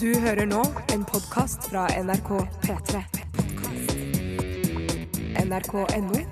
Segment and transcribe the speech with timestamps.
[0.00, 0.62] Du hører nå
[0.94, 2.30] en podkast fra NRK
[2.62, 3.00] P3.
[5.44, 6.22] NRK.no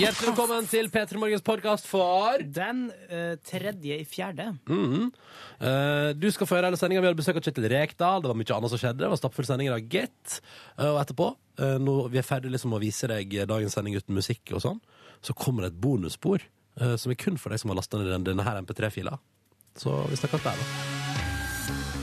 [0.00, 4.48] Hjertelig velkommen til P3 Morgens podkast for Den eh, tredje i fjerde.
[4.66, 5.12] Mhm.
[5.60, 7.04] Eh, Du skal få høre hele sendinga.
[7.04, 8.24] Vi hadde besøk av Kjetil Rekdal.
[8.26, 9.04] Det var mye annet som skjedde.
[9.04, 10.40] Det var stappfull sending i dag, gitt.
[10.74, 11.30] Eh, Og etterpå,
[11.62, 14.80] eh, når vi er ferdig liksom å vise deg dagens sending uten musikk og sånn,
[15.22, 16.42] så kommer det et bonusspor
[16.80, 19.18] eh, som er kun for deg som har lasta ned den- denne her MP3-fila.
[19.76, 21.95] Så vi snakkes der, da.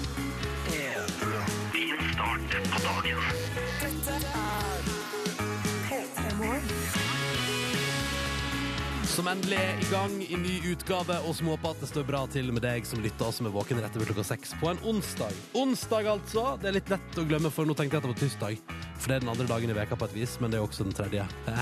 [9.13, 12.23] Som endelig er i gang i ny utgave, og som håper at det står bra
[12.33, 14.79] til med deg som lytter, og som er våken rett over klokka seks på en
[14.89, 15.35] onsdag.
[15.59, 16.45] Onsdag, altså.
[16.63, 18.73] Det er litt lett å glemme, for nå tenkte jeg at det var tirsdag.
[18.97, 20.87] For det er den andre dagen i veka på et vis, men det er også
[20.89, 21.27] den tredje.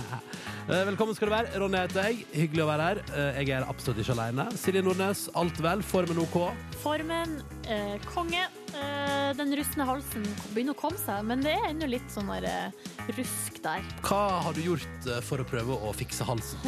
[0.72, 1.50] Eh, Velkommen skal du være.
[1.60, 2.20] Ronny heter jeg.
[2.38, 3.00] Hyggelig å være her.
[3.18, 4.46] Eh, Jeg er absolutt ikke alene.
[4.62, 5.82] Silje Nordnes, alt vel?
[5.84, 6.38] Formen OK?
[6.84, 7.34] Formen,
[7.66, 8.44] eh, konge.
[8.72, 12.48] Eh, den rustne halsen begynner å komme seg, men det er ennå litt sånn der,
[12.48, 13.84] eh, rusk der.
[14.06, 16.64] Hva har du gjort eh, for å prøve å fikse halsen?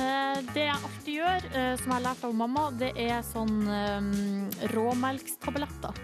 [0.53, 1.47] Det jeg alltid gjør,
[1.79, 3.55] som jeg har lært av mamma, det er sånn
[4.73, 5.99] råmelkstabletter.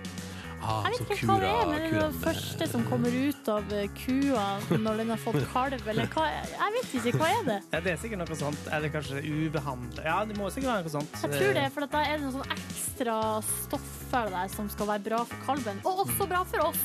[0.62, 3.48] Ah, Jeg vet ikke hva det er, men det er den første som kommer ut
[3.54, 7.44] av eh, kua når den har fått kalv, eller hva Jeg vet ikke, hva er
[7.48, 7.58] det?
[7.74, 8.68] Ja, det er sikkert noe sånt.
[8.76, 10.04] Eller kanskje ubehandlet.
[10.06, 11.16] Ja, det må sikkert være noe sånt.
[11.24, 13.18] Jeg tror det, for da er det noe sånn ekstra
[13.64, 16.84] stoffer der som skal være bra for kalven, og også bra for oss.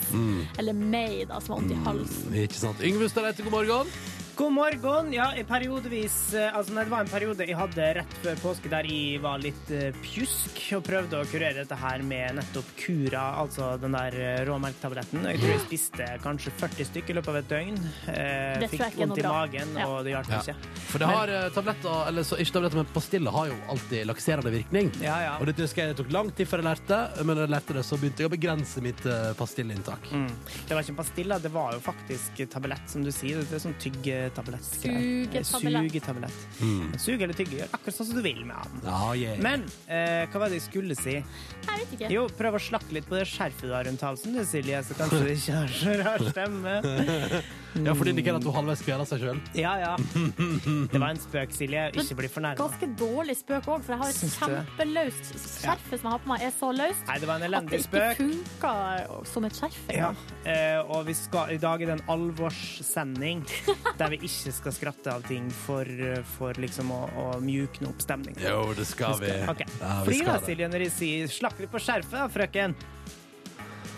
[0.61, 2.37] Eller meg, da, som har vondt i halsen.
[2.47, 2.85] Ikke sant.
[2.85, 3.91] Yngve Stareite, god morgen.
[4.37, 5.13] God morgen.
[5.15, 9.21] Ja, periodevis eh, Altså, det var en periode jeg hadde rett før påske der jeg
[9.23, 13.95] var litt eh, pjusk og prøvde å kurere dette her med nettopp Cura, altså den
[13.95, 15.23] der eh, råmelktabletten.
[15.31, 17.79] Jeg tror jeg spiste kanskje 40 stykker i løpet av et døgn.
[18.11, 19.87] Eh, fikk vondt i magen, Ja.
[19.93, 20.41] og det hjalp Ja.
[20.43, 20.57] ikke.
[20.91, 24.91] For det har tabletter, eller så, ikke tabletter, men pastiller har jo alltid lakserende virkning.
[25.05, 25.37] Ja, ja.
[25.39, 27.79] Og det husker jeg det tok lang tid før jeg lærte, men da jeg lærte
[27.79, 29.07] det, så begynte jeg å begrense mitt
[29.39, 30.11] pastillinntak.
[30.11, 30.29] Mm.
[30.67, 33.39] Det var ikke en pastille, det var jo faktisk tablett, som du sier.
[33.45, 34.23] Det er sånn tyggetablett.
[34.31, 35.91] Sugetablett.
[35.93, 36.39] Sugetablett.
[36.61, 36.95] Mm.
[37.01, 38.87] Suge eller tygge, gjør akkurat sånn som du vil med den.
[38.89, 39.43] Ja, yeah.
[39.45, 41.19] Men eh, hva var det jeg skulle si?
[41.21, 42.13] Jeg vet ikke.
[42.15, 44.97] Jo, prøv å slakke litt på det skjerfet du har rundt halsen, du, Silje, så
[44.99, 46.81] kanskje du ikke har så rar stemme.
[47.75, 49.41] ja, for det indikerer at hun halvveis kveler seg sjøl.
[49.59, 49.93] Ja, ja.
[49.99, 51.87] Det var en spøk, Silje.
[51.99, 52.59] Ikke bli fornærma.
[52.61, 54.45] Ganske dårlig spøk òg, for jeg har et Syns du?
[54.45, 57.49] kjempeløst skjerf som jeg har på meg, er så løst Nei, det var en at
[57.51, 58.23] elendig det ikke spøk.
[58.23, 59.81] funker som et skjerf.
[59.91, 60.47] Ja, engang.
[60.55, 63.45] eh, og vi skal, i dag er det en alvorssending
[64.01, 65.89] der vi ikke skal skratte av ting for,
[66.37, 68.43] for liksom å, å mjukne opp stemningen.
[68.45, 69.33] Jo, det skal vi.
[69.51, 69.65] Ok.
[69.81, 70.47] Ja, vi Flir da, skal det.
[70.53, 72.75] Silje, når de sier 'slakk litt på skjerfet', da, frøken.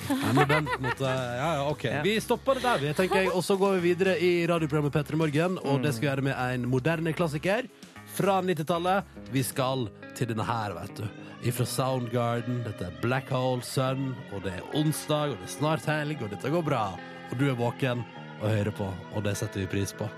[0.08, 1.84] Ja, når den, på en måte, ja, ja, ok.
[1.84, 2.02] Ja.
[2.06, 3.30] Vi stopper det der, vi, tenker jeg.
[3.34, 5.96] Og så går vi videre i radioprogrammet P3 Morgen, og det Mm.
[5.96, 7.68] skal vi gjøre med en moderne klassiker
[8.16, 9.04] fra 90-tallet.
[9.32, 11.06] Vi skal til denne her, vet du.
[11.46, 12.62] Ifra Soundgarden.
[12.64, 16.30] Dette er Black Hole Sun, og det er onsdag, og det er snart helg, og
[16.32, 16.84] dette går bra.
[17.30, 18.04] Og du er våken
[18.40, 20.08] og hører på, og det setter vi pris på.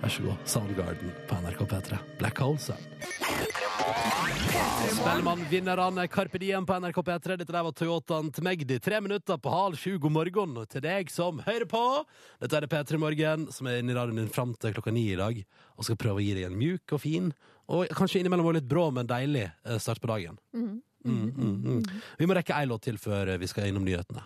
[0.00, 0.36] Vær så god.
[0.48, 1.96] Soundgarden på NRK P3.
[2.18, 2.76] Black Hole Sun.
[4.94, 7.36] Spellemannvinnerne Carpe Diem på NRK P3.
[7.36, 8.78] Dette der var Toyotaen til Magdi.
[8.80, 9.98] Tre minutter på halv sju.
[10.00, 11.82] God morgen til deg som hører på.
[12.40, 15.04] Dette er det P3 Morgen, som er inne i radioen din fram til klokka ni
[15.12, 15.44] i dag.
[15.76, 17.30] Og skal prøve å gi deg en mjuk og fin,
[17.68, 20.40] og kanskje innimellom også litt brå, men deilig eh, start på dagen.
[20.56, 21.80] Mm, mm, mm.
[22.18, 24.24] Vi må rekke ei låt til før vi skal innom nyhetene.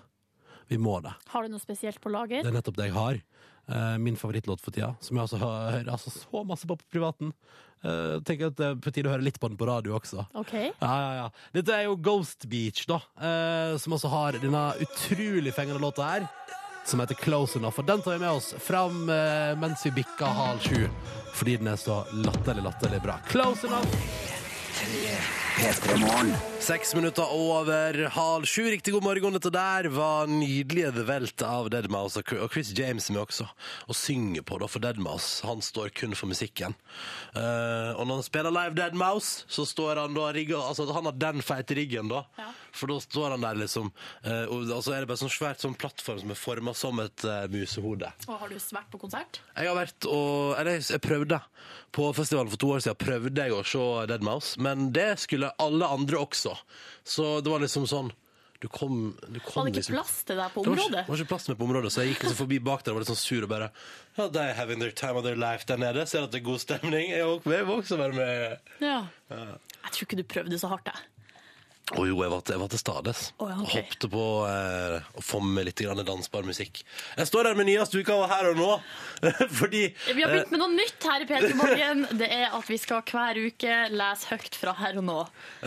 [0.71, 1.13] Vi må det.
[1.33, 2.43] Har du noe spesielt på lager?
[2.45, 3.21] Det er nettopp det jeg har.
[3.67, 7.33] Eh, min favorittlåt for tida, som jeg altså hører altså, så masse på på privaten.
[7.85, 10.23] Uh, tenker at det er på tide å høre litt på den på radio også.
[10.41, 10.55] OK.
[10.57, 11.27] Ja, ja, ja.
[11.53, 12.97] Dette er jo Ghost Beach, da.
[13.21, 16.27] Uh, som også har denne utrolig fengende låta her.
[16.89, 17.81] Som heter Close Enough.
[17.81, 20.89] Og den tar vi med oss fram uh, mens vi bikker halv sju.
[21.37, 23.21] Fordi den er så latterlig, latterlig bra.
[23.29, 25.44] Close Enough!
[25.55, 28.63] Seks minutter over halv sju.
[28.65, 29.33] Riktig god morgen.
[29.37, 33.47] Dette der var nydelige The Welt av Deadmouse og Chris James med også.
[33.87, 36.75] Og synger på da, for Deadmouse han står kun for musikken.
[37.37, 41.19] Uh, og når han spiller live Deadmouse, så står han da rigga Altså han har
[41.23, 42.25] den feite riggen, da.
[42.41, 42.51] Ja.
[42.75, 43.93] For da står han der liksom
[44.25, 47.01] Uh, Og og så er det bare sånn svært sånn plattform som er forma som
[47.03, 48.09] et uh, musehode.
[48.27, 49.41] Og har du vært på konsert?
[49.55, 51.41] Jeg har vært og Eller jeg prøvde.
[51.95, 55.87] På festivalen for to år siden prøvde jeg å se Deadmouse, men det skulle alle
[55.87, 56.53] andre også.
[57.05, 58.13] Så det var liksom sånn
[58.63, 61.09] Du kom, du kom Hadde ikke liksom plass til deg på det var, ikke, området?
[61.09, 62.97] var ikke plass til meg på området, så jeg gikk liksom forbi bak der og
[62.97, 63.69] var litt sånn sur og bare
[64.17, 66.07] Ja, er having their time of their life der nede.
[66.09, 67.11] Ser at det er god stemning.
[67.11, 68.59] Jeg vil også- være med.
[68.81, 69.07] Ja.
[69.29, 71.03] Jeg tror ikke du prøvde så hardt, jeg.
[71.93, 73.19] Å jo, jeg var til, jeg var til stades.
[73.45, 73.73] Oh, ja, ok.
[73.75, 76.81] Hoppte på eh, å få med litt grann dansbar musikk.
[77.19, 78.69] Jeg står her med nyeste utgave her og nå,
[79.59, 79.83] fordi
[80.17, 82.07] Vi har begynt med noe nytt her i P3 Morgen.
[82.17, 85.19] Det er at vi skal hver uke lese høyt fra her og nå.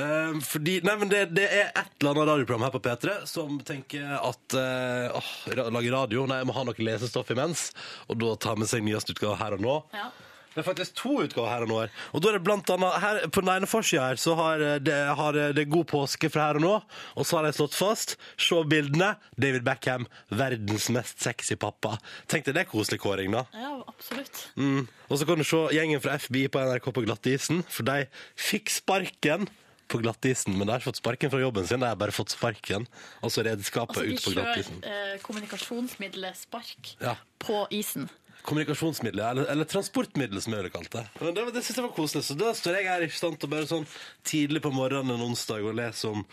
[0.01, 3.61] eh, fordi, nei, men det, det er et eller annet radioprogram her på P3 som
[3.69, 5.31] tenker at eh, åh,
[5.69, 7.69] lage radio, nei, jeg må ha noe lesestoff imens,
[8.09, 9.77] og da ta med seg nyeste utgave her og nå.
[9.93, 10.09] Ja.
[10.57, 11.75] Det er faktisk to utgaver her og nå.
[11.83, 11.91] her.
[12.17, 14.79] Og da er det blant annet, her, På den ene forsida her så har eh,
[14.81, 16.71] det, har det God påske fra her og nå.
[17.15, 19.11] Og så har de slått fast Se bildene.
[19.37, 21.99] David Beckham, verdens mest sexy pappa.
[22.27, 23.45] Tenk deg det er koselig kåring, da.
[23.53, 24.47] Ja, absolutt.
[24.57, 24.87] Mm.
[25.07, 28.73] Og så kan du se gjengen fra FBI på NRK på glattisen, for de fikk
[28.73, 29.45] sparken
[29.87, 32.89] på glattisen, men de har fått sparken fra jobben sin, de har bare fått sparken.
[33.23, 34.81] Altså redskapet Altså, ut på glattisen.
[34.83, 37.13] kjører eh, kommunikasjonsmiddelet spark Ja.
[37.39, 38.09] på isen.
[38.47, 41.03] Kommunikasjonsmiddelet, eller, eller transportmiddelet som jeg ville kalt det.
[41.19, 43.51] Men det, det synes jeg var koselig, så da står jeg her ikke sant, og
[43.51, 43.87] bare sånn
[44.27, 46.23] tidlig på morgenen en onsdag og leser om,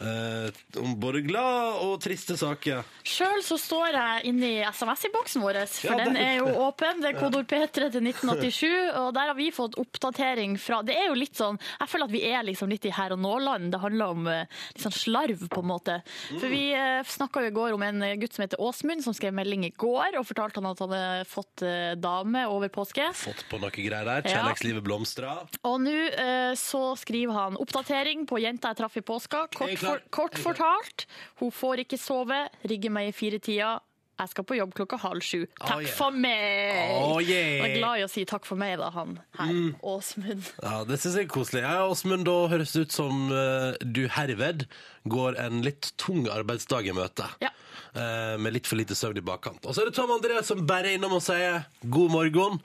[0.00, 2.84] eh, om både glad og triste saker.
[3.06, 7.02] Sjøl så står jeg inne i SMS-boksen vår, for Ja, den er jo åpen.
[7.02, 8.66] Det er kodord P3 til 1987,
[9.00, 12.14] og der har vi fått oppdatering fra Det er jo litt sånn Jeg føler at
[12.14, 13.70] vi er liksom litt i her og nå-land.
[13.74, 15.98] Det handler om eh, litt sånn slarv, på en måte.
[16.28, 19.34] For vi uh, snakka jo i går om en gutt som heter Åsmund, som skrev
[19.36, 23.06] melding i går og fortalte han at han hadde fått eh, dame over påske.
[23.16, 24.22] Fått på noe greier der.
[24.24, 24.38] Ja.
[24.38, 25.44] Kjærlighetslivet blomstrer.
[25.68, 29.46] Og nå eh, så skriver han oppdatering på jenta jeg traff i påska.
[29.48, 29.87] Jeg er Kort.
[29.88, 31.06] For, kort fortalt,
[31.42, 33.76] hun får ikke sove, rigger meg i firetida.
[34.18, 35.44] Jeg skal på jobb klokka halv sju.
[35.60, 35.92] Takk yeah.
[35.94, 36.94] for meg!
[36.96, 37.60] Oh, yeah.
[37.60, 39.52] Jeg er glad i å si takk for meg, da, han her.
[39.54, 39.68] Mm.
[39.86, 40.48] Åsmund.
[40.58, 41.62] Ja, det synes jeg er koselig.
[41.62, 44.66] Ja, Åsmund, da høres det ut som uh, du herved
[45.06, 47.30] går en litt tung arbeidsdag i møte.
[47.44, 47.52] Ja.
[47.94, 49.62] Uh, med litt for lite søvn i bakkant.
[49.62, 52.58] Og så er det Tom André som bare er innom og sier god morgen.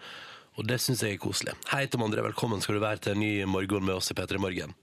[0.54, 1.56] Og det syns jeg er koselig.
[1.72, 2.22] Hei, Tom André.
[2.22, 4.76] Velkommen skal du være til en ny morgen med oss i P3 Morgen.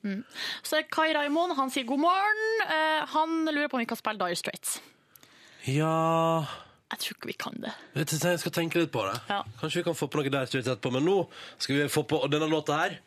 [0.66, 2.42] Så er Kai Raimond, han sier god morgen.
[2.66, 4.80] Uh, han lurer på om vi kan spille Dire Straits.
[5.68, 6.40] Ja
[6.90, 7.72] Jeg tror ikke vi kan det.
[7.94, 9.14] vet du, Jeg skal tenke litt på det.
[9.28, 9.44] Ja.
[9.60, 10.90] Kanskje vi kan få på noe der etterpå.
[10.90, 11.18] Men nå
[11.58, 12.98] skal vi få på denne låta her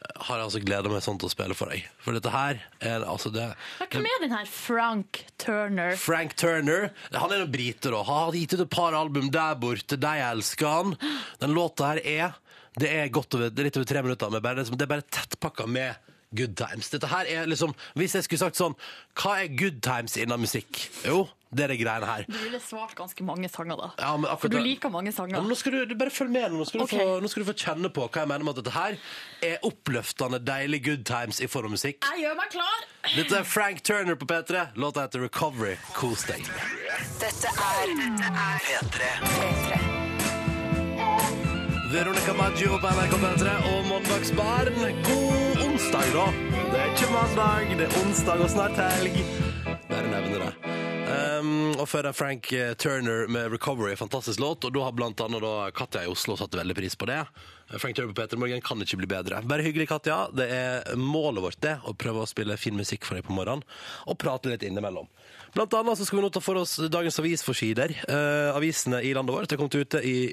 [0.00, 1.86] har jeg altså gleda meg sånn til å spille for deg.
[2.00, 3.46] For dette her er altså det
[3.78, 5.96] Hva Hvem er den her Frank Turner?
[6.00, 6.88] Frank Turner.
[7.12, 8.00] Han er en brite, da.
[8.08, 9.98] Har gitt ut et par album der borte.
[10.00, 10.94] De elsker han.
[11.42, 12.38] Den låta her er
[12.80, 15.08] Det er godt over, er litt over tre minutter, men bare, liksom, det er bare
[15.10, 16.88] tettpakka med good times.
[16.92, 18.76] Dette her er liksom Hvis jeg skulle sagt sånn
[19.18, 20.84] Hva er good times innen musikk?
[21.04, 22.24] Jo, det er det greiene her.
[22.30, 23.88] Du ville svart ganske mange sanger, da.
[23.98, 25.40] Ja, men akkurat For du liker mange Ja, sanger.
[25.40, 26.52] men nå skal du, du bare følg med.
[26.54, 26.90] Nå skal, du Ok.
[26.94, 28.98] få, nå skal du få kjenne på hva jeg mener med at dette her
[29.42, 32.06] er oppløftende, deilig good times i form av musikk.
[32.06, 32.86] Jeg gjør meg klar!
[33.16, 34.66] Dette er Frank Turner på P3.
[34.76, 35.74] Låta heter Recovery.
[35.96, 36.46] Kos deg.
[37.18, 37.86] Dette er
[38.68, 39.10] P3.
[41.90, 44.76] Veronica Maggio på NRK P3 og Mandagsbarn.
[45.08, 46.26] God onsdag, da.
[46.70, 49.18] Det er ikke mandag, det er onsdag og snart helg.
[49.90, 50.52] Bare nevne det.
[51.10, 54.64] Um, og før er Frank eh, Turner med 'Recovery', fantastisk låt.
[54.64, 57.24] Og da har blant annet da Katja i Oslo satt veldig pris på det.
[57.72, 59.40] Frank Turner på Peter Morgen kan ikke bli bedre.
[59.42, 60.28] Bare hyggelig, Katja.
[60.34, 63.66] Det er målet vårt det, å prøve å spille fin musikk for deg på morgenen,
[64.06, 65.08] og prate litt innimellom.
[65.54, 67.94] Blant annet så skal vi nå ta for oss dagens avisforsider.
[68.06, 70.30] Uh, avisene i landet vårt er kommet ute i,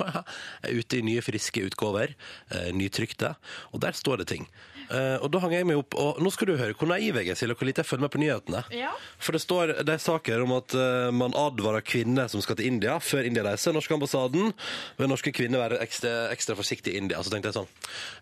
[0.80, 2.16] ute i nye, friske utgaver.
[2.50, 3.36] Uh, nytrykte.
[3.70, 4.50] Og der står det ting.
[4.90, 7.30] Eh, og da hang jeg meg opp, og nå skal du høre hvor naiv jeg
[7.30, 8.62] er, Silje, og hvor lite jeg følger med på nyhetene.
[8.74, 8.90] Ja.
[9.22, 12.72] For det står det er saker om at eh, man advarer kvinner som skal til
[12.72, 13.76] India før India reiser.
[13.76, 14.50] Norske ambassaden
[14.98, 17.22] vil norske kvinner være ekstra, ekstra forsiktige i India.
[17.22, 17.70] Så tenkte jeg sånn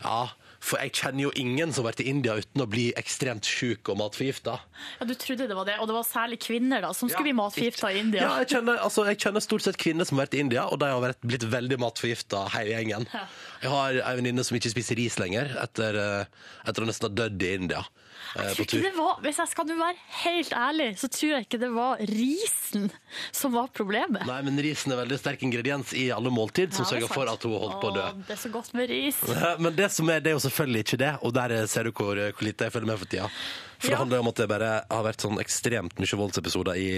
[0.05, 0.29] Ja,
[0.61, 3.89] for jeg kjenner jo ingen som har vært i India uten å bli ekstremt sjuk
[3.93, 4.57] og matforgifta.
[4.99, 7.37] Ja, Du trodde det var det, og det var særlig kvinner da, som skulle bli
[7.39, 8.25] matforgifta i India.
[8.25, 10.81] Ja, jeg kjenner, altså, jeg kjenner stort sett kvinner som har vært i India, og
[10.83, 13.07] de har vært, blitt veldig matforgifta, hele gjengen.
[13.15, 13.25] Ja.
[13.63, 17.15] Jeg har ei venninne som ikke spiser ris lenger, etter, eh, etter å nesten ha
[17.23, 17.85] dødd i India.
[18.37, 19.95] Eh, Jeg på tror ikke det var, hvis jeg skal være
[20.25, 22.89] helt ærlig, så tror jeg ikke det var risen
[23.33, 24.27] som var problemet.
[24.29, 27.33] Nei, men risen er veldig sterk ingrediens i alle måltid, som Ja, er sørger for
[27.33, 28.09] at hun holdt på å dø.
[28.29, 29.23] Det er så godt med ris.
[29.65, 32.19] Men det som er, det er jo selvfølgelig ikke det, og der ser du hvor,
[32.19, 33.31] hvor lite jeg følger med for tida.
[33.79, 36.89] For det handler om at det bare har vært sånn ekstremt mye voldsepisoder i,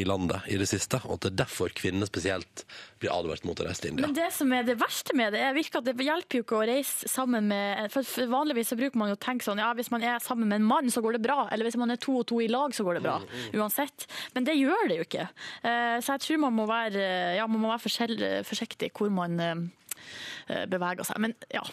[0.00, 2.62] i landet i det siste, og at det er derfor kvinnene spesielt
[3.02, 4.06] blir advart mot å reise til India.
[4.06, 6.60] Men det som er det verste med det, er virker at det hjelper jo ikke
[6.60, 9.90] å reise sammen med For vanligvis så bruker man jo å tenke sånn ja, hvis
[9.94, 11.40] man er sammen med en mann, så går det bra.
[11.52, 13.18] Eller hvis man er to og to i lag, så går det bra.
[13.24, 14.06] Mm, Uansett.
[14.36, 15.26] Men det gjør det jo ikke.
[15.62, 17.02] Eh, Så jeg tror man må være,
[17.38, 21.18] ja, man må være forsiktig hvor man eh, beveger seg.
[21.22, 21.64] Men ja.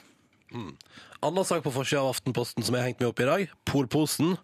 [1.25, 4.36] Annen sak på forsida av Aftenposten som jeg har hengt meg opp i dag, Polposen.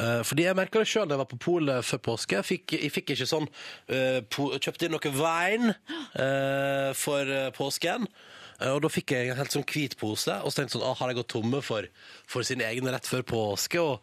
[0.00, 2.38] Eh, fordi jeg merka det sjøl da jeg var på polet før påske.
[2.38, 3.48] Jeg fikk, jeg fikk ikke sånn
[3.92, 5.74] eh, po Kjøpte inn noe wine
[6.16, 8.08] eh, for eh, påsken.
[8.60, 10.86] Eh, Og da fikk jeg en helt sånn hvit pose, og så tenkte jeg sånn,
[10.90, 11.86] ah, har jeg gått tomme for,
[12.28, 13.80] for sine egne rett før påske?
[13.80, 14.00] Og,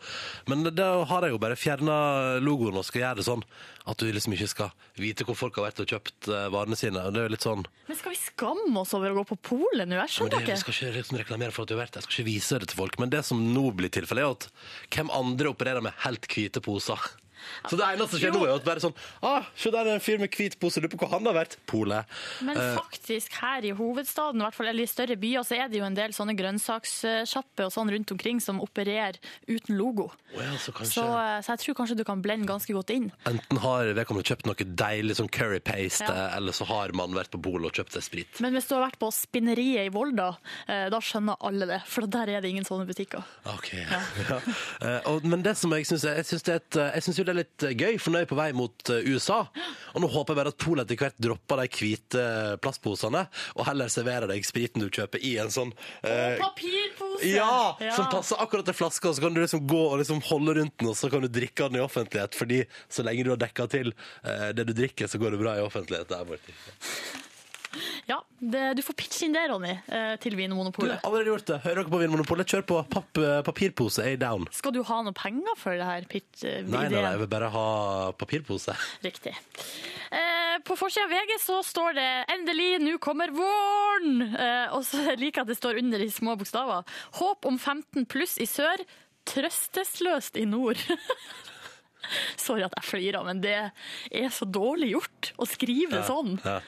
[0.49, 1.97] men da har jeg jo bare fjerna
[2.43, 3.43] logoen og skal gjøre det sånn
[3.87, 7.05] at du liksom ikke skal vite hvor folk har vært og kjøpt eh, varene sine.
[7.07, 9.37] Og det er jo litt sånn Men skal vi skamme oss over å gå på
[9.53, 9.95] polet nå?
[10.01, 10.55] Jeg skjønner ikke.
[10.57, 12.59] Jeg skal ikke liksom reklamere for at du har vært der, jeg skal ikke vise
[12.65, 12.97] det til folk.
[12.99, 17.07] Men det som nå blir tilfellet, er at hvem andre opererer med helt hvite poser?
[17.69, 19.93] Så det eneste som skjer nå, er jo at bare sånn ah, Se der er
[19.97, 21.57] en fyr med hvit pose, lurer på hvor han har vært.
[21.67, 22.05] Polet.
[22.41, 22.75] Men Eh.
[22.77, 25.85] faktisk her i hovedstaden, i hvert fall, eller i større byer, så er det jo
[25.85, 29.17] en del sånne grønnsakssjapper og sånn rundt omkring som opererer
[29.47, 30.09] uten logo.
[30.35, 32.89] Å ja, så kanskje Så, eh, så jeg tror kanskje du kan blende ganske godt
[32.93, 33.11] inn.
[33.25, 36.35] Enten har vedkommende kjøpt noe deilig sånn curry paste, Ja.
[36.37, 38.39] eller så har man vært på bolet og kjøpt seg sprit.
[38.41, 42.01] Men hvis du har vært på Spinneriet i Volda, eh, da skjønner alle det, for
[42.07, 43.23] der er det ingen sånne butikker.
[43.45, 44.01] Ok, ja.
[44.81, 47.03] Eh, og, men det som jeg syns er, jeg synes det er, et, eh, jeg
[47.03, 49.07] synes jo det er litt eh, gøy, for nå er jeg på vei mot eh,
[49.11, 49.39] USA.
[49.93, 52.23] Og nå håper jeg bare at Polet etter hvert dropper de hvite
[52.63, 53.23] plastposene,
[53.55, 57.31] og heller serverer deg spriten du kjøper i en sånn eh, Papirpose!
[57.31, 60.57] ja, som passer akkurat til flaska, og så kan du liksom gå og liksom holde
[60.59, 63.41] rundt den, og så kan du drikke den i offentlighet, fordi så lenge du har
[63.41, 66.09] dekka til eh, det du drikker, så går det bra i offentlighet.
[66.11, 67.25] Der borte.
[68.07, 69.73] Ja, det, du får pitche inn det, Ronny,
[70.23, 70.95] til Vinmonopolet.
[70.95, 71.57] Du, har allerede gjort det.
[71.65, 72.47] Hører dere på Vinmonopolet?
[72.47, 72.77] Kjør på.
[72.93, 74.47] Papp, eh, papirpose er down.
[74.55, 77.29] Skal du ha noe penger for det her pitch, eh, Nei, nei, nei, jeg vil
[77.33, 77.65] bare ha
[78.15, 78.77] papirpose.
[79.03, 79.35] Riktig.
[80.07, 84.23] Eh, på forsida av VG så står det 'Endelig, nå kommer våren'!
[84.23, 86.87] Eh, og så liker jeg at det står under i små bokstaver.
[87.19, 88.79] 'Håp om 15 pluss i sør,
[89.27, 90.79] trøstesløst i nord'.
[92.39, 96.37] Sorry at jeg flirer, men det er så dårlig gjort å skrive det sånn.
[96.45, 96.61] Ja.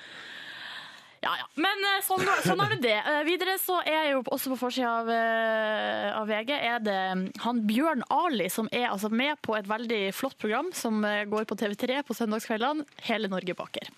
[1.22, 1.46] Ja, ja.
[1.60, 2.96] Men eh, sånn, sånn er det det.
[2.96, 7.26] Eh, Videre så er jo også på forsida av, eh, av VG er det mm,
[7.44, 11.58] han Bjørn Ali som er altså med på et veldig flott program som går på
[11.60, 13.92] TV3 på søndagskveldene, Hele Norge baker.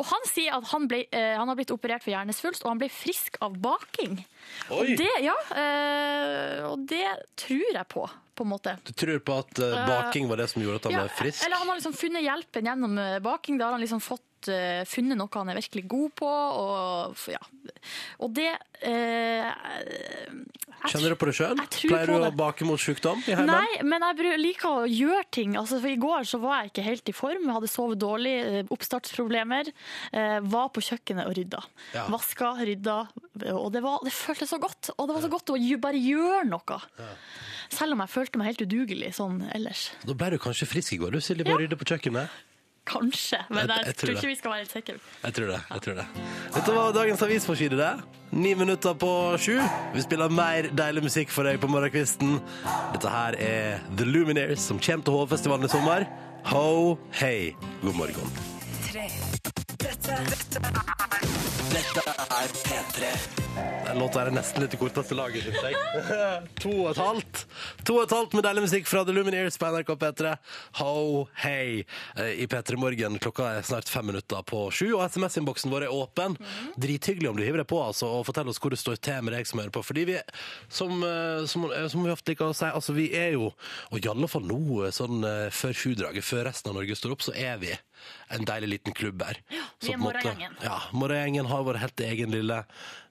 [0.00, 2.88] Og han sier at han, ble, han har blitt operert for hjernesvulst, og han ble
[2.92, 4.18] frisk av baking.
[4.72, 4.96] Og Oi!
[4.98, 5.36] det, ja,
[6.70, 7.06] og det
[7.40, 8.76] tror jeg på, på en måte.
[8.88, 11.44] Du tror på at baking var det som gjorde at han Ja, ble frisk?
[11.46, 13.60] Eller han har liksom funnet hjelpen gjennom baking.
[13.60, 16.30] Da har han liksom fått eh, funnet noe han er virkelig god på.
[16.30, 17.40] Og, ja.
[18.24, 18.50] og det
[18.84, 19.50] eh,
[20.84, 21.60] Kjenner du på det sjøl?
[21.72, 23.48] Pleier du å bake mot sykdom i heimen?
[23.48, 25.56] Nei, men jeg liker å gjøre ting.
[25.56, 27.46] Altså, for I går så var jeg ikke helt i form.
[27.46, 29.72] Jeg hadde sovet dårlig, eh, oppstartsproblemer.
[30.12, 31.62] Eh, var på kjøkkenet og rydda.
[31.96, 32.06] Ja.
[32.12, 32.98] Vaska, rydda.
[33.54, 34.92] Og det, var, det føltes så godt.
[34.98, 36.80] Og det var så godt å bare gjøre noe.
[37.72, 39.88] Selv om jeg følte meg helt udugelig sånn ellers.
[40.04, 42.42] Da ble du kanskje frisk i går, du Silje, på å rydde på kjøkkenet?
[42.86, 44.16] Kanskje, men Jeg- jeg, jeg tror tror det.
[44.16, 44.94] ikke vi skal være helt sikre.
[45.24, 45.60] Jeg tror det.
[45.70, 46.06] jeg tror det.
[46.54, 48.02] Dette var dagens avisforside, det.
[48.32, 49.56] Ni minutter på sju.
[49.94, 52.40] Vi spiller mer deilig musikk for deg på morgenkvisten.
[52.92, 56.06] Dette her er The Luminaires, som kommer til Hovefestivalen i sommer.
[56.44, 58.30] Ho, hei, god morgen.
[58.92, 59.08] Tre.
[59.54, 60.60] Dette, dette
[63.86, 65.74] Den låta er nesten litt i korteste laget, syns jeg.
[66.64, 67.42] to og et halvt.
[67.86, 70.32] To og et halvt med deilig musikk fra The Lumineers på NRK P3.
[70.80, 70.94] Ho,
[71.44, 71.84] hei.
[72.18, 75.94] Eh, I P3 Morgen klokka er snart fem minutter på sju, og SMS-innboksen vår er
[75.94, 76.34] åpen.
[76.80, 79.36] Drithyggelig om du hiver deg på altså, og forteller oss hvor det står til med
[79.38, 79.84] deg som hører på.
[79.86, 80.18] Fordi vi,
[80.66, 83.52] som, eh, som, eh, som vi ofte liker å si, altså vi er jo,
[83.92, 85.22] og i alle fall nå, sånn
[85.54, 87.74] før sjudraget, før resten av Norge står opp, så er vi
[88.30, 89.40] en deilig liten klubb her.
[89.80, 90.56] vi er morgengjengen.
[90.62, 92.64] Ja, morgengjengen har vår helt egen lille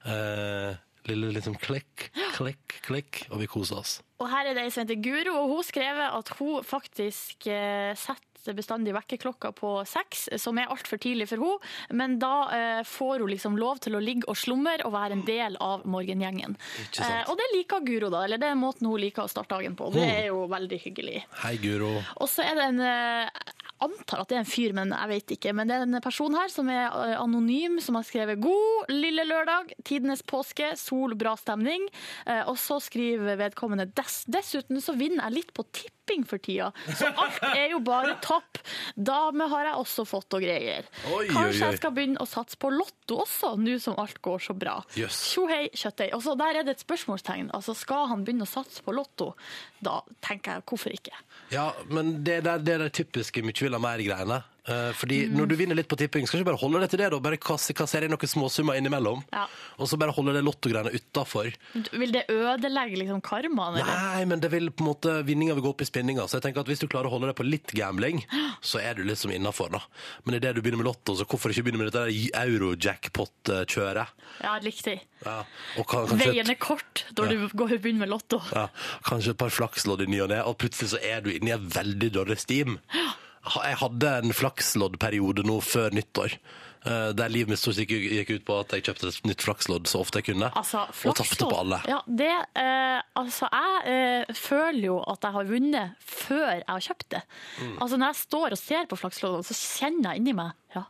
[0.06, 2.06] eh, Lille liksom klikk,
[2.38, 3.98] klikk, klikk, og vi koser oss.
[4.24, 7.92] Og her er det ei som heter Guro, og hun skrev at hun faktisk eh,
[8.00, 13.20] setter bestandig vekkerklokka på seks, som er altfor tidlig for henne, men da eh, får
[13.20, 16.56] hun liksom lov til å ligge og slumre og være en del av morgengjengen.
[16.96, 19.76] Eh, og det liker Guro, da, eller det er måten hun liker å starte dagen
[19.76, 19.92] på.
[19.92, 20.14] Det Mm.
[20.22, 21.26] er jo veldig hyggelig.
[21.44, 21.98] Hei, Guro.
[22.16, 23.44] Og så er det en eh,
[23.84, 25.54] antar at det er en fyr, men jeg vet ikke.
[25.56, 29.26] Men det er en person her som er eh, anonym, som har skrevet 'God lille
[29.28, 31.90] lørdag, tidenes påske, sol, bra stemning'.
[32.26, 36.72] Eh, Og så skriver vedkommende Dess, 'Dessuten så vinner jeg litt på tipping for tida',
[36.98, 38.60] så alt er jo bare topp.
[38.96, 40.84] Dame har jeg også fått og greier.
[41.08, 41.72] Oi, oi, Kanskje oi.
[41.72, 44.78] jeg skal begynne å satse på Lotto også, nå som alt går så bra.
[44.96, 46.14] Tjo hei, kjøttdeig.
[46.14, 47.50] Og så der er det et spørsmålstegn.
[47.54, 49.34] Altså, skal han begynne å satse på Lotto?
[49.84, 51.16] Da tenker jeg, hvorfor ikke?
[51.52, 54.44] Ja, men det, der, det er det typiske mye vil ha mer-greiene.
[54.64, 55.34] Eh, fordi Mm.
[55.36, 57.20] når du vinner litt på tipping, skal du ikke bare holde deg til det, da.
[57.20, 59.26] Bare kasse- kassere inn noen småsummer innimellom.
[59.34, 59.42] Ja.
[59.78, 61.52] Og så bare holde det lottogreiene utafor.
[61.92, 63.84] Vil det ødelegge liksom karmaen, eller?
[63.84, 66.24] Nei, men det vil på en måte vinninga vil gå opp i spinninga.
[66.32, 68.24] Så jeg tenker at hvis du klarer å holde deg på litt gambling,
[68.64, 69.82] så er du liksom innafor, da.
[70.24, 72.32] Men idet du begynner med lotto, så hvorfor ikke begynne med dette
[72.94, 74.08] euro-jackpot-kjøret?
[74.42, 75.02] Ja, riktig.
[75.26, 75.44] Ja.
[75.88, 78.42] Kan, Veien er kort når du går og begynner med Lotto.
[78.54, 78.68] ja,
[79.08, 81.56] kanskje et par flakslodd i ny og ne, og plutselig så er du inne i
[81.56, 82.80] en veldig dårlig steam.
[82.90, 86.38] Ha- Jeg hadde en flaksloddperiode nå før nyttår.
[86.86, 89.88] eh, der livet mitt stort sett gikk ut på at jeg kjøpte et nytt flakslodd
[89.88, 90.50] så ofte jeg kunne.
[90.52, 91.80] Altså, og tapte på alle.
[91.88, 93.94] Ja, det, eh, altså, jeg
[94.28, 97.24] eh, føler jo at jeg har vunnet før jeg har kjøpt det.
[97.62, 97.78] Mm.
[97.78, 100.88] Altså, når jeg står og ser på flaksloddene, så kjenner jeg inni meg ja.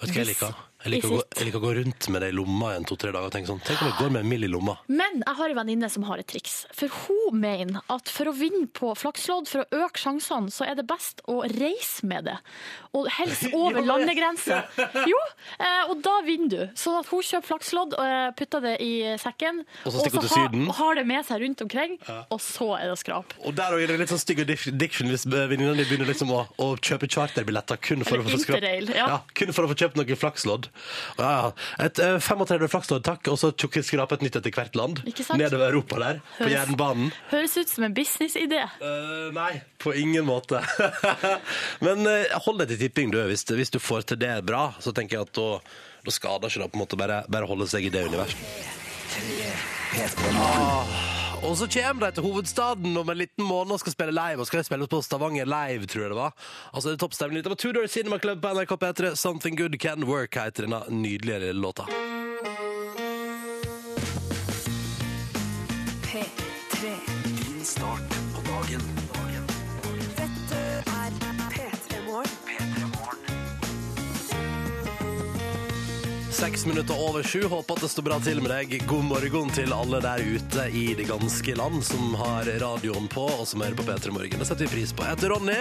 [0.00, 0.58] Vet du hva jeg liker?
[0.80, 3.10] Jeg liker, å gå, jeg liker å gå rundt med det i lomma en to-tre
[3.12, 4.78] dager og tenke sånn Tenk om jeg går med en mill i lomma.
[4.88, 6.54] Men jeg har en venninne som har et triks.
[6.72, 10.78] For hun mener at for å vinne på flakslodd, for å øke sjansene, så er
[10.78, 12.38] det best å reise med det.
[12.96, 14.64] Og helst over landegrenser.
[15.10, 15.18] Jo,
[15.60, 16.62] eh, og da vinner du.
[16.80, 20.72] Så at hun kjøper flakslodd, og putter det i sekken, Og så hun til har-
[20.80, 21.98] har det med seg rundt omkring,
[22.30, 23.36] og så er det skrap.
[23.44, 26.72] Og der er det litt sånn stygg addiction hvis venninnene dine begynner liksom å, å
[26.80, 29.06] kjøpe charterbilletter kun for Eller å få skrap- Ja.
[29.12, 29.20] ja.
[29.36, 30.69] kun for å få kjøpt noen flakslodd.
[31.18, 31.52] Ja, ja.
[31.86, 35.02] Et eh, 35 flakslodd, takk, og så tjukk- skrape et nytt etter hvert land.
[35.08, 35.40] Ikke sant?
[35.40, 37.12] Nedover Europa der, på Høres- jernbanen.
[37.30, 38.62] Høres ut som en businessidé.
[38.80, 39.50] Eh, nei,
[39.82, 40.62] på ingen måte.
[41.86, 43.20] Men eh, hold deg til tipping, du.
[43.30, 45.48] Hvis, hvis du får til det bra, så tenker jeg at da,
[46.06, 48.36] da skader ikke det på en måte bare, bare holde seg i det universet.
[50.40, 50.86] Ah,
[51.42, 54.40] og så kommer de til hovedstaden om en liten måned og skal spille live.
[54.40, 56.36] Og skal de spille på Stavanger Live, tror jeg det var.
[56.74, 57.44] Altså det er toppstemning.
[57.44, 59.14] Det var Tudor Cinema Club på NRK P3.
[59.14, 61.88] Something Good Can Work heter denne nydelige låta.
[76.50, 77.44] Seks minutter over sju.
[77.44, 78.72] Håper at det står bra til med deg.
[78.90, 83.46] God morgen til alle der ute i det ganske land som har radioen på, og
[83.46, 84.42] som hører på P3 Morgen.
[84.42, 85.06] Det setter vi pris på.
[85.06, 85.60] Jeg heter Ronny.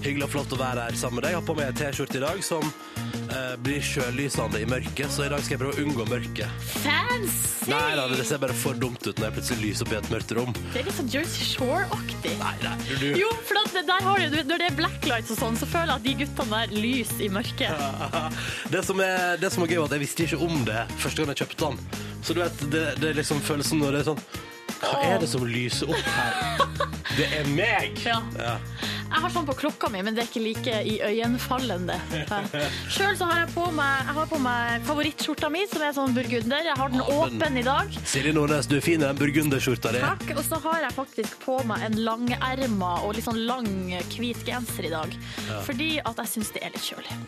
[0.00, 1.34] Hyggelig og flott å være her sammen med deg.
[1.34, 5.32] Jeg har på meg T-skjorte i dag som eh, blir sjølysende i mørket, så i
[5.34, 6.64] dag skal jeg prøve å unngå mørket.
[6.80, 7.52] Fancy!
[7.70, 10.08] Nei da, det ser bare for dumt ut når jeg plutselig lyser opp i et
[10.10, 10.50] mørkt rom.
[10.72, 12.32] Det er litt sånn Jersey Shore-aktig.
[12.40, 13.06] Nei, nei, du, du.
[13.20, 15.92] Jo, for at det der har du, når det er blacklights og sånn, så føler
[15.92, 17.86] jeg at de guttene der lyser i mørket.
[18.72, 21.22] Det som er, det som er gøy, var at jeg visste ikke om det første
[21.22, 22.00] gang jeg kjøpte den.
[22.22, 24.20] Så du vet, det, det er liksom følelsen når det er sånn
[24.82, 26.66] Hva er det som lyser opp her?
[27.18, 27.98] Det er meg!
[28.38, 28.54] Ja.
[29.12, 29.18] Ja.
[29.18, 31.96] Jeg har sånn på klokka mi, men det er ikke like iøynefallende.
[32.90, 36.14] Sjøl så har jeg på meg, jeg har på meg favorittskjorta mi, som er sånn
[36.16, 36.64] burgunder.
[36.66, 37.92] Jeg har den Ja, åpen i dag.
[38.08, 40.00] Silje Nordnes, du er fin i den burgunderskjorta di.
[40.02, 40.24] Takk.
[40.36, 43.68] Og så har jeg faktisk på meg en langerma og litt sånn lang
[44.16, 45.14] hvit genser i dag.
[45.66, 47.18] Fordi at jeg syns det er litt kjølig.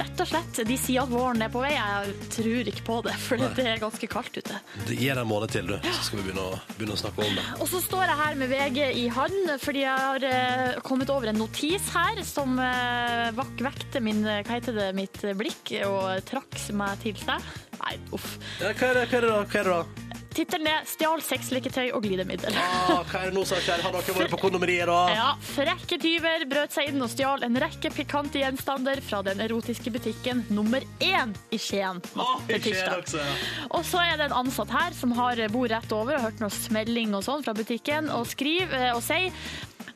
[0.00, 0.62] Rett og slett.
[0.66, 1.72] De sier at våren er på vei.
[1.76, 4.58] Jeg tror ikke på det, for det er ganske kaldt ute.
[4.90, 7.38] Gi det en måned til, du, så skal vi begynne å, begynne å snakke om
[7.38, 7.44] det.
[7.60, 11.19] Og så står jeg her med VG i hånd, fordi jeg har eh, kommet over
[11.28, 13.30] en notis her som eh,
[13.60, 17.50] vekte min, eh, hva heter det, mitt blikk og trakk meg til seg.
[17.80, 18.38] Nei, uff.
[18.60, 19.42] Ja, hva, er det, hva er det da?
[19.44, 20.10] Hva er det da?
[20.30, 22.54] Tittelen er 'Stjal sexleketøy og glidemiddel'.
[22.54, 23.82] Ah, hva er det nå som skjer?
[23.82, 24.98] Har dere vært på kondomeriet, da?
[25.10, 29.90] Ja, Frekke tyver brøt seg inn og stjal en rekke pikante gjenstander fra den erotiske
[29.90, 31.98] butikken nummer én i Skien.
[32.14, 33.34] Ah, i Skien også, ja.
[33.74, 36.54] Og så er det en ansatt her som har bor rett over og hørt noe
[36.54, 39.34] smelling og sånn fra butikken, og skriver eh, og sier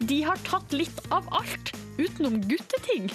[0.09, 3.09] de har tatt litt av alt utenom gutteting.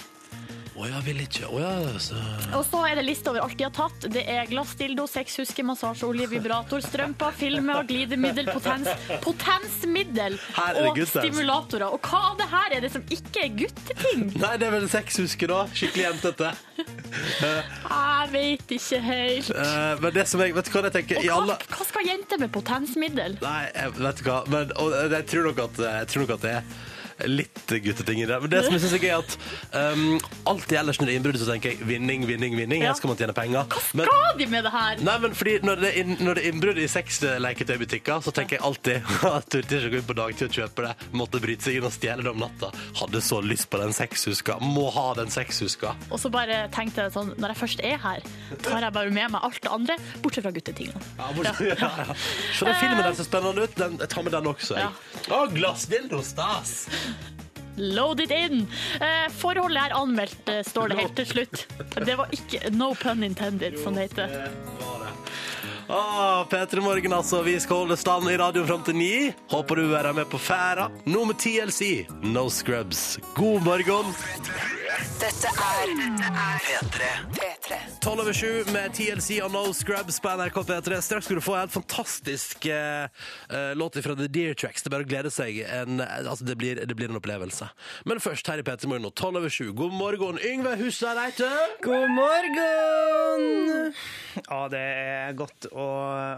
[0.80, 2.16] Å ja, vil ikke Å ja, så
[2.56, 4.06] Og så er det liste over alt de har tatt.
[4.14, 8.88] Det er glassdildo, sexhuske, massasjeolje, vibrator, strømper, filmer, glidemiddel, potens,
[9.20, 10.38] potensmiddel
[10.80, 11.92] og stimulatorer.
[11.92, 14.26] Og hva av det her er det som ikke er gutteting?
[14.44, 15.60] Nei, det er vel sexhuske, da.
[15.76, 16.52] Skikkelig jentete.
[17.90, 19.50] Jeg vet ikke helt.
[19.52, 21.18] Uh, men det som jeg Vet du hva jeg tenker?
[21.18, 23.36] Og I hva, alle hva skal jenter med potensmiddel?
[23.42, 24.38] Nei, jeg vet du hva.
[24.52, 26.72] Men, og jeg, tror nok at, jeg tror nok at det er
[27.28, 28.38] litt gutteting i det.
[28.42, 30.20] Men det som jeg synes er gøy, er at um,
[30.52, 32.84] alltid ellers når det er innbrudd, så tenker jeg vinning, vinning, vinning.
[32.84, 32.92] Ja.
[32.92, 33.66] Her skal man tjene penger.
[33.70, 35.02] Hva Men- skal de med det her?
[35.10, 38.64] Nei, men fordi når det, er når det er innbrudd i sexleketøybutikker, så tenker jeg
[38.66, 40.94] alltid at turte ikke å gå inn på dagtid og kjøpe det.
[41.16, 42.70] Måtte bryte seg inn og stjele det om natta.
[43.00, 44.58] Hadde så lyst på den sexhuska.
[44.64, 45.94] Må ha den sexhuska.
[46.10, 48.24] Og så bare tenkte jeg sånn, når jeg først er her,
[48.64, 51.02] tar jeg bare med meg alt det andre, bortsett fra guttetingene.
[51.18, 52.16] Ja, bortsett, ja, ja.
[52.58, 53.76] Så den filmen der ser spennende ut.
[53.80, 54.76] Den, jeg tar med den også.
[54.80, 54.92] Jeg.
[55.30, 56.74] Å, glassdildo, stas!
[57.80, 58.66] Load it in!
[59.00, 61.66] Eh, forholdet er anmeldt, eh, står det helt til slutt.
[62.04, 64.50] Det var ikke no pun intended, som det heter.
[65.90, 67.42] Ah, P3 Morgen, altså.
[67.42, 69.32] Vi skal holde stand i radioen fram til ni.
[69.50, 70.90] Håper du vil være med på færa.
[71.06, 73.18] Nå med TLC, No Scrubs.
[73.34, 74.14] God morgen.
[74.90, 75.90] Dette er
[76.64, 77.08] P3.
[77.36, 77.76] P3.
[78.02, 80.98] 12 over 7 med TLC og No Scrubs på NRK P3.
[81.04, 83.06] Straks skal du få en helt fantastisk eh,
[83.52, 84.82] eh, låt fra The Deer Tracks.
[84.82, 85.60] Det er bare å glede seg.
[85.62, 87.68] En, altså, det, blir, det blir en opplevelse.
[88.10, 89.68] Men først her i P3 Morgen nå, 12 over 7.
[89.78, 91.50] God morgen, Yngve Hussereite.
[91.84, 93.94] God morgen!
[94.40, 95.86] Ja, det er godt å,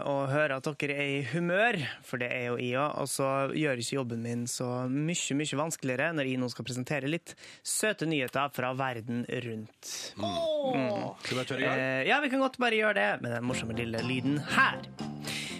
[0.09, 3.01] å høre at dere er i humør, for det er jo jeg òg.
[3.01, 7.09] Og så gjør ikke jobben min så mye, mye vanskeligere når jeg nå skal presentere
[7.09, 7.33] litt
[7.65, 9.89] søte nyheter fra verden rundt.
[10.13, 11.79] Skal vi kjøre i gang?
[11.79, 14.81] Eh, ja, vi kan godt bare gjøre det med den morsomme lille lyden her.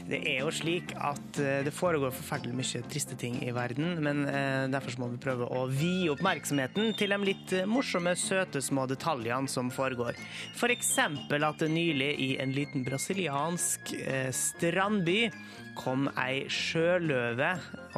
[0.04, 4.26] Det er jo slik at eh, det foregår forferdelig mye triste ting i verden, men
[4.28, 8.86] eh, derfor så må vi prøve å vie oppmerksomheten til de litt morsomme, søte små
[8.92, 10.20] detaljene som foregår.
[10.60, 13.96] For eksempel at det nylig i en liten brasiliansk
[14.36, 15.30] strandby
[15.78, 17.50] kom ei sjøløve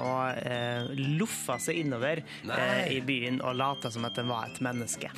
[0.01, 4.59] og eh, loffa seg innover eh, i byen og lata som at den var et
[4.65, 5.11] menneske.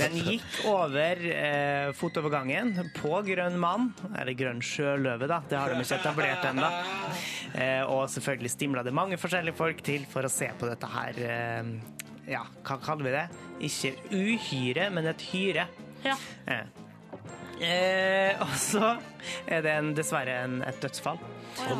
[0.00, 5.40] Den gikk over eh, fotovergangen på grønn mann, eller grønn sjøløve, da.
[5.48, 6.70] Det har de ikke etablert ennå.
[7.56, 11.22] Eh, og selvfølgelig stimla det mange forskjellige folk til for å se på dette her
[11.26, 11.76] eh,
[12.30, 13.26] Ja, hva kaller vi det?
[13.70, 15.68] Ikke uhyre, men et hyre.
[16.04, 16.18] Ja.
[16.50, 16.66] Eh.
[17.56, 18.96] Eh, og så
[19.48, 21.20] er det en, dessverre en, et dødsfall.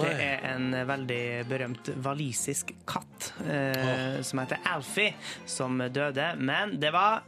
[0.01, 5.15] Det er en veldig berømt walisisk katt eh, som heter Alfie,
[5.49, 6.29] som døde.
[6.41, 7.27] Men det var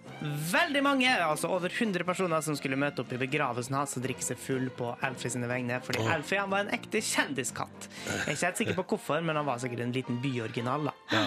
[0.52, 4.24] veldig mange, altså over 100 personer, som skulle møte opp i begravelsen hans og drikke
[4.24, 5.80] seg full på Alfie sine vegne.
[5.84, 7.90] Fordi Alfie han var en ekte kjendiskatt.
[8.06, 10.90] Jeg er ikke helt sikker på hvorfor, men han var sikkert en liten byoriginal.
[10.90, 11.20] da.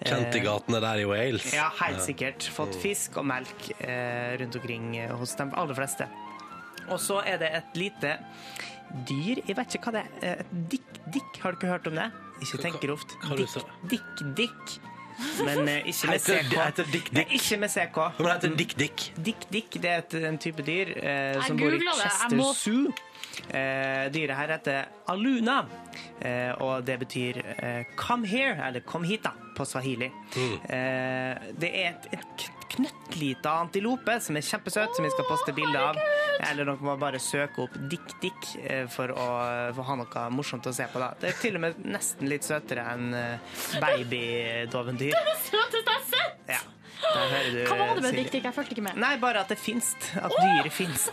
[0.00, 1.50] Kjent i gatene der i Wales.
[1.52, 2.46] Ja, helt sikkert.
[2.56, 6.08] Fått fisk og melk eh, rundt omkring eh, hos de aller fleste.
[6.90, 8.14] Og så er det et lite
[9.08, 10.44] dyr Jeg vet ikke hva det er.
[10.72, 12.10] Dikk-dikk, har du ikke hørt om det?
[12.42, 13.16] Ikke tenk grovt.
[13.90, 14.78] Dikk-dikk-dikk.
[15.44, 16.54] Men eh, ikke med Heter- CK.
[16.64, 17.96] heter Dick Nei, ikke med CK.
[18.18, 19.02] Men det heter Dick Dick.
[19.26, 22.04] Dikk-dikk det er et, en type dyr eh, som bor i googlet det.
[22.06, 22.92] Jeg Chester må- Zoo.
[23.50, 25.58] Eh, dyret her heter aluna,
[26.20, 30.10] eh, og det betyr eh, 'come here', eller 'kom hit', da, på swahili.
[30.36, 35.78] Eh, det er et, et knøttlita antilope som er kjempesøt, som vi skal poste bilde
[35.80, 35.98] av.
[36.50, 39.26] Eller dere må bare søke opp Dick Dick eh, for å
[39.76, 41.00] få ha noe morsomt å se på.
[41.02, 41.12] da.
[41.20, 45.16] Det er til og med nesten litt søtere enn eh, babydovendyr.
[45.44, 46.44] Søteste jeg har sett!
[46.50, 46.60] Ja,
[47.04, 48.14] Hva var det med.
[48.18, 48.44] Dick Dick?
[48.44, 49.00] Jeg fulgte ikke med.
[49.00, 51.10] Nei, bare at det finst, At dyret finnes.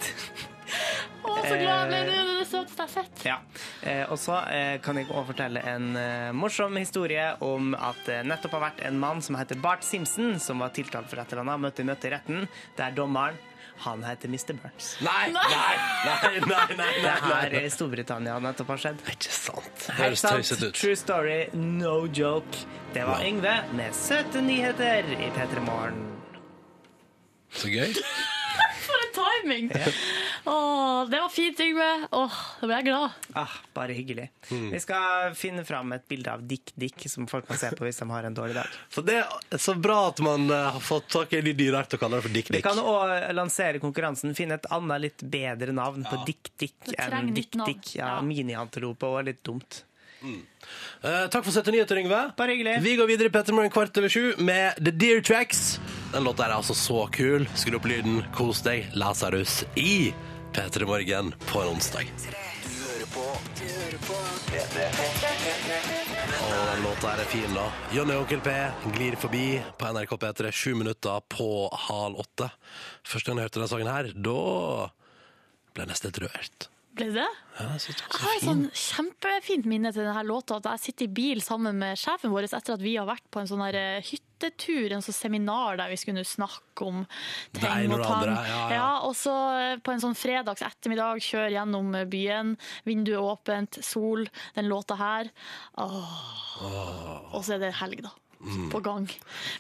[1.27, 1.99] Å, så glad ble.
[2.07, 3.25] Det er det søteste jeg har sett.
[3.27, 3.37] Ja.
[3.81, 8.21] Eh, og så eh, kan jeg også fortelle en eh, morsom historie om at det
[8.29, 11.45] nettopp har vært en mann som heter Bart Simpson, som var tiltalt for et eller
[11.47, 12.47] annet, møtte i møte i retten,
[12.79, 13.37] der dommeren
[13.79, 14.55] han heter Mr.
[14.57, 14.95] Burns.
[15.05, 15.73] Nei, nei, nei,
[16.07, 19.03] nei, nei, nei, Det her i Storbritannia nettopp har skjedd.
[19.13, 19.69] Ikke sant.
[19.83, 20.39] Det Helt høres sant.
[20.39, 20.79] tøysete ut.
[20.79, 22.63] True story, no joke.
[22.95, 26.01] Det var Yngve med søte nyheter i P3 Morgen.
[27.53, 27.93] Så gøy.
[28.87, 29.69] For en timing!
[30.47, 32.07] Åh, det var fint, Yngve.
[32.11, 33.15] Åh, da ble jeg glad.
[33.35, 34.29] Ah, bare hyggelig.
[34.51, 34.69] Mm.
[34.71, 37.99] Vi skal finne fram et bilde av Dick Dick, som folk kan se på hvis
[37.99, 38.77] de har en dårlig dag.
[38.93, 41.99] For det er så bra at man eh, har fått tak i en ny og
[41.99, 42.59] kaller det for Dick Dick.
[42.61, 44.35] Vi kan òg lansere konkurransen.
[44.37, 47.51] Finne et annet, litt bedre navn på Dick Dick enn Dick.
[47.65, 47.95] Dick.
[47.99, 48.21] Ja, Ja.
[48.23, 49.83] Miniantilope og litt dumt.
[50.21, 52.21] Eh, takk for 70 nyheter, Yngve.
[52.37, 52.79] Bare hyggelig.
[52.81, 55.79] Vi går videre i Pettermorgen kvart over sju med The Deer Tracks.
[56.13, 57.45] Den låta er altså så kul.
[57.55, 58.87] Skru opp lyden, kos deg.
[58.97, 60.13] Lasarus i
[60.55, 62.09] P3 Morgen på en onsdag.
[62.63, 63.25] Du hører på,
[63.59, 64.17] du hører på
[66.47, 67.67] Og den låta her er fin, da.
[67.93, 68.55] Jonny og Onkel P
[68.95, 69.45] glir forbi
[69.77, 71.49] på NRK P3 sju minutter på
[71.87, 72.49] halv åtte.
[73.05, 74.39] Første gang jeg hørte denne sangen her, da
[75.75, 76.69] ble jeg nesten litt rørt.
[76.97, 77.27] Ble det?
[77.57, 80.59] Ja, jeg har et sånn kjempefint minne til denne låta.
[80.59, 83.41] At jeg sitter i bil sammen med sjefen vår etter at vi har vært på
[83.41, 87.03] en sånn eh, hyttetur, en sånn seminar der vi skulle snakke om
[87.57, 88.29] ting og tang.
[88.29, 88.91] Ja, ja, ja.
[89.07, 92.55] og så eh, på en sånn fredags ettermiddag, kjør gjennom eh, byen,
[92.87, 95.33] vinduet åpent, sol, den låta her.
[95.81, 96.15] Åh.
[97.33, 98.13] Og så er det helg, da.
[98.37, 98.67] Mm.
[98.69, 99.07] På gang.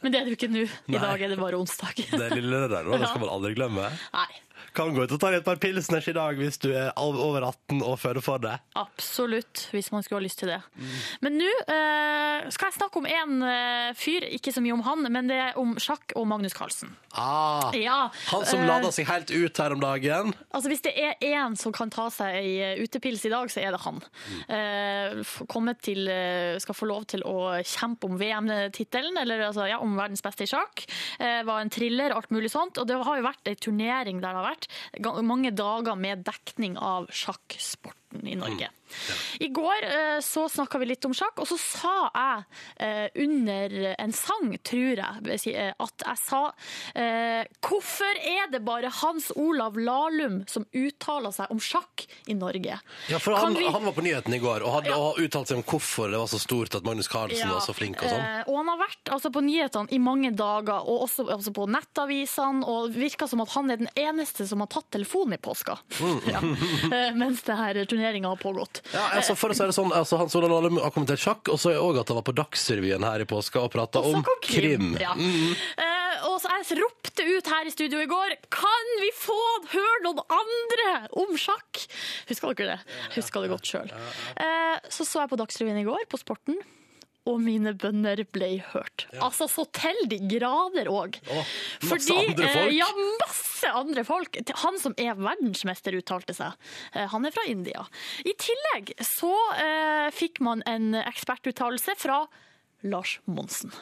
[0.03, 0.67] Men det er det jo ikke nå.
[0.67, 1.97] I dag er det bare onsdag.
[2.11, 3.89] Det lille der, nå, det skal man aldri glemme.
[4.13, 4.29] Nei.
[4.77, 7.47] Kan gå ut og ta deg et par pilsners i dag hvis du er over
[7.47, 8.53] 18 og føler for det.
[8.77, 10.59] Absolutt, hvis man skulle ha lyst til det.
[10.77, 10.91] Mm.
[11.25, 15.01] Men nå eh, skal jeg snakke om en eh, fyr, ikke så mye om han,
[15.13, 16.93] men det er om sjakk og Magnus Carlsen.
[17.17, 20.33] Ah, Ja, han som uh, lada seg helt ut her om dagen.
[20.53, 23.63] Altså Hvis det er én som kan ta seg ei eh, utepils i dag, så
[23.63, 23.97] er det han.
[24.45, 25.41] Eh, f-
[25.81, 30.21] til, eh, skal få lov til å kjempe om VM-tittelen, eller altså, ja, om verdens
[30.25, 30.85] beste i sjakk.
[31.19, 32.77] Eh, var en thriller, alt mulig sånt.
[32.77, 34.66] Og det har jo vært ei turnering der det har vært
[35.25, 37.07] mange dager med dekning av
[38.07, 38.69] sjakksporten i Norge.
[39.39, 42.43] I går eh, så snakka vi litt om sjakk, og så sa jeg
[42.79, 46.43] eh, under en sang, tror jeg, eh, at jeg sa
[47.67, 52.77] Hvorfor er det bare Hans Olav Lahlum som uttaler seg om sjakk i Norge?
[53.11, 55.11] Ja, for han, vi- han var på nyheten i går og hadde ja.
[55.25, 57.99] uttalt seg om hvorfor det var så stort at Magnus Carlsen Ja, var så flink
[58.01, 58.23] og sånn.
[58.47, 62.63] og han har vært altså, på nyhetene i mange dager, og også altså, på nettavisene,
[62.67, 65.77] og virka som at han er den eneste som har tatt telefonen i påska.
[65.99, 66.19] Mm.
[66.33, 66.41] ja.
[67.17, 68.81] Mens det her turneringa har pågått.
[68.93, 71.59] Ja, altså for å si det sånn, altså Hans Olav Lahlum har kommentert sjakk, og
[71.61, 74.93] så er òg at han var på Dagsrevyen her i påska og prata om krim.
[75.01, 75.15] Ja.
[75.17, 79.37] Eh, og så jeg ropte ut her i studio i går Kan vi få
[79.73, 80.87] høre noen andre
[81.21, 81.83] om sjakk?
[82.29, 82.97] Husker dere det?
[83.17, 83.91] Husker det godt sjøl.
[84.89, 86.57] Så så jeg på Dagsrevyen i går, på Sporten.
[87.27, 89.07] Og mine bønner ble hørt.
[89.19, 91.17] Altså så til de grader òg.
[91.27, 92.73] masse andre folk.
[92.77, 92.87] Ja,
[93.21, 94.39] masse andre folk.
[94.63, 96.55] Han som er verdensmester, uttalte seg.
[96.93, 97.83] Eh, Han er fra India.
[98.23, 102.23] I tillegg så eh, fikk man en ekspertuttalelse fra
[102.87, 103.73] Lars Monsen.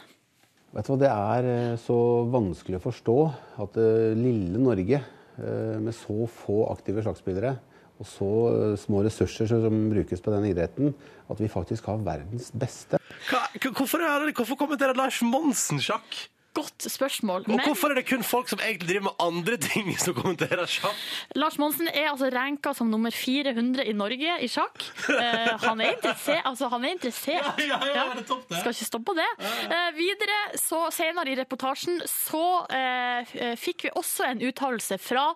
[0.75, 1.99] Vet du hva, Det er eh, så
[2.31, 3.17] vanskelig å forstå
[3.63, 3.77] at
[4.17, 5.03] lille Norge,
[5.38, 7.55] eh, med så få aktive sjakkspillere
[7.95, 10.93] og så eh, små ressurser som brukes på den idretten,
[11.31, 12.99] at vi faktisk har verdens beste.
[13.29, 16.25] Hva, hvorfor, er det, hvorfor kommenterer Lars Monsen sjakk?
[16.55, 17.43] Godt spørsmål.
[17.43, 20.65] Og Men hvorfor er det kun folk som egentlig driver med andre ting, som kommenterer
[20.71, 21.01] sjakk?
[21.36, 24.86] Lars Monsen er altså ranka som nummer 400 i Norge i sjakk.
[25.10, 26.45] Uh, han er interessert.
[26.45, 27.60] Altså, han er interessert.
[27.60, 28.62] Ja, ja, ja, det er topp det.
[28.62, 29.27] Skal ikke stoppe på det.
[29.67, 35.34] Uh, videre, så senere i reportasjen, så uh, fikk vi også en uttalelse fra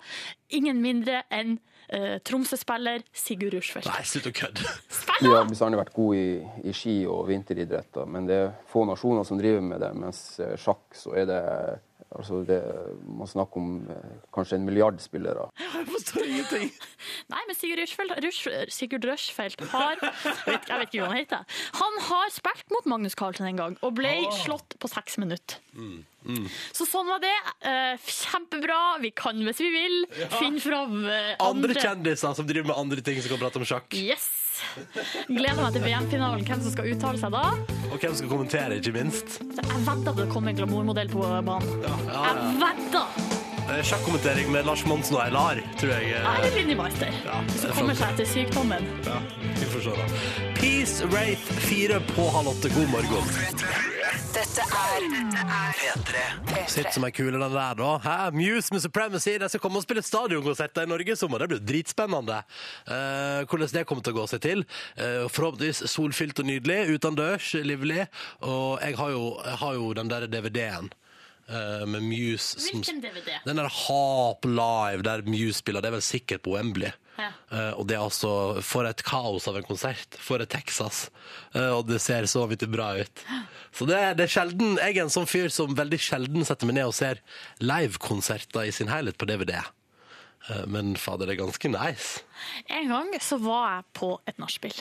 [0.56, 1.58] ingen mindre enn
[1.95, 3.89] eh, Tromsø-spiller Sigurd Rushfeldt.
[3.89, 4.73] Nei, slutt å kødde.
[5.19, 9.28] Vi har bestandig vært gode i, i ski og vinteridretter, men det er få nasjoner
[9.28, 9.91] som driver med det.
[9.99, 11.43] Mens eh, sjakk så er det
[12.15, 12.60] altså det,
[13.06, 15.48] Man snakker om eh, kanskje en milliard spillere.
[15.78, 16.72] Jeg forstår ingenting.
[17.30, 20.12] Nei, men Sigurd Rushfeldt, Rush, Sigurd Rushfeldt har jeg
[20.45, 21.60] vet, jeg vet ikke hva han heter.
[21.80, 25.62] Han har spilt mot Magnus Carlsen en gang og ble slått på seks minutter.
[26.76, 27.36] Så sånn var det.
[27.63, 28.80] Eh, kjempebra.
[29.04, 29.98] Vi kan hvis vi vil.
[30.36, 33.67] Finn fram eh, Andre andre kjendiser som driver med andre ting som kan prate om
[33.67, 33.93] sjakk.
[33.98, 34.28] Yes!
[35.38, 36.45] Gleder meg til VM-finalen.
[36.48, 37.43] Hvem som skal uttale seg da?
[37.89, 39.39] Og hvem skal kommentere, ikke minst.
[39.58, 41.84] Jeg vedder det kommer en glamourmodell på banen.
[41.86, 43.29] Jeg vedder!
[43.69, 46.12] Eh, Sjakkommentering med Lars Monsen og Eilar, tror jeg.
[46.12, 47.12] eh, Eller Linni Meister.
[47.25, 48.88] Ja, Hvis er hun kommer seg etter sykdommen.
[49.05, 49.19] Ja,
[49.60, 50.05] vi får se da.
[50.58, 52.71] Peace Rate 4 på halv åtte.
[52.73, 53.29] God morgen.
[54.34, 55.05] Dette er
[55.39, 56.67] er P3.
[56.69, 57.89] Sitt som ei kule, den der, da.
[58.03, 58.32] Hæ?
[58.34, 59.38] Muse med Supremacy.
[59.41, 61.39] De skal komme og spille stadionkonserter i Norge i sommer.
[61.39, 62.41] Det blir dritspennende.
[62.89, 64.65] Uh, hvordan det kommer til å gå seg til.
[64.97, 66.79] Uh, forhåpentligvis solfylt og nydelig.
[66.95, 68.08] Utendørs, livlig.
[68.41, 70.89] Og jeg har jo, jeg har jo den der DVD-en.
[71.50, 73.38] Eh, med Muse som Hvilken DVD?
[73.46, 76.92] Den der Harp Live der Muse spiller, det er vel sikkert på Wembley.
[77.20, 77.32] Ja.
[77.52, 78.30] Uh, og det er altså
[78.64, 80.16] For et kaos av en konsert.
[80.24, 81.10] For et Texas.
[81.52, 83.26] Uh, og det ser så vidt bra ut.
[83.76, 86.80] Så det, det er sjelden Jeg er en sånn fyr som veldig sjelden setter meg
[86.80, 87.20] ned og ser
[87.60, 89.60] livekonserter i sin helhet på DVD.
[90.72, 92.24] Men fader, det er ganske nice.
[92.72, 94.80] En gang så var jeg på et nachspiel.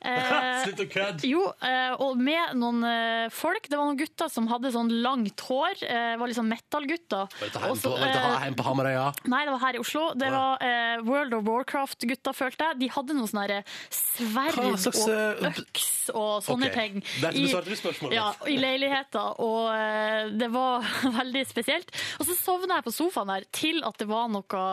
[0.00, 0.32] Eh,
[0.66, 1.30] Slutt å kødde!
[1.30, 3.68] jo, eh, og med noen eh, folk.
[3.70, 5.80] Det var noen gutter som hadde sånn langt hår.
[5.82, 7.30] Det var liksom metal-gutter.
[7.40, 9.08] Var dette hjemme på, Hamarøya?
[9.30, 10.08] Nei, det var her i Oslo.
[10.18, 10.62] Det var
[11.06, 12.80] World of Warcraft-gutta, følte jeg.
[12.82, 14.76] De hadde noen sånne sverd og
[15.10, 15.62] eh,
[16.12, 16.92] og sånne okay.
[16.92, 17.04] ting.
[17.22, 18.16] der I- besvarte du spørsmålet.
[18.16, 19.40] Ja, i leiligheter.
[19.42, 20.86] og eh, det var
[21.20, 21.92] veldig spesielt.
[22.20, 24.64] Og så sovna jeg på sofaen der til at det var noe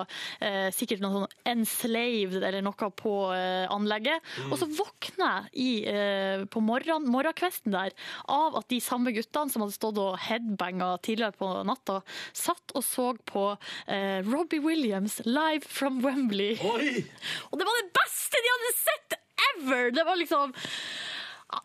[0.44, 4.24] eh, sikkert noe sånn enslaved eller noe på eh, anlegget.
[4.44, 4.52] Mm.
[4.52, 7.96] Og så våkna jeg i, eh, på morgen, morgenkvesten der
[8.32, 12.02] av at de samme guttene som hadde stått og headbanga tidligere på natta,
[12.36, 13.46] satt og så på
[13.88, 16.58] eh, Robbie Williams live from Wembley.
[16.64, 17.04] Oi!
[17.52, 19.18] Og det var det beste de hadde sett
[19.50, 19.92] ever!
[19.92, 20.54] Det var liksom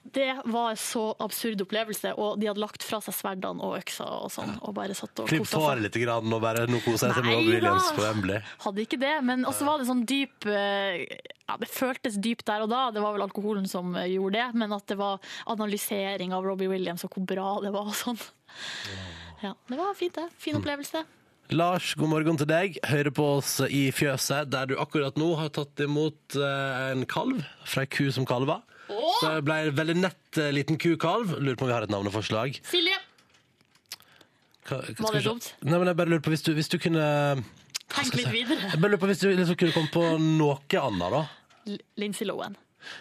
[0.02, 4.06] Det var en så absurd opplevelse, og de hadde lagt fra seg sverdene og øksa
[4.24, 7.18] og sånn, og bare satt og Klipp håret litt grann og bare nå koser jeg
[7.18, 8.40] seg med Robbie Williams på Wembley.
[8.64, 11.04] Hadde ikke det, men også var det sånn dyp eh,
[11.44, 14.48] ja, Det føltes dypt der og da, det var vel alkoholen som eh, gjorde det,
[14.64, 15.22] men at det var
[15.54, 18.20] analysering av Robbie Williams og hvor bra det var og sånn.
[19.44, 20.26] Ja, det var fint, det.
[20.40, 21.04] Fin opplevelse.
[21.54, 22.74] Lars, god morgen til deg.
[22.84, 27.40] Hører på oss i fjøset, der du akkurat nå har tatt imot eh, en kalv
[27.64, 28.26] fra ei ku som
[28.88, 31.34] Så det ble en veldig nett eh, liten kukalv.
[31.38, 32.58] Lurer på om vi har et navneforslag.
[32.64, 32.96] Silje,
[34.68, 35.28] Hva- hva- Var skal det vi se.
[35.28, 35.52] dumt?
[35.64, 37.04] Nei, men jeg bare lurer på hvis du, hvis du kunne
[37.88, 38.70] tenk litt videre.
[38.72, 41.22] Jeg bare lurer på hvis du liksom kunne komme på noe annet, da.
[41.72, 42.56] L- Lindsay Lohan.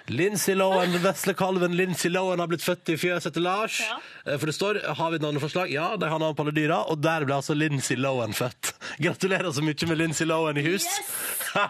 [0.08, 3.80] Lindsay Lohan, den vesle kalven Lindsay Lohan har blitt født i fjøset til Lars.
[3.84, 3.98] Ja.
[4.26, 5.72] Eh, For det står har vi et navneforslag.
[5.72, 8.74] Ja, de har navn på alle dyra, og der ble altså Lindsay Lohan født.
[9.04, 10.88] Gratulerer så mye med Lindsay Lohan i hus.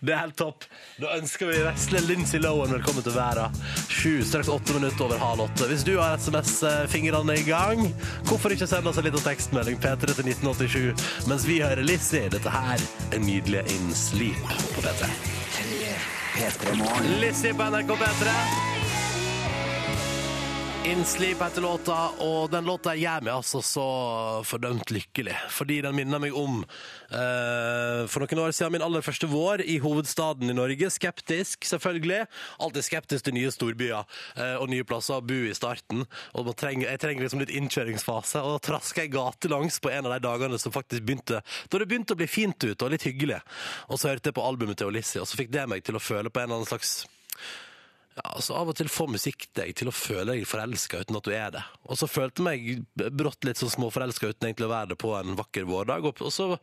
[0.00, 0.66] det er helt topp.
[1.00, 3.56] Da ønsker vi vesle Lindsay Lohan velkommen til verden.
[3.90, 5.68] Sju, straks åtte minutter over halv åtte.
[5.70, 7.86] Hvis du har SMS-fingrene i gang,
[8.28, 12.28] hvorfor ikke sende oss en liten tekstmelding P3 til 1987 mens vi hører Lizzie.
[12.32, 15.45] Dette her er nydelige In Sleep på P3.
[17.20, 18.85] Lizzie på NRK P3.
[20.86, 23.86] In Sleep heter låta, og den låta gjør meg altså så
[24.46, 25.34] fordømt lykkelig.
[25.50, 29.80] Fordi den minner meg om uh, for noen år siden min aller første vår i
[29.82, 30.92] hovedstaden i Norge.
[30.94, 32.20] Skeptisk, selvfølgelig.
[32.62, 34.06] Alltid skeptisk til nye storbyer
[34.38, 36.06] uh, og nye plasser å bo i starten.
[36.38, 38.46] Og trenger, jeg trenger liksom litt innkjøringsfase.
[38.46, 41.90] Og da traska jeg gatelangs på en av de dagene som faktisk begynte Da det
[41.90, 43.42] begynte å bli fint ute og litt hyggelig.
[43.90, 46.06] Og så hørte jeg på albumet til Olissi, og så fikk det meg til å
[46.12, 47.00] føle på en eller annen slags
[48.16, 51.26] ja, altså Av og til får musikk deg til å føle deg forelska uten at
[51.26, 51.64] du er det.
[51.84, 52.64] Og så følte meg
[52.96, 56.08] brått litt sånn småforelska uten egentlig å være det på en vakker vårdag.
[56.08, 56.54] Og, så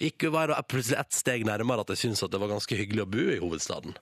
[0.00, 3.10] gikk jeg plutselig ett steg nærmere at jeg syntes at det var ganske hyggelig å
[3.12, 3.98] bo i hovedstaden.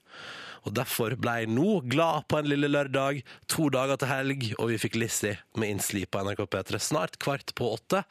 [0.67, 4.69] Og derfor ble jeg nå glad på en lille lørdag, to dager til helg, og
[4.69, 8.03] vi fikk Lizzie med innsli på NRK P3 snart kvart på åtte.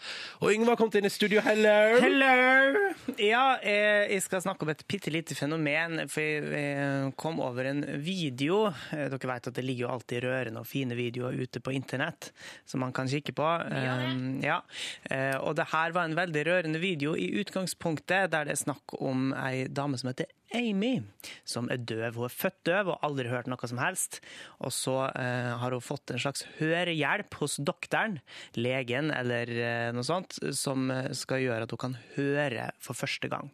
[0.43, 1.43] Og Yngve har kommet inn i studio.
[1.47, 1.77] Hello!
[2.03, 2.91] Hello!
[3.23, 6.05] Ja, eh, jeg skal snakke om et bitte lite fenomen.
[6.11, 8.65] For jeg eh, kom over en video.
[8.91, 12.33] Eh, Dere vet at det ligger jo alltid rørende og fine videoer ute på internett
[12.67, 13.47] som man kan kikke på.
[13.71, 13.97] Ja.
[14.43, 14.59] Ja.
[15.07, 18.99] Eh, Og det her var en veldig rørende video i utgangspunktet, der det er snakk
[18.99, 21.01] om ei dame som heter Amy,
[21.45, 22.19] som er døv.
[22.19, 24.21] Hun er født døv og aldri hørt noe som helst.
[24.59, 28.19] Og så eh, har hun fått en slags hørehjelp hos doktoren,
[28.59, 33.31] legen eller eh, noe sånt, som eh, skal gjøre at hun kan høre for første
[33.33, 33.53] gang.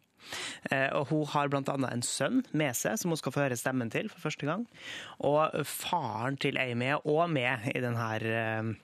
[0.71, 3.93] Eh, og hun har annet en sønn med seg som hun skal få høre stemmen
[3.93, 4.67] til for første gang.
[5.27, 8.77] Og faren til Amy er òg med i denne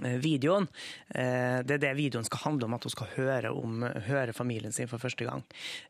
[0.00, 0.68] videoen.
[1.14, 4.72] Eh, Det er det videoen skal handle om, at hun skal høre om høre familien
[4.72, 5.42] sin for første gang.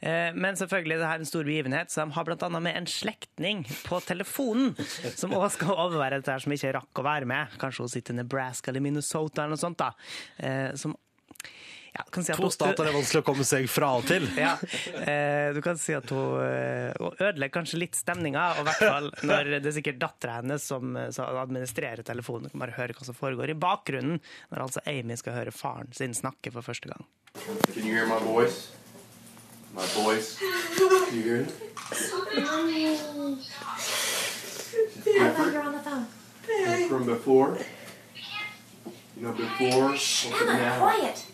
[0.02, 2.86] Eh, Men selvfølgelig, det her er en stor begivenhet, så de har annet med en
[2.86, 4.74] slektning på telefonen,
[5.16, 7.48] som òg skal overvære dette her, som ikke rakk å være med.
[7.58, 9.78] Kanskje hun sitter i Nebraska eller Minnesota eller noe sånt.
[9.78, 9.92] da.
[10.38, 10.96] Eh, Som
[11.92, 14.24] ja, kan si at To hun- stater er vanskelig å komme seg fra og til.
[14.40, 14.54] ja,
[15.04, 18.82] eh, du kan si at hun, eh, hun ødelegger kanskje litt stemninga, og i hvert
[18.82, 22.96] fall når det er sikkert dattera hennes som, eh, som administrerer telefonen, kan bare høre
[22.96, 24.20] hva som foregår i bakgrunnen,
[24.52, 27.04] når altså Amy skal høre faren sin snakke for første gang.
[27.74, 28.70] Can you hear my voice?
[29.74, 30.36] My voice?
[30.38, 31.54] Can you hear it?
[34.94, 37.58] Different from before?
[39.16, 39.94] You know, before,
[40.46, 40.78] now?
[40.78, 41.26] Quiet.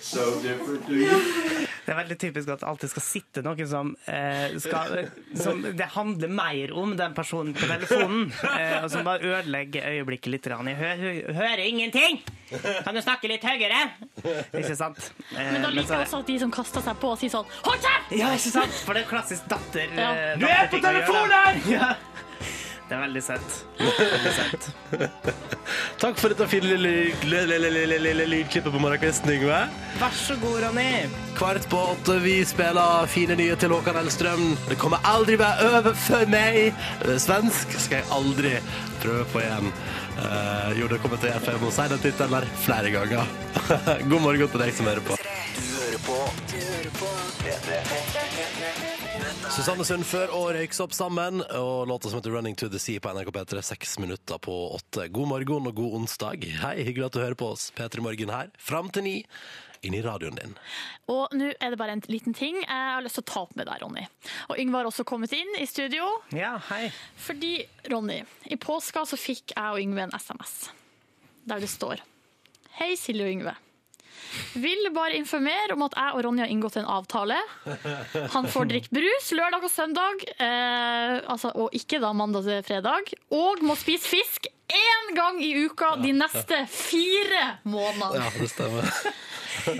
[0.00, 1.04] So different, you?
[1.84, 5.06] Det er veldig typisk at det alltid skal sitte noen som, eh, skal,
[5.38, 8.26] som det handler mer om den personen på telefonen,
[8.58, 10.48] eh, og som bare ødelegger øyeblikket litt.
[10.48, 12.20] Jeg hø hø hører ingenting!
[12.84, 13.80] Kan du snakke litt høyere?
[14.56, 15.10] Ikke sant?
[15.36, 17.32] Eh, Men da liker er jeg også at de som kaster seg på, og sier
[17.32, 18.14] sånn Hold kjeft!
[18.18, 18.78] Ja, ikke sant?
[18.84, 19.92] For det er klassisk datter...
[19.96, 20.12] Ja.
[20.34, 21.62] datter Du er på telefonen!
[21.72, 21.92] Ja.
[22.88, 23.56] Det er veldig søtt.
[23.78, 24.68] Veldig søtt.
[26.02, 29.58] Takk for dette fine lille, lydklippet på morgenkvisten, Yngve.
[30.00, 30.86] Vær så god, Ronny.
[31.36, 34.46] Kvart på åtte, vi spiller fine nye til Håkan Hellstrøm.
[34.70, 36.72] Det kommer aldri være over for meg.
[37.20, 38.56] Svensk skal jeg aldri
[39.02, 39.68] prøve på igjen.
[40.18, 42.94] Uh, jo, det kommer til å gjøre, for jeg må si den tittelen der flere
[42.96, 43.34] ganger.
[44.10, 45.20] God morgen til deg som hører på.
[45.20, 48.87] Du hører på P3.
[49.58, 53.30] Susanne Sundfør og Røyksopp sammen, og låta som heter 'Running to the Sea' på NRK
[53.34, 55.08] P3, seks minutter på åtte.
[55.08, 56.44] God morgen og god onsdag.
[56.62, 57.72] Hei, hyggelig at du hører på oss.
[57.74, 59.26] P3 Morgen her, fram til ni,
[59.82, 60.54] inn i radioen din.
[61.08, 63.56] Og nå er det bare en liten ting jeg har lyst til å ta opp
[63.56, 64.06] med deg, Ronny.
[64.48, 66.06] Og Yngve har også kommet inn i studio.
[66.30, 66.92] Ja, hei.
[67.16, 70.70] Fordi, Ronny, i påska så fikk jeg og Yngve en SMS
[71.48, 71.98] der det står
[72.78, 73.56] Hei, Silje og Yngve.
[74.58, 77.38] Vil bare informere om at jeg og Ronny har inngått en avtale.
[78.34, 83.12] Han får drikke brus lørdag og søndag, eh, altså, og ikke da mandag til fredag.
[83.34, 88.24] Og må spise fisk én gang i uka de neste fire månedene.
[88.24, 88.84] Ja, det stemmer.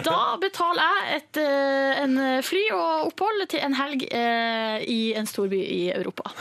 [0.05, 5.27] Da betaler jeg et, eh, en fly og opphold til en helg eh, i en
[5.29, 6.22] storby i Europa.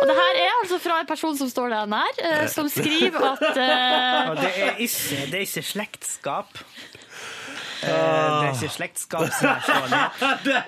[0.00, 3.22] og det her er altså fra en person som står deg nær, eh, som skriver
[3.30, 6.50] at eh, det er ikke, det er ikke slektskap.
[7.84, 10.06] Eh, Det er ikke slektskapsrelasjoner.
[10.46, 10.62] det,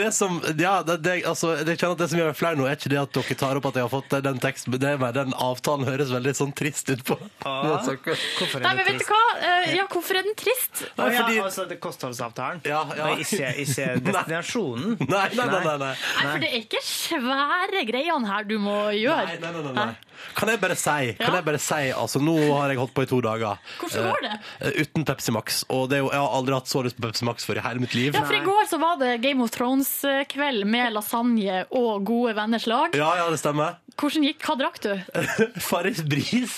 [0.00, 2.66] det som ja, det, det, altså, jeg kjenner at det som gjør meg flau nå,
[2.70, 4.92] er ikke det at dere tar opp at jeg har fått den teksten, men det
[5.02, 7.18] med den avtalen høres veldig sånn trist ut på.
[7.44, 7.82] Ah.
[7.82, 9.22] Hvorfor Nei, er men det vet du hva?
[9.40, 10.84] Eh, Ja, hvorfor er den trist?
[10.98, 12.62] Å ja, altså det er kostholdsavtalen?
[12.68, 13.12] Ja, ja.
[13.22, 14.96] Ikke, ikke destinasjonen?
[15.02, 15.62] Nei, nei, nei.
[15.66, 15.92] nei, nei.
[15.92, 19.26] Nei, for det er ikke svære greiene her du må gjøre.
[19.28, 20.11] Nei, nei, nei, nei, nei.
[20.36, 21.34] Kan jeg bare si, kan Ja.
[21.40, 23.58] jeg bare si altså Nå har jeg holdt på i to dager.
[23.80, 24.32] Hvordan går det?
[24.60, 25.62] Eh, uten Pepsi Max.
[25.68, 27.64] Og det er jo, jeg har aldri hatt så lyst på Pepsi Max før i
[27.66, 28.14] hele mitt liv.
[28.14, 32.66] Ja, for I går så var det Game of Thrones-kveld med lasagne og gode venners
[32.70, 32.94] lag.
[32.96, 33.78] Ja, ja, det stemmer.
[34.00, 34.92] Hvordan gikk, Hva drakk du?
[35.68, 36.54] Farris Bris.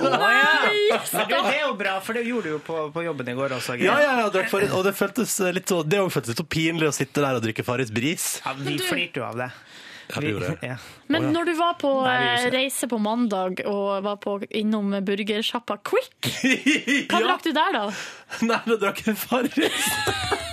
[0.00, 0.88] Nei!
[1.12, 3.34] Men du, det er jo bra, for det gjorde du jo på, på jobben i
[3.36, 3.76] går også.
[3.76, 3.90] Geir.
[3.90, 6.88] Ja, ja, ja, drakk Farris, og det føltes litt så Det føltes litt så pinlig
[6.88, 8.38] å sitte der og drikke Farris Bris.
[8.44, 9.50] Ja, vi flirte jo av det.
[10.08, 10.58] Ja, det gjorde jeg.
[10.72, 10.76] Ja.
[11.12, 11.32] Men Å, ja.
[11.36, 12.52] når du var på Nei, eh, det.
[12.56, 16.30] reise på mandag og var på, innom burgersjappa Quick,
[17.10, 17.24] hva ja.
[17.26, 17.84] drakk du der, da?
[18.48, 19.88] Nei, da drakk jeg Farris.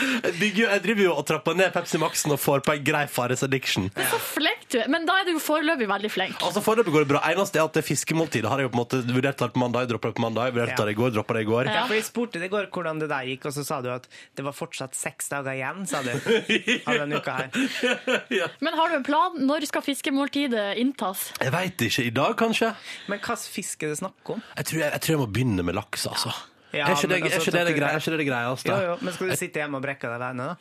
[0.00, 3.42] Jeg, jeg driver jo og trapper ned Pepsi Max-en og får på en grei Farris
[3.44, 3.90] Addiction.
[3.92, 4.88] Det er Så flink du er.
[4.92, 6.40] Men da er du jo foreløpig veldig flink.
[6.46, 7.22] Altså Foreløpig går det bra.
[7.30, 9.88] Eneste er at det fiskemåltidet har jeg jo på en måte vurdert på mandag.
[9.90, 10.86] Droppa det på mandag, vurdert ja.
[10.88, 11.70] det i går, droppa det i går.
[11.70, 13.90] Ja, for Jeg spurte det i går hvordan det der gikk, og så sa du
[13.92, 14.06] at
[14.38, 17.50] det var fortsatt seks dager igjen sa du, av denne uka her.
[18.64, 19.40] Men har du en plan?
[19.50, 21.30] Når skal fiskemåltidet inntas?
[21.40, 22.06] Jeg veit ikke.
[22.10, 22.72] I dag, kanskje?
[23.10, 24.44] Men hva fisk er det snakk om?
[24.56, 26.34] Jeg tror jeg, jeg tror jeg må begynne med laks, altså.
[26.70, 28.70] Ja, er ikke det altså, er ikke det, det, dere- er ikke det det greieste?
[28.70, 30.54] Jo, jo, men skal du sitte hjemme og brekke deg alene, da?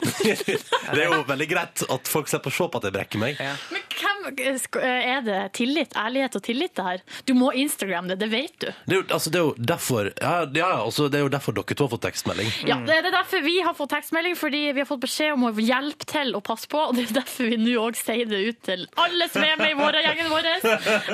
[0.96, 3.42] Det er jo veldig greit at folk slipper å se på at jeg brekker meg.
[3.44, 3.54] Ja.
[3.70, 7.04] Men hvem er det tillit, ærlighet og tillit det her?
[7.30, 8.68] Du må Instagram det, det vet du.
[8.86, 11.56] Det er jo, altså, det er jo derfor Ja, ja altså, det er jo derfor
[11.60, 12.50] dere to har fått tekstmelding.
[12.70, 15.54] Ja, det er derfor vi har fått tekstmelding, fordi vi har fått beskjed om å
[15.54, 18.64] hjelpe til å passe på, og det er derfor vi nå òg sier det ut
[18.66, 20.50] til alle som er med i våre, gjengen vår,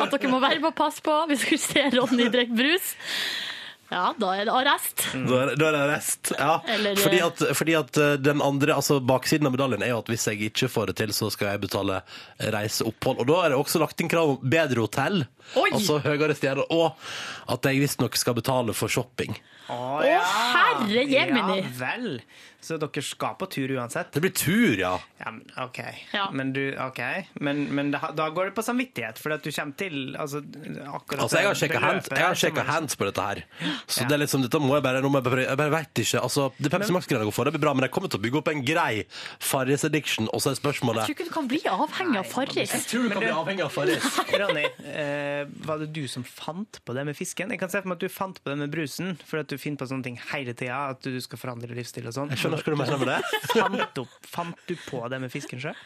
[0.05, 2.93] at dere må være med og passe på hvis dere ser Ronny drikke brus.
[3.91, 5.03] Ja, da er det arrest.
[5.13, 6.55] Da er, da er det arrest, Ja.
[6.73, 10.09] Eller- fordi, at, fordi at eh, den andre, altså baksiden av medaljen er jo at
[10.09, 12.01] hvis jeg ikke får det til, så skal jeg betale
[12.39, 13.21] reiseopphold.
[13.21, 15.25] Og da er det også lagt inn krav om bedre hotell,
[15.55, 15.69] Oi!
[15.71, 16.97] altså høyere stjerner, og
[17.53, 19.37] at jeg visstnok skal betale for shopping.
[19.69, 21.61] Å, Å, herre jemini!
[21.63, 22.19] Ja vel.
[22.65, 24.09] Så dere skal på tur uansett?
[24.15, 24.95] Det blir tur, ja.
[25.19, 25.79] Ja, men OK.
[26.15, 26.23] Ja.
[26.33, 27.27] Men, du, okay.
[27.37, 31.25] men, men da, da går det på samvittighet, for at du kommer til altså, akkurat
[31.27, 32.09] Altså, jeg har sjekka hands,
[32.41, 33.43] jeg hands på dette her.
[33.85, 34.07] Så Ja.
[34.09, 36.23] det er liksom, dette må jeg bare, jeg bare Jeg bare vet ikke.
[36.25, 38.41] Altså, det Pepsi Max-greiene går for, det blir bra, men jeg kommer til å bygge
[38.41, 39.05] opp en grei
[39.51, 42.75] Farris addiction, og så er spørsmålet Jeg tror ikke du kan bli avhengig av Farris.
[42.89, 44.09] tror du kan bli avhengig av Farris.
[44.41, 45.34] Ronny, eh,
[45.65, 47.51] var det du som fant på det med fisken?
[47.53, 49.57] Jeg kan se for meg at du fant på det med brusen, for at du
[49.61, 52.31] finner på sånne ting hele tida, at du skal forandre livsstil og sånn.
[52.33, 53.19] Jeg skjønner hva du mener med det.
[53.51, 55.85] Fant, opp, fant du på det med fisken sjøl?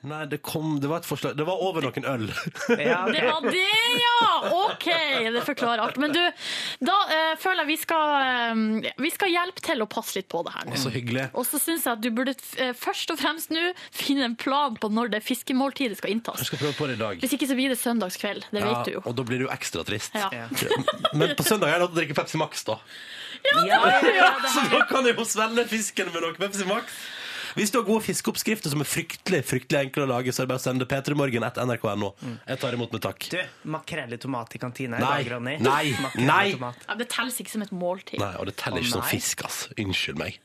[0.00, 2.30] Nei, det kom Det var et forslag Det var over noen øl.
[2.90, 3.02] Ja.
[3.10, 3.64] Det var det,
[4.00, 4.28] ja!
[4.50, 4.86] OK,
[5.34, 5.98] det forklarer alt.
[6.00, 6.20] Men du,
[6.86, 8.14] da uh, føler jeg vi skal,
[8.54, 10.78] uh, vi skal hjelpe til å passe litt på det her nå.
[10.80, 11.26] Så hyggelig.
[11.36, 14.78] Og så syns jeg at du burde uh, først og fremst nå finne en plan
[14.80, 16.44] på når det fiskemåltidet skal inntas.
[16.44, 17.20] Jeg skal prøve på det i dag.
[17.20, 18.48] Hvis ikke så blir det søndagskveld.
[18.54, 19.04] Det vet du jo.
[19.04, 20.16] og da blir det jo ekstra trist.
[20.16, 20.30] Ja.
[20.32, 20.48] Ja.
[21.12, 22.80] Men på søndag er det å drikke Pepsi Max, da.
[23.44, 27.00] Ja, ja, ja, det Så da kan jeg jo svelge fisken med noe Pepsi Max.
[27.58, 30.52] Hvis du har gode fiskeoppskrifter som er fryktelig fryktelig enkle å lage, så er det
[30.52, 32.12] bare å sende p3morgen etter nrk.no.
[32.46, 33.26] Jeg tar imot med takk.
[33.32, 33.38] Du,
[33.74, 35.56] makrell i tomat i kantina i Nei, dag, Ronny.
[35.64, 36.72] nei, Makrell nei.
[36.86, 38.20] Ja, det telles ikke som et måltid.
[38.22, 39.60] Nei, og det teller ikke som fisk, ass.
[39.80, 40.38] Unnskyld meg.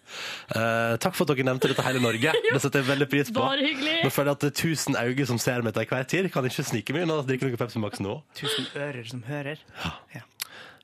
[0.53, 2.34] Uh, takk for at dere nevnte dette hele Norge.
[2.56, 3.41] Det setter jeg veldig pris på.
[3.41, 3.95] Bare hyggelig.
[4.06, 6.30] Nå føler jeg at det er tusen øyne som ser meg til hver tid.
[6.32, 8.20] Kan ikke snike meg unna å drikke noe Pepsi Max nå.
[8.38, 9.60] Tusen ører som hører.
[10.14, 10.24] Ja.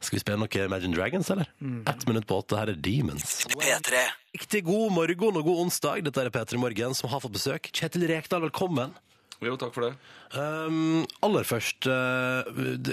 [0.01, 1.49] Skal vi spille noe Imagine Dragons, eller?
[1.61, 1.83] Mm.
[1.87, 2.57] Ett minutt på åtte.
[2.57, 3.45] Her er Demons.
[3.53, 4.01] P3.
[4.33, 6.01] Riktig god morgen og god onsdag.
[6.07, 7.69] Dette er P3 Morgen som har fått besøk.
[7.75, 8.95] Kjetil Rekdal, velkommen.
[9.41, 9.93] Jo, takk for det.
[10.37, 12.45] Um, aller først, uh,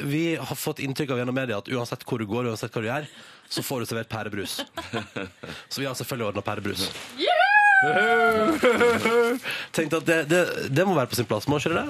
[0.08, 2.88] vi har fått inntrykk av gjennom media at uansett hvor du går, uansett hva du
[2.88, 3.08] gjør,
[3.52, 4.58] så får du servert pærebrus.
[5.72, 6.88] så vi har selvfølgelig ordna pærebrus.
[9.76, 10.40] Tenkte at det, det,
[10.72, 11.86] det må være på sin plass, må ikke det?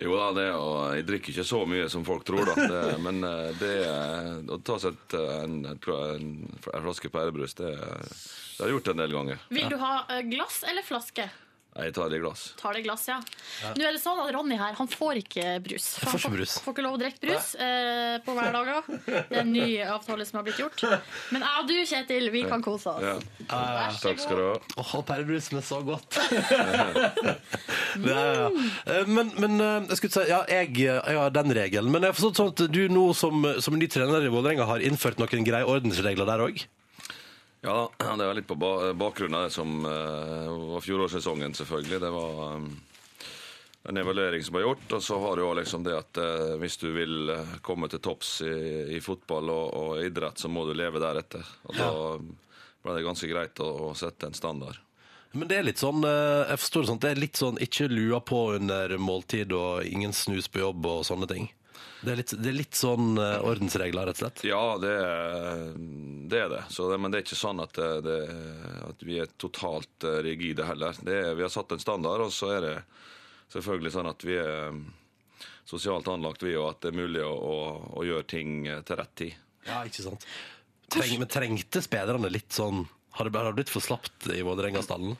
[0.00, 2.54] Jo da, det, og jeg drikker ikke så mye som folk tror, da.
[2.72, 7.54] Det, men eh, det eh, å ta seg et, eh, en, en, en flaske pærebrus,
[7.60, 9.46] det, det har jeg gjort en del ganger.
[9.52, 9.94] Vil du ha
[10.30, 11.28] glass eller flaske?
[11.70, 12.40] Jeg tar det i glass.
[12.58, 13.16] Tar det glass, ja.
[13.78, 15.84] Nå er det sånn at Ronny her, han får ikke brus.
[16.02, 16.54] Han får ikke brus.
[16.64, 18.88] Får ikke lov å drikke brus eh, på hverdager.
[19.06, 20.82] Det er en ny avtale som har blitt gjort.
[21.30, 23.06] Men jeg og du, Kjetil, vi kan kose oss.
[23.06, 23.14] Ja.
[23.52, 24.56] Vær så Takk skal du ha.
[24.82, 26.18] Åh, pærebrus med så godt.
[28.04, 28.50] det er, ja.
[28.50, 31.94] Eh, Men, men eh, jeg skulle si, ja, jeg, jeg har den regelen.
[31.94, 34.82] Men jeg har forstått sånn at du nå som, som ny trener i Vålerenga har
[34.84, 36.66] innført noen greie ordensregler der òg?
[37.60, 41.98] Ja, det er litt på ba bakgrunn av det som eh, var fjorårssesongen, selvfølgelig.
[42.00, 43.26] Det var eh,
[43.90, 46.78] en evaluering som ble gjort, og så har du jo liksom det at eh, hvis
[46.80, 47.34] du vil
[47.66, 48.54] komme til topps i,
[48.96, 51.44] i fotball og, og idrett, så må du leve deretter.
[51.68, 51.90] Og da
[52.80, 54.80] ble det ganske greit å, å sette en standard.
[55.36, 58.18] Men det er litt sånn, jeg forstår det sånn, det er litt sånn ikke lua
[58.24, 61.46] på under måltid og ingen snus på jobb og sånne ting.
[62.00, 64.42] Det er litt, det er litt sånn eh, ordensregler, rett og slett.
[64.48, 65.64] Ja, det er
[66.30, 66.40] det.
[66.40, 66.62] Er det.
[66.72, 68.18] Så det men det er ikke sånn at, det, det,
[68.86, 70.96] at vi er totalt eh, rigide heller.
[71.04, 72.74] Det er, vi har satt en standard, og så er det
[73.52, 74.80] selvfølgelig sånn at vi er mm,
[75.68, 77.56] sosialt anlagt, vi, og at det er mulig å, å,
[78.00, 79.36] å gjøre ting eh, til rett tid.
[79.68, 80.24] Ja, ikke sant.
[80.90, 82.80] Treng, men trengte spillerne litt sånn
[83.14, 85.12] Har det blitt for slapt i Vålerenga-stallen?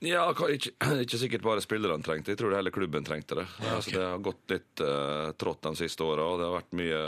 [0.00, 0.72] Ja, ikke,
[1.04, 2.36] ikke sikkert bare spillerne trengte det.
[2.36, 3.46] Jeg tror hele klubben trengte det.
[3.68, 7.00] altså, det har gått litt uh, trått de siste åra, og det har vært mye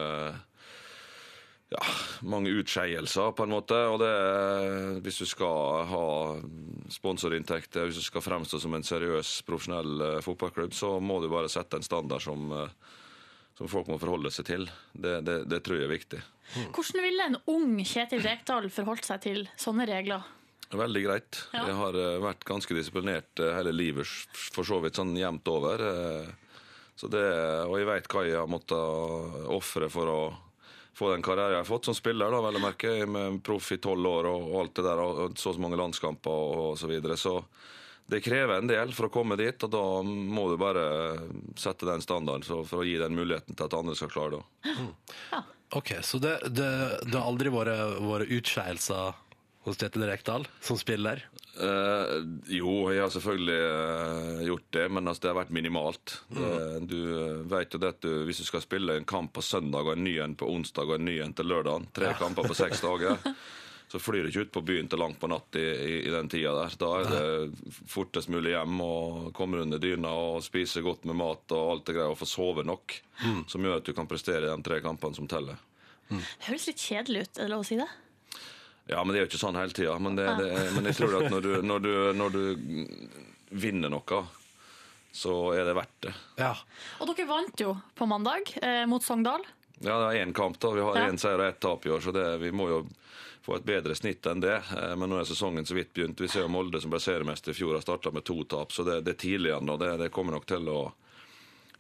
[1.73, 1.83] ja,
[2.21, 3.79] mange utskeielser, på en måte.
[3.89, 4.13] Og det,
[5.05, 6.09] hvis du skal ha
[6.93, 11.51] sponsorinntekter, hvis du skal fremstå som en seriøs, profesjonell eh, fotballklubb, så må du bare
[11.53, 12.93] sette en standard som, eh,
[13.59, 14.69] som folk må forholde seg til.
[14.93, 16.23] Det, det, det tror jeg er viktig.
[16.77, 20.29] Hvordan ville en ung Kjetil Rekdal forholdt seg til sånne regler?
[20.73, 21.41] Veldig greit.
[21.53, 21.67] Ja.
[21.69, 24.09] Jeg har eh, vært ganske disiplinert eh, hele livet,
[24.55, 25.83] for så vidt sånn jevnt over.
[25.89, 26.31] eh,
[26.97, 27.23] Så det,
[27.67, 30.19] og jeg veit hva jeg har måttet ofre for å
[30.95, 33.79] få den karrieren jeg har fått som spiller, da, vel å merke, med proff i
[33.83, 36.77] tolv år og, og alt det der, og så og så mange landskamper og, og
[36.79, 37.17] så videre.
[37.17, 37.39] Så
[38.13, 40.85] det krever en del for å komme dit, og da må du bare
[41.57, 45.43] sette den standarden så for å gi den muligheten til at andre skal klare det.
[45.73, 46.69] Ok, Så det, det,
[47.09, 47.73] det har aldri vært,
[48.05, 49.15] vært utskeielser
[49.63, 51.23] hos Kjetil Rekdal som spiller?
[51.53, 56.15] Uh, jo, jeg har selvfølgelig uh, gjort det, men altså, det har vært minimalt.
[56.33, 56.53] Det,
[56.89, 59.85] du eh, vet jo det at du, Hvis du skal spille en kamp på søndag
[59.85, 62.57] og en ny en på onsdag og en ny en til lørdag, tre kamper på
[62.57, 63.21] seks dager,
[63.93, 66.31] så flyr du ikke ut på byen til langt på natt i, i, i den
[66.33, 66.77] tida der.
[66.81, 71.53] Da er det fortest mulig hjem og komme under dyna og spise godt med mat
[71.53, 72.97] og alt det greia, og få sove nok,
[73.53, 75.61] som gjør at du kan prestere i de tre kampene som teller.
[76.09, 77.91] Det høres litt kjedelig ut, er det lov å si det?
[78.91, 79.95] Ja, men det er jo ikke sånn hele tida.
[80.03, 82.43] Men, det, det, men jeg tror at når du, når, du, når du
[83.63, 84.23] vinner noe,
[85.13, 86.15] så er det verdt det.
[86.41, 86.55] Ja.
[87.01, 89.45] Og dere vant jo på mandag eh, mot Sogndal.
[89.83, 90.71] Ja, det er én kamp, da.
[90.75, 91.09] Vi har Ja.
[91.19, 92.81] seier og ett tap i år, så det, vi må jo
[93.43, 94.57] få et bedre snitt enn det.
[94.77, 96.21] Eh, Men nå er sesongen så vidt begynt.
[96.23, 98.85] Vi ser jo Molde, som ble seriemester i fjor, har starta med to tap, så
[98.87, 99.77] det, det er tidlig ennå.
[99.79, 100.81] Det, det kommer nok til å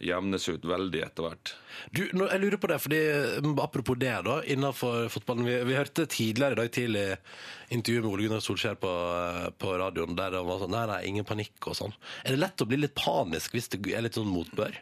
[0.03, 1.53] jevnes ut veldig etter hvert.
[1.95, 3.01] Du, nå, jeg lurer på det, fordi
[3.45, 5.47] mm, Apropos det, da, innenfor fotballen.
[5.47, 7.07] Vi, vi hørte tidligere i dag tidlig
[7.75, 11.01] intervju med Ole Gunnar Solskjær på, eh, på radioen der det var sånn Nei, nei,
[11.11, 11.95] ingen panikk og sånn.
[12.25, 14.79] Er det lett å bli litt panisk hvis det er litt sånn motbør?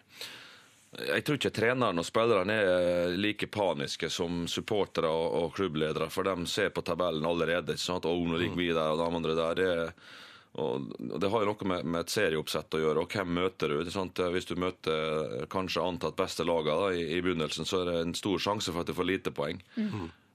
[0.91, 6.27] Jeg tror ikke treneren og spillerne er like paniske som supportere og, og klubbledere, for
[6.27, 7.77] de ser på tabellen allerede.
[7.77, 8.09] ikke sant?
[8.11, 9.61] Og nå ligger vi der, og de andre der.
[9.61, 10.29] Det, og
[10.59, 13.77] og det har jo noe med, med et serieoppsett å gjøre, og hvem møter du?
[13.81, 14.19] ikke sant?
[14.35, 18.17] Hvis du møter kanskje antatt beste lagene da, i, i begynnelsen, så er det en
[18.19, 19.63] stor sjanse for at du får lite poeng.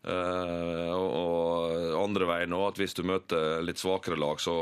[0.05, 4.55] Eh, og, og andre veien òg, at hvis du møter litt svakere lag, så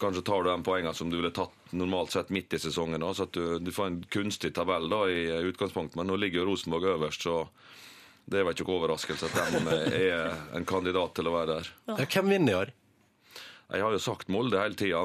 [0.00, 3.00] kanskje tar du de poengene som du ville tatt normalt sett midt i sesongen.
[3.00, 5.96] Da, så at du, du får en kunstig tabell da, i utgangspunktet.
[6.00, 7.46] Men nå ligger jo Rosenborg øverst, så
[8.28, 11.76] det er vel ikke noen overraskelse at de er en kandidat til å være der.
[11.92, 12.78] Ja, Hvem vinner i år?
[13.72, 15.00] Jeg har jo sagt Molde hele tida,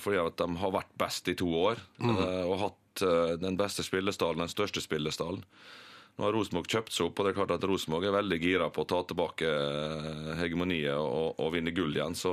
[0.00, 1.82] fordi at de har vært best i to år.
[2.00, 2.16] Mm.
[2.48, 5.44] Og hatt eh, den beste spillestallen, den største spillestallen.
[6.16, 8.66] Nå har Rosenborg kjøpt seg opp, og det er klart at Rosenborg er veldig gira
[8.72, 12.16] på å ta tilbake eh, hegemoniet og, og vinne gull igjen.
[12.18, 12.32] Så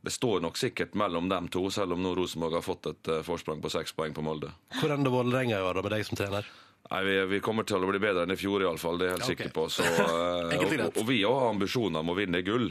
[0.00, 3.24] det står nok sikkert mellom dem to, selv om nå Rosenborg har fått et eh,
[3.26, 4.52] forsprang på seks poeng på Molde.
[4.78, 6.46] Hvor ender Vålerenga i år, da, med deg som trener?
[6.88, 9.00] Nei, vi, vi kommer til å bli bedre enn i fjor, iallfall.
[9.00, 9.34] Det er jeg helt okay.
[9.34, 9.66] sikker på.
[9.74, 12.70] Så, eh, og og, vi har ambisjoner om å vinne gull.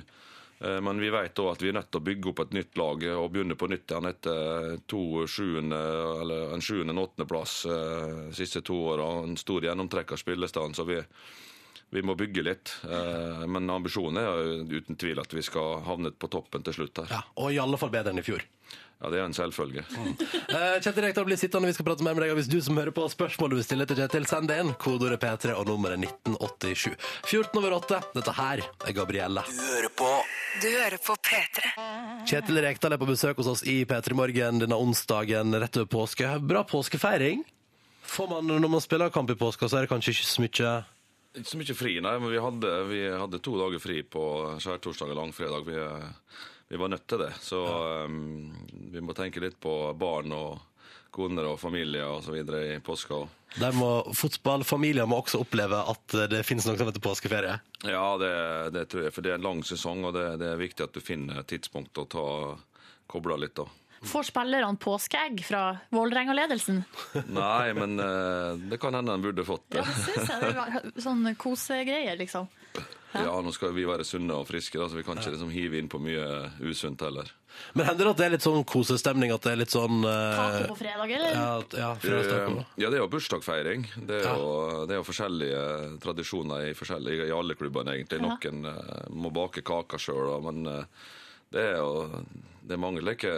[0.59, 2.77] Eh, Men vi vet òg at vi er nødt til å bygge opp et nytt
[2.79, 5.81] lag eh, og begynne på nytt igjen etter to sjuende,
[6.21, 9.09] eller en sjuende- og åttendeplass eh, de siste to åra.
[9.23, 10.97] En stor gjennomtrekk av spillestand, så vi,
[11.93, 12.73] vi må bygge litt.
[12.89, 17.13] Eh, Men ambisjonen er uten tvil at vi skal havne på toppen til slutt her.
[17.19, 18.41] Ja, Og i alle fall bedre enn i fjor.
[18.97, 19.83] Ja, det er en selvfølge.
[20.49, 22.31] Eh, Kjetil Rekdal blir sittende, vi skal prate mer med deg.
[22.33, 24.57] Og hvis du som hører på har spørsmål du vil stille til Kjetil, send det
[24.63, 24.71] inn.
[24.81, 26.95] Kodeordet P3 og nummeret 1987.
[27.29, 27.99] 14 over 8.
[28.15, 29.43] Dette her er Gabrielle.
[29.51, 30.09] Du hører på
[30.63, 31.73] Du hører på P3.
[32.25, 36.33] Kjetil Rekdal er på besøk hos oss i P3 Morgen denne onsdagen rett over påske.
[36.41, 37.45] Bra påskefeiring.
[38.07, 40.75] Får man, når man spiller kamp i påska, så er det kanskje ikke så mye
[41.37, 44.23] Ikke så mye fri, nei, men vi hadde, vi hadde to dager fri på
[44.63, 45.67] skjærtorsdag og langfredag.
[45.67, 45.83] Vi,
[46.67, 47.33] vi var nødt til det.
[47.41, 47.61] Så
[48.05, 48.51] um,
[48.91, 50.59] vi må tenke litt på barn og
[51.17, 53.23] koner og familie og så videre i påska.
[53.57, 57.55] Der må Fotballfamilier må også oppleve at det finnes noe som heter påskeferie.
[57.87, 58.33] Ja, det,
[58.75, 60.93] det tror jeg, for det er en lang sesong, og det, det er viktig at
[60.93, 62.27] du finner tidspunkt å ta
[63.07, 63.71] kobla litt av.
[64.05, 66.83] Får spillerne påskeegg fra Vålerenga-ledelsen?
[67.39, 69.81] Nei, men uh, det kan hende de burde fått det.
[69.81, 70.43] Ja, det synes jeg.
[70.43, 72.45] Det var sånn kosegreier, liksom.
[73.15, 75.79] Ja, nå skal vi være sunne og friske, da, så vi kan ikke liksom hive
[75.79, 76.25] inn på mye
[76.67, 77.29] usunt heller.
[77.73, 79.31] Men hender det at det er litt sånn kosestemning?
[79.33, 81.31] At det er litt sånn eh, Taco på fredag, eller?
[81.33, 81.47] Ja,
[81.79, 82.59] ja, fredagstaco.
[82.59, 83.87] Eh, Ja, det er jo bursdagsfeiring.
[84.11, 84.51] Det er jo,
[84.85, 85.63] det er jo forskjellige
[86.03, 88.21] tradisjoner i, forskjellige, i alle klubbene, egentlig.
[88.21, 88.35] Ja.
[88.35, 91.09] Noen eh, må bake kaker sjøl, men eh,
[91.55, 92.21] det er jo
[92.67, 93.29] det er mange like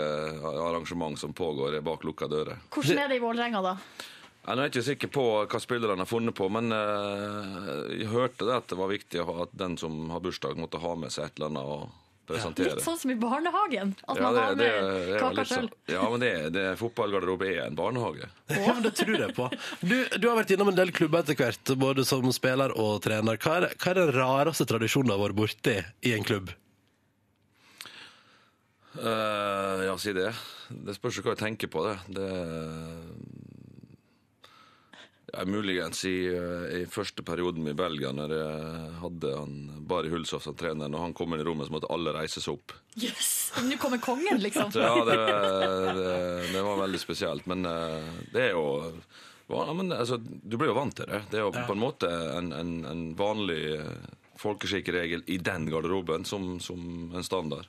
[0.49, 2.57] arrangement som pågår bak lukka dører.
[2.73, 3.75] Hvordan er det i Vålerenga, da?
[4.47, 8.55] Jeg er ikke sikker på hva spillerne har funnet på, men eh, jeg hørte det
[8.55, 11.51] at det var viktig at den som har bursdag, måtte ha med seg et eller
[11.51, 11.89] annet og
[12.29, 12.71] presentere.
[12.77, 13.91] Litt sånn som i barnehagen.
[14.07, 15.67] At Ja, man det, har med det det, kaka sjøl.
[15.67, 15.69] sånn.
[15.91, 18.29] Ja, men det, det fotballgarderobe er en barnehage.
[18.55, 19.49] Ja, men Det tror jeg på.
[19.81, 23.37] Du, du har vært innom en del klubber etter hvert, både som spiller og trener.
[23.41, 25.77] Hva er, hva er den rareste tradisjonen du har vært borti
[26.09, 26.53] i en klubb?
[28.99, 30.31] Uh, ja, si det.
[30.69, 31.97] Det spørs jo hva jeg tenker på, det.
[32.17, 32.29] det
[35.33, 39.55] ja, muligens i, eh, i første perioden i Belgia, når jeg hadde han
[39.89, 40.91] Bari Hulshoff som trener.
[40.91, 42.75] Når han kom inn i rommet, så måtte alle reise seg opp.
[42.99, 43.51] Yes.
[43.65, 44.71] Nå kommer kongen, liksom.
[44.79, 45.17] Ja, det,
[45.97, 46.13] det,
[46.53, 47.49] det var veldig spesielt.
[47.49, 48.65] Men eh, det er jo
[49.49, 51.23] ja, men, altså, Du blir jo vant til det.
[51.31, 53.63] Det er jo på en måte en, en, en vanlig
[54.39, 57.67] folkeskikkregel i den garderoben som, som en standard.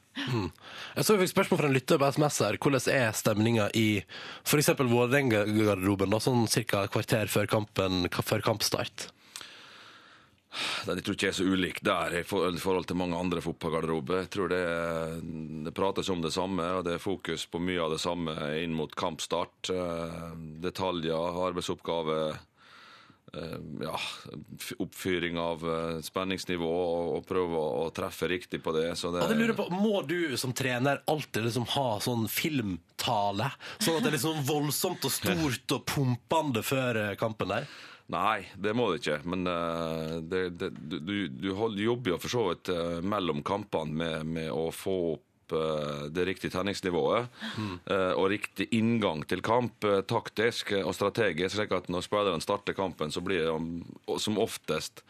[0.97, 2.59] Jeg så vi fikk spørsmål fra en lytter på SMS her.
[2.63, 3.87] Hvordan er stemninga i
[4.45, 4.75] f.eks.
[4.79, 6.85] Vålerenga-garderoben, sånn ca.
[6.85, 9.11] et kvarter før, kampen, før kampstart?
[10.85, 14.25] Den Jeg tror ikke er så ulik der i forhold til mange andre fotballgarderober.
[14.25, 14.63] Jeg tror det,
[15.67, 18.75] det prates om det samme, og det er fokus på mye av det samme inn
[18.75, 19.71] mot kampstart.
[19.71, 20.17] Eh,
[20.65, 22.41] Detaljer, arbeidsoppgaver,
[23.85, 23.95] ja,
[24.83, 26.71] oppfyring av eh, spenningsnivå,
[27.17, 28.89] og, prøve å, treffe riktig på det.
[28.99, 33.51] Så det Ja, det lurer på, Må du som trener alltid liksom ha sånn filmtale?
[33.79, 37.71] Sånn at det er liksom voldsomt og stort og pumpende før eh, kampen der?
[38.11, 39.21] Nei, det må det ikke.
[39.31, 43.95] Men eh, det, det, du, du- du jobber jo for så vidt eh, mellom kampene
[43.95, 45.27] med, med å få opp
[45.57, 47.75] eh, det riktige tenningsnivået mm.
[48.17, 53.13] og riktig inngang til kamp, eh, taktisk og strategisk, slik at når spillerne starter kampen,
[53.13, 55.05] så blir det som oftest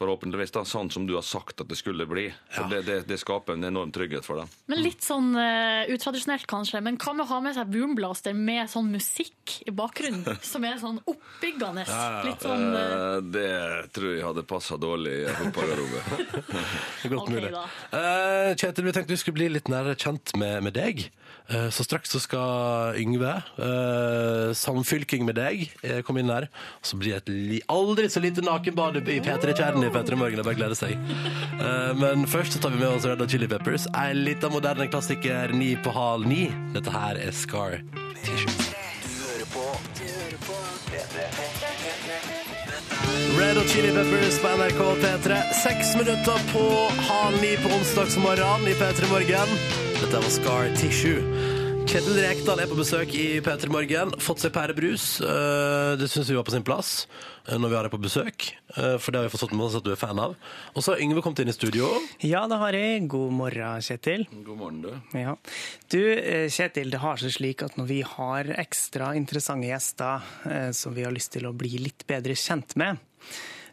[0.00, 2.30] forhåpentligvis da, sånn som du har sagt at det skulle bli.
[2.54, 4.48] for det, det, det skaper en enorm trygghet for dem.
[4.70, 6.80] Men litt sånn uh, utradisjonelt, kanskje.
[6.84, 10.24] Men hva med å ha med seg boomblaster med sånn musikk i bakgrunnen?
[10.52, 11.84] Som er sånn oppbyggende.
[12.26, 12.80] Litt sånn uh...
[12.80, 13.52] Eh, det
[13.96, 16.08] tror jeg hadde passa dårlig i fotballgarderoben.
[16.10, 17.10] fotballgarderobe.
[17.10, 17.52] Godt okay, mulig.
[17.54, 17.64] da.
[18.00, 21.10] Eh, Kjetil, vi tenkte vi skulle bli litt nærmere kjent med, med deg.
[21.50, 26.48] Eh, så straks så skal Yngve, eh, samfylking med deg, eh, komme inn her.
[26.82, 30.36] Så blir det et aldri så lite nakenbad i P3 Kjernen i P3 Morgen.
[30.36, 30.94] Det bare gleder seg.
[31.60, 33.86] Eh, men først så tar vi med oss Red Hot Chili Peppers.
[33.94, 36.46] En liten moderne klassiker ni på halv ni.
[36.72, 37.80] Dette her er Scar
[38.22, 38.59] T-shirt.
[43.38, 45.38] Red og Chili Peppers på NRK P3.
[45.62, 46.64] Seks minutter på
[47.08, 49.54] halv ni på onsdagsmorgen i P3 Morgen.
[50.00, 51.22] Dette var Scar Tissue.
[51.90, 54.12] Kjetil Rekdal er på besøk i P3 Morgen.
[54.22, 55.06] Fått seg pærebrus.
[55.24, 57.06] Eh, Det syns vi var på sin plass
[57.48, 58.46] eh, når vi har deg på besøk.
[58.76, 60.36] eh, For det har vi forstått med oss at du er fan av.
[60.76, 61.88] Og så har Yngve kommet inn i studio.
[62.22, 63.08] Ja, det har jeg.
[63.10, 64.26] God morgen, Kjetil.
[64.46, 65.18] God morgen, du.
[65.18, 65.34] Ja.
[65.90, 65.98] Du,
[66.52, 71.14] Kjetil, det har seg slik at når vi har ekstra interessante gjester som vi har
[71.16, 73.00] lyst til å bli litt bedre kjent med,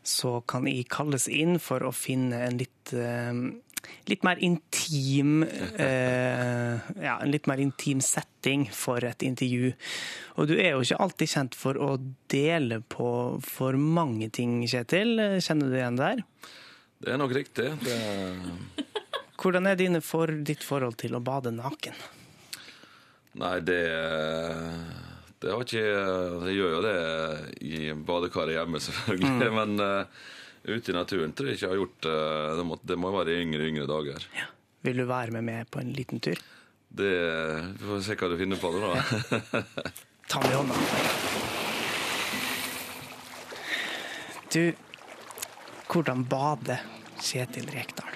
[0.07, 3.41] så kan jeg kalles inn for å finne en litt, eh,
[4.07, 9.73] litt mer intim eh, Ja, en litt mer intim setting for et intervju.
[10.39, 11.91] Og du er jo ikke alltid kjent for å
[12.31, 13.09] dele på
[13.43, 15.41] for mange ting, Kjetil.
[15.43, 16.23] Kjenner du igjen der?
[17.03, 17.73] Det er nok riktig.
[17.83, 17.97] Det,
[19.37, 21.97] Hvordan er dine for, ditt forhold til å bade naken?
[23.37, 23.83] nei, det
[25.37, 26.95] Det har ikke Jeg gjør jo det
[27.61, 29.49] i badekaret hjemme, selvfølgelig.
[29.53, 30.27] Men uh,
[30.67, 32.65] ute i naturen tror jeg ikke jeg har gjort eh, det.
[32.67, 34.25] Må, det må være i yngre yngre dager.
[34.87, 36.41] Vil du være med meg på en liten tur?
[36.87, 37.13] Det,
[37.77, 39.63] Vi får se hva du finner på det, da.
[40.31, 40.75] Ta meg i hånda.
[44.51, 44.63] Du,
[45.91, 46.83] hvordan bader
[47.21, 48.15] Kjetil Rekdal?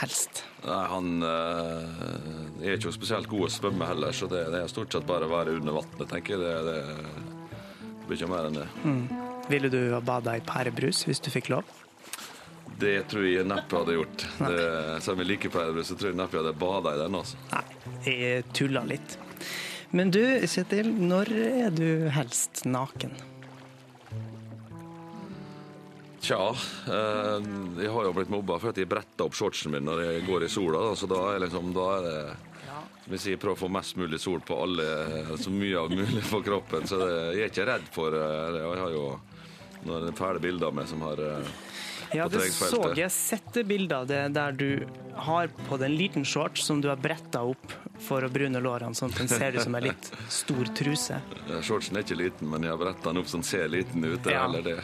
[0.00, 0.42] Helst.
[0.64, 4.94] Nei, Han øh, er ikke spesielt god å svømme heller, så det, det er stort
[4.94, 6.42] sett bare å være under vannet, tenker jeg.
[6.42, 8.68] Det, det, det blir ikke mer enn det.
[9.52, 11.68] Ville du ha bada i pærebrus hvis du fikk lov?
[12.80, 14.24] Det tror jeg neppe hadde gjort.
[14.40, 14.62] Det,
[15.04, 17.18] selv om jeg liker pærebrus, så tror jeg neppe jeg hadde bada i den.
[17.20, 17.38] altså.
[17.52, 19.18] Nei, jeg tulla litt.
[19.94, 23.14] Men du, Kjetil, når er du helst naken?
[26.24, 26.40] Tja,
[26.88, 27.46] eh,
[27.84, 30.46] jeg har jo blitt mobba for at jeg bretter opp shortsen min når jeg går
[30.46, 30.80] i sola.
[30.88, 32.18] Da, så da er, liksom, da er det
[33.04, 34.86] som jeg sier, prøver å få mest mulig sol på alle,
[35.36, 36.86] så mye av mulig på kroppen.
[36.88, 38.24] Så det, jeg er ikke redd for det.
[38.56, 39.04] Jeg har jo
[39.84, 41.50] noen fæle bilder av meg som har eh,
[42.16, 44.86] Ja, det så jeg sette bilder av det der du
[45.28, 48.96] har på deg en liten shorts som du har bretta opp for å brune lårene,
[48.96, 51.20] sånn at den ser ut som en litt stor truse.
[51.50, 54.00] Eh, Shortsen er ikke liten, men jeg har bretta den opp så den ser liten
[54.08, 54.22] ut.
[54.24, 54.46] Det er Ja.
[54.48, 54.80] heller det.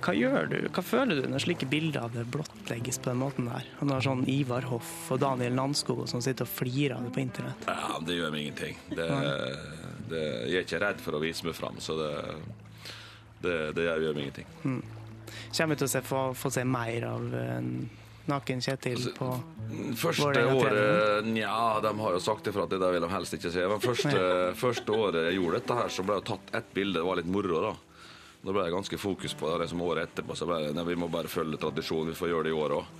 [0.00, 0.56] Hva gjør du?
[0.72, 3.66] Hva føler du når slike bilder av det blottlegges på den måten der?
[3.80, 7.22] Og når sånn Ivar Hoff og Daniel Landskog som sitter og flirer av det på
[7.22, 7.68] internett?
[7.68, 8.80] Ja, Det gjør meg ingenting.
[8.88, 9.08] Det,
[10.10, 12.10] det, jeg er ikke redd for å vise meg fram, så det,
[13.44, 14.50] det, det gjør meg ingenting.
[15.50, 17.60] Kommer vi til å se, få, få se mer av eh,
[18.30, 19.28] naken Kjetil på
[20.00, 23.52] Første året Nja, de har jo sagt ifra at det der vil de helst ikke
[23.52, 23.66] se.
[23.70, 24.24] Men første,
[24.58, 26.98] første året jeg gjorde dette her, så ble det tatt ett bilde.
[26.98, 27.72] Det var litt moro, da.
[28.40, 29.58] Da ble det ganske fokus på det.
[29.64, 32.14] Liksom året etterpå så ble det nei, vi må bare følge tradisjonen.
[32.14, 32.94] Vi får gjøre det i år òg.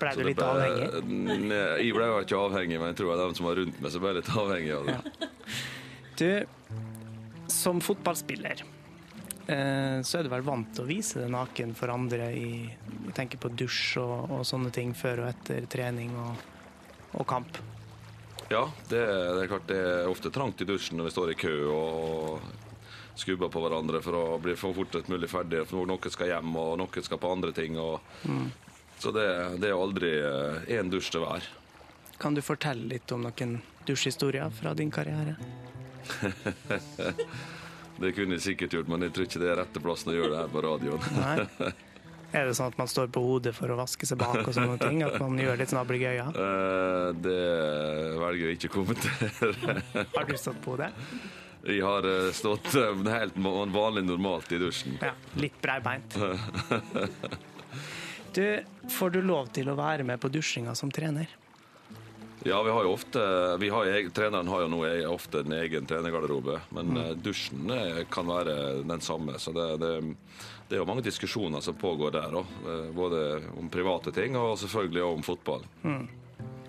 [0.00, 0.86] Ble du litt avhengig?
[1.10, 4.00] Nei, jeg ble jo ikke avhengig, men jeg tror de som var rundt meg, så
[4.00, 5.28] ble jeg litt avhengig av det.
[6.16, 6.30] Du,
[7.52, 8.64] som fotballspiller
[9.52, 13.14] eh, så er du vel vant til å vise deg naken for andre i Jeg
[13.18, 16.40] tenker på dusj og, og sånne ting før og etter trening og,
[17.20, 17.60] og kamp.
[18.48, 21.40] Ja, det, det er klart det er ofte trangt i dusjen når vi står i
[21.40, 22.65] kø og
[23.16, 25.64] skubber på hverandre for å bli for fortest mulig ferdig.
[25.70, 27.78] For noen skal hjem, og noen skal på andre ting.
[27.80, 28.00] Og,
[28.98, 29.26] Så det,
[29.60, 30.12] det er aldri
[30.78, 31.44] én dusj til hver.
[32.20, 33.58] Kan du fortelle litt om noen
[33.88, 35.36] dusjhistorier fra din karriere?
[37.96, 40.32] Det kunne jeg sikkert gjort, men jeg tror ikke det er rette plassen å gjøre
[40.34, 41.06] det her på radioen.
[41.16, 41.70] Nei.
[42.36, 44.76] Er det sånn at man står på hodet for å vaske seg bak og sånne
[44.82, 44.98] ting?
[45.06, 46.26] At man gjør litt snabelgøya?
[46.28, 47.38] Eh, Det
[48.20, 49.76] velger jeg ikke å kommentere.
[50.12, 50.90] Har du stått på hodet?
[51.66, 53.38] Jeg har eh, stått eh, helt
[53.74, 54.98] vanlig normalt i dusjen.
[55.02, 56.18] Ja, litt breibeint.
[58.36, 61.30] Du, får du lov til å være med på dusjinga som trener?
[62.44, 63.22] Ja, vi har jo ofte
[63.56, 67.22] vi har, Treneren har jo nå ofte en egen trenergarderobe, men mm.
[67.24, 69.38] dusjen eh, kan være den samme.
[69.40, 69.94] Så det, det,
[70.68, 72.54] det er jo mange diskusjoner som pågår der òg.
[72.92, 73.24] Både
[73.56, 75.68] om private ting og selvfølgelig også om fotball.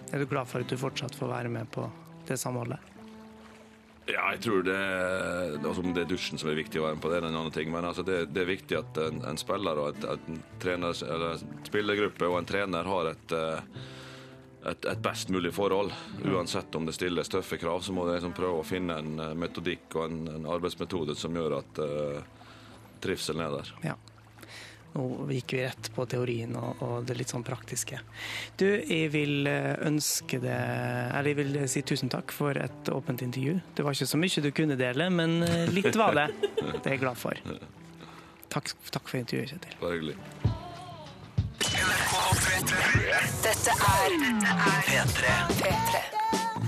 [0.08, 1.84] Er du glad for at du fortsatt får være med på
[2.32, 2.97] det samholdet?
[4.08, 4.78] Ja, jeg tror det,
[5.68, 7.52] altså det er dusjen som er viktig å være med på, det er en annen
[7.56, 7.72] ting.
[7.74, 11.44] Men altså det, det er viktig at en, en spiller og et, en trener, eller
[11.68, 13.82] spillergruppe og en trener har et, eh,
[14.72, 15.92] et, et best mulig forhold.
[16.24, 19.36] Uansett om det stilles tøffe krav, så må de liksom prøve å finne en eh,
[19.44, 22.48] metodikk og en, en arbeidsmetode som gjør at uh,
[23.04, 23.74] trivselen er der.
[23.92, 23.98] Ja.
[24.98, 28.00] Nå gikk vi rett på teorien og, og det litt sånn praktiske.
[28.58, 33.22] Du, jeg vil eh, ønske deg Eller jeg vil si tusen takk for et åpent
[33.22, 33.60] intervju.
[33.78, 36.30] Det var ikke så mye du kunne dele, men eh, litt var det.
[36.82, 37.38] Det er jeg glad for.
[38.50, 39.78] Takk, takk for intervjuet, Kjetil.
[39.82, 40.18] Bare hyggelig.
[43.44, 44.20] Dette er
[44.88, 45.34] P3.
[45.62, 46.17] P3.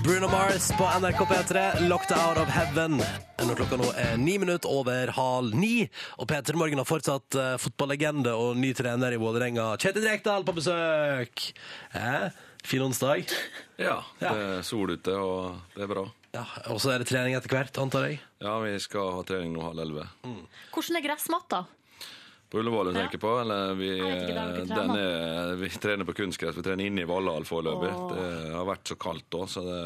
[0.04, 3.02] Bruno Mars på NRK P3, 'Locked Out of Heaven'.
[3.44, 7.56] Når klokka nå er ni minutter over halv ni, og P3 Morgen har fortsatt uh,
[7.60, 11.44] fotballegende og ny trener i Vålerenga, Kjetil Rekdal, på besøk.
[11.92, 12.30] Eh?
[12.64, 13.28] Fin onsdag.
[13.80, 16.06] Ja, det er sol ute, og det er bra.
[16.36, 18.20] Ja, og så er det trening etter hvert, antar jeg.
[18.40, 20.06] Ja, vi skal ha trening nå halv elleve.
[20.72, 21.64] Hvordan er gressmatta?
[22.58, 23.32] Ullevål du tenker på?
[23.40, 26.56] Eller vi, er, vi trener på kunstgress.
[26.56, 27.92] Vi trener inne i Valhall foreløpig.
[28.10, 29.82] Det har vært så kaldt òg, så det,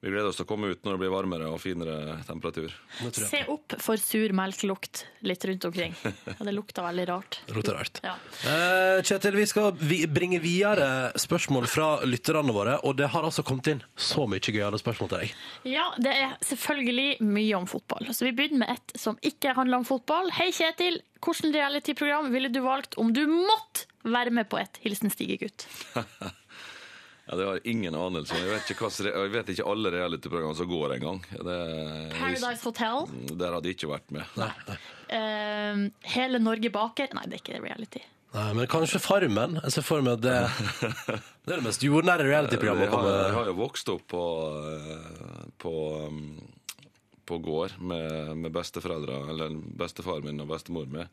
[0.00, 2.72] vi gleder oss til å komme ut når det blir varmere og finere temperatur.
[3.12, 5.92] Se opp for sur melkelukt litt rundt omkring.
[6.24, 7.40] Ja, det lukter veldig rart.
[7.52, 8.00] Lukter rart.
[8.06, 8.14] Ja.
[8.48, 9.74] Eh, Kjetil, vi skal
[10.08, 14.80] bringe videre spørsmål fra lytterne våre, og det har altså kommet inn så mye gøyale
[14.80, 15.36] spørsmål til deg.
[15.68, 18.08] Ja, det er selvfølgelig mye om fotball.
[18.16, 20.32] Så vi begynner med et som ikke handler om fotball.
[20.40, 21.02] Hei, Kjetil.
[21.20, 24.80] Hvilket realityprogram ville du valgt om du måtte være med på et?
[24.80, 25.68] Hilsen Stigegutt.
[27.30, 28.40] Ja, Det har jeg ingen anelse om.
[28.42, 31.20] Jeg vet ikke, hva, jeg vet ikke alle realityprogram som går engang.
[31.30, 33.04] Paradise Hotel.
[33.38, 34.40] Der hadde jeg ikke vært med.
[35.10, 37.14] Uh, Hele Norge baker.
[37.14, 38.02] Nei, det er ikke reality.
[38.34, 39.56] Nei, men kanskje Farmen?
[39.62, 40.34] Jeg ser for meg at det,
[41.46, 42.86] det er det mest jordnære reality-programmet.
[42.86, 44.26] Jeg har, jeg har jo vokst opp på,
[44.74, 45.72] eh, på,
[46.06, 46.20] um,
[47.26, 51.10] på gård med, med besteforeldre, eller bestefaren min og bestemor min.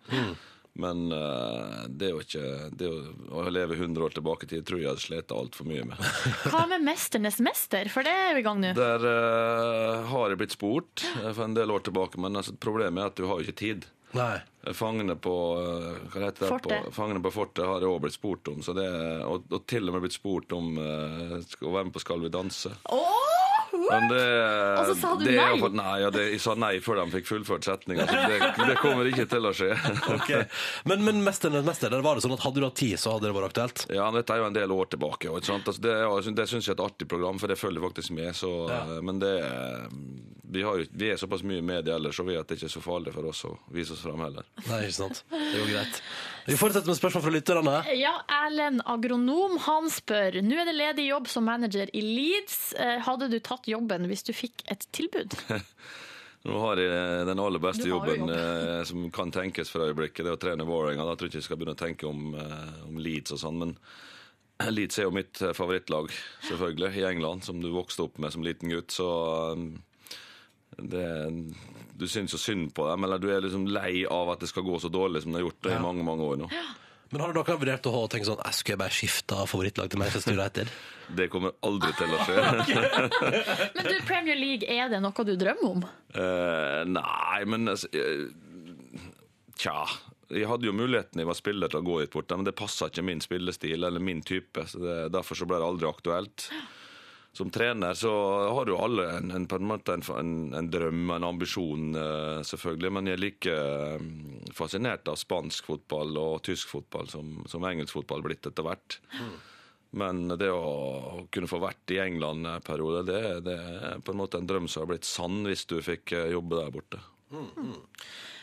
[0.78, 2.48] Men eh, det er jo ikke
[2.78, 5.34] det er jo, Å leve 100 år tilbake i tid tror jeg jeg hadde slitt
[5.34, 6.10] altfor mye med.
[6.54, 7.90] Hva med Mesternes mester?
[7.94, 8.74] For det er vi i gang nå.
[8.78, 13.02] Der uh, har jeg blitt spurt eh, for en del år tilbake, men altså, problemet
[13.04, 13.90] er at du har jo ikke tid.
[14.16, 14.38] Nei.
[14.78, 16.52] Fangene på hva heter det?
[16.52, 16.86] Fortet.
[16.86, 18.62] På, Fangene på fortet har jeg òg blitt spurt om.
[18.64, 18.88] Så det,
[19.26, 22.34] og, og til og med blitt spurt om uh, å være med på Skal vi
[22.34, 22.76] danse.
[22.94, 23.47] Åh!
[23.78, 24.22] Men det,
[24.80, 25.58] Og så sa du er nei?
[25.60, 28.08] jo nei ja, det, jeg sa nei før de fikk fullført setninga.
[28.10, 28.40] Så det,
[28.72, 29.72] det kommer ikke til å skje.
[30.18, 30.46] okay.
[30.90, 33.30] Men, men Mesternes mester, der var det sånn at hadde du hatt tid, så hadde
[33.30, 33.86] det vært aktuelt?
[33.94, 35.30] Ja, Dette er jo en del år tilbake.
[35.32, 35.68] ikke sant?
[35.70, 38.34] Altså, det er det syns jeg er et artig program, for det følger faktisk med.
[38.38, 38.84] Så, Ja.
[39.02, 39.88] Men det er-
[40.50, 42.76] vi, har vi er såpass mye i media ellers, så vi at det ikke er
[42.78, 44.46] så farlig for oss å vise oss fram heller.
[44.70, 45.24] Nei, ikke sant.
[45.30, 46.02] Det går greit.
[46.48, 47.76] Vi fortsetter med spørsmål fra lytterne.
[48.00, 52.72] Ja, Erlend Agronom han spør Nå er det ledig jobb som manager i Leeds.
[52.80, 55.36] Eh, Hadde du tatt jobben hvis du fikk et tilbud?
[56.48, 58.32] Nå har jeg den aller beste jo jobben jobb.
[58.38, 60.24] eh, som kan tenkes for øyeblikket.
[60.24, 61.04] Det er å trene Vålerenga.
[61.10, 63.60] Da tror jeg ikke jeg skal begynne å tenke om, eh, om Leeds og sånn.
[63.66, 63.76] Men
[64.78, 66.14] Leeds er jo mitt eh, favorittlag,
[66.48, 68.96] selvfølgelig, i England, som du vokste opp med som liten gutt.
[68.96, 69.10] Så
[69.52, 69.68] um,
[70.80, 71.04] det,
[71.98, 74.66] du syns jo synd på dem, eller du er liksom lei av at det skal
[74.68, 76.50] gå så dårlig som det har gjort det i mange mange år nå.
[77.10, 80.02] Men har du noen vurdert å tenke sånn «Jeg Skulle jeg bare skifte favorittlag til
[80.02, 80.72] Manchester United?
[81.18, 82.36] Det kommer aldri til å skje.
[83.78, 85.86] Men du, Premier League, er det noe du drømmer om?
[86.12, 88.28] Uh, nei, men eh,
[89.56, 89.78] Tja.
[90.28, 92.90] Jeg hadde jo muligheten jeg var spiller til å gå hit bort, men det passa
[92.92, 94.66] ikke min spillestil eller min type.
[94.68, 96.50] så det, Derfor så ble det aldri aktuelt.
[97.38, 98.12] Som trener så
[98.50, 102.90] har jo alle en, en, en, en, drøm, en ambisjon, eh, selvfølgelig.
[102.96, 104.08] Men jeg er like eh,
[104.58, 108.98] fascinert av spansk fotball og tysk fotball som, som engelsk fotball blitt etter hvert.
[110.02, 114.22] Men det å kunne få vært i England en periode, det, det er på en
[114.24, 117.04] måte en drøm som har blitt sann hvis du fikk eh, jobbe der borte.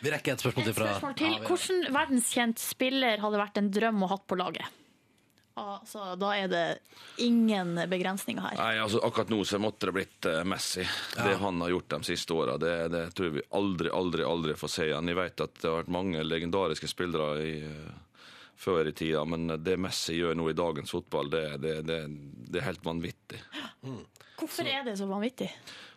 [0.05, 1.37] Vi rekker et spørsmål til fra Et Spørsmål til.
[1.51, 4.84] Hvilken verdenskjent spiller hadde vært en drøm å hatt på laget?
[5.55, 6.63] Altså, da er det
[7.23, 8.57] ingen begrensninger her.
[8.59, 10.83] Nei, altså Akkurat nå så måtte det blitt eh, Messi.
[11.15, 14.73] Det han har gjort de siste åra, det, det tror vi aldri, aldri aldri får
[14.73, 15.13] se igjen.
[15.13, 18.27] Jeg vet at det har vært mange legendariske spillere i, eh,
[18.67, 22.01] før i tida, men det Messi gjør nå i dagens fotball, det, det, det,
[22.51, 23.43] det er helt vanvittig.
[24.41, 25.53] Hvorfor er det så vanvittig?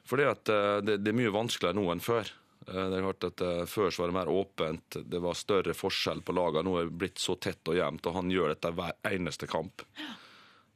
[0.08, 2.30] Fordi at eh, det, det er mye vanskeligere nå enn før.
[2.68, 5.76] Eh, Det er klart at eh, Før så var det mer åpent, det var større
[5.78, 6.68] forskjell på lagene.
[6.68, 9.84] Nå er det blitt så tett og jevnt, og han gjør dette hver eneste kamp.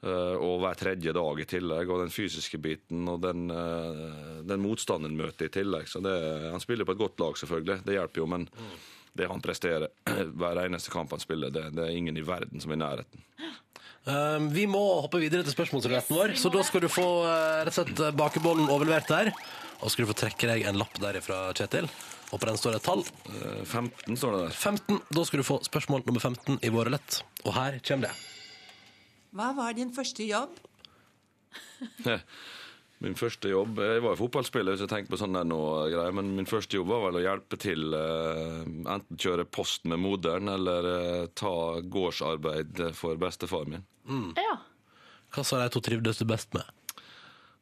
[0.02, 1.90] Eh, Og hver tredje dag i tillegg.
[1.92, 3.48] Og den fysiske biten og den,
[4.48, 5.88] den motstanden møter i tillegg.
[5.92, 6.16] Så det,
[6.52, 7.84] Han spiller på et godt lag, selvfølgelig.
[7.86, 8.48] Det hjelper jo, men
[9.14, 9.90] det han presterer
[10.40, 13.28] hver eneste kamp han spiller, det, det er ingen i verden som er i nærheten.
[14.02, 17.76] Um, vi må hoppe videre til spørsmålsruletten vår, så da skal du få uh, rett
[17.76, 19.30] og slett bakebollen overlevert der.
[19.82, 21.88] Og skal du få trekke deg en lapp derifra, Kjetil.
[22.32, 23.02] Og på den står det et tall.
[23.34, 24.58] Eh, 15 står det der.
[24.58, 25.00] 15.
[25.18, 27.22] Da skal du få spørsmål nummer 15 i Våre lett.
[27.44, 28.14] Og her kommer det.
[29.36, 30.56] Hva var din første jobb?
[33.02, 36.14] Min første jobb Jeg var jo fotballspiller, så jeg tenkte på sånn der noe greier.
[36.16, 37.88] Men min første jobb var vel å hjelpe til.
[37.98, 38.60] Eh,
[38.94, 43.88] enten kjøre post med moderen, eller eh, ta gårdsarbeid for bestefaren min.
[44.38, 44.60] Ja.
[45.32, 46.68] Hva sa de to trivdes du best med?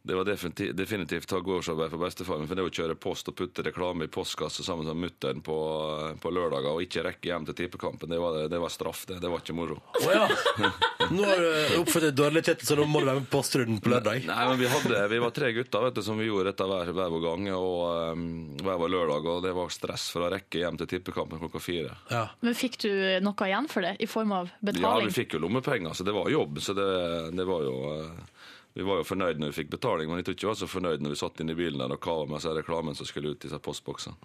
[0.10, 2.47] Det var definitivt, definitivt gårdsarbeid for bestefaren.
[2.49, 5.57] For det å kjøre post og putte reklame i postkasse sammen med mutter'n på,
[6.18, 9.03] på lørdager og ikke rekke hjem til tippekampen, det var, det var straff.
[9.05, 9.78] Det, det var ikke moro.
[10.01, 10.26] Å ja!
[11.14, 13.78] Nå har du oppført deg dårlig, Kjetil, så nå må du være med på postrunden
[13.86, 14.26] på lørdag.
[14.32, 16.91] Nei, men vi, hadde, vi var tre gutter vet du, som vi gjorde dette hver,
[16.97, 17.47] hver vår gang.
[17.60, 17.78] Og
[18.18, 18.26] um,
[18.66, 21.93] hver vår lørdag, og det var stress for å rekke hjem til tippekampen klokka fire.
[22.10, 22.26] Ja.
[22.41, 22.89] Men fikk du
[23.22, 25.05] noe igjen for det, i form av betaling?
[25.05, 26.57] Ja, vi fikk jo lommepenger, så det var jobb.
[26.66, 26.89] Så det,
[27.38, 28.39] det var jo eh,
[28.80, 30.68] Vi var jo fornøyd når vi fikk betaling, men jeg tror ikke vi var så
[30.72, 33.34] fornøyd når vi satt inne i bilen der og kava med seg reklamen som skulle
[33.34, 34.16] ut i seg postboksene.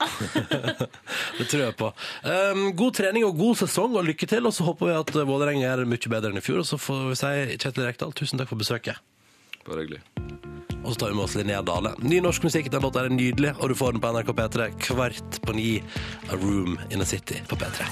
[1.41, 1.89] Det tror jeg på.
[2.23, 4.47] Um, god trening og god sesong, og lykke til.
[4.47, 6.63] Og så håper vi at Vålerenga er mye bedre enn i fjor.
[6.63, 9.03] Og så får vi si Kjetil Rekdal, tusen takk for besøket.
[9.67, 10.05] Bare hyggelig.
[10.85, 11.95] Og så tar vi med oss Linnea Dale.
[12.05, 15.39] Ny norsk musikk, den låta er nydelig, og du får den på NRK P3 kvart
[15.41, 15.71] på ni.
[16.29, 17.87] A Room in a City på P3.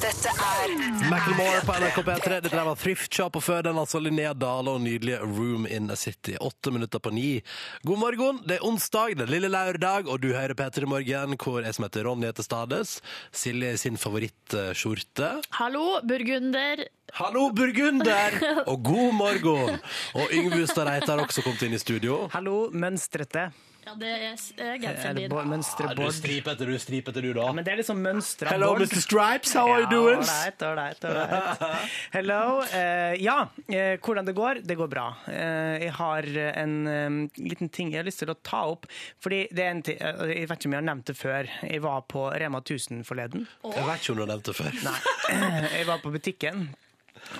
[0.00, 0.72] Dette er
[1.10, 2.38] Macklemore på NRK P3.
[2.46, 5.98] Dette var Thrift Shop, og før den altså Linnea Dale og nydelige Room in a
[6.00, 6.38] City.
[6.40, 7.42] Åtte minutter på ni.
[7.84, 11.60] God morgen, det er onsdag, det er lille lørdag, og du hører P3 Morgen, hvor
[11.60, 12.96] jeg som heter Ronny heter Stades.
[13.36, 15.34] Silje i sin favorittskjorte.
[15.60, 16.86] Hallo, burgunder.
[17.18, 18.36] Hallo, burgunder!
[18.70, 19.80] Og god morgen!
[20.14, 22.22] Og Yngve Hustad Reite har også kommet inn i studio.
[22.32, 23.50] Hallo, mønstrete.
[23.80, 25.48] Ja, det er eh, Er genseren det din.
[25.50, 26.12] mønstre Ja, du Bård?
[26.14, 27.46] stripete, du stripete, du, da.
[27.56, 28.84] Men det er liksom mønstra Hello, Bård.
[28.84, 29.00] Mr.
[29.00, 30.20] Stripes, how are you doing?
[30.20, 31.64] Ålreit, ålreit, ålreit.
[32.16, 32.40] Hello.
[32.70, 34.60] Uh, ja, uh, hvordan det går?
[34.68, 35.06] Det går bra.
[35.26, 38.86] Uh, jeg har en um, liten ting jeg har lyst til å ta opp.
[39.24, 41.50] Fordi det er en ting, eh, Jeg vet ikke om jeg har nevnt det før.
[41.64, 43.48] Jeg var på Rema 1000 forleden.
[43.64, 44.78] Jeg vet ikke om du har nevnt det før.
[44.84, 44.98] Nei.
[45.80, 46.68] Jeg var på butikken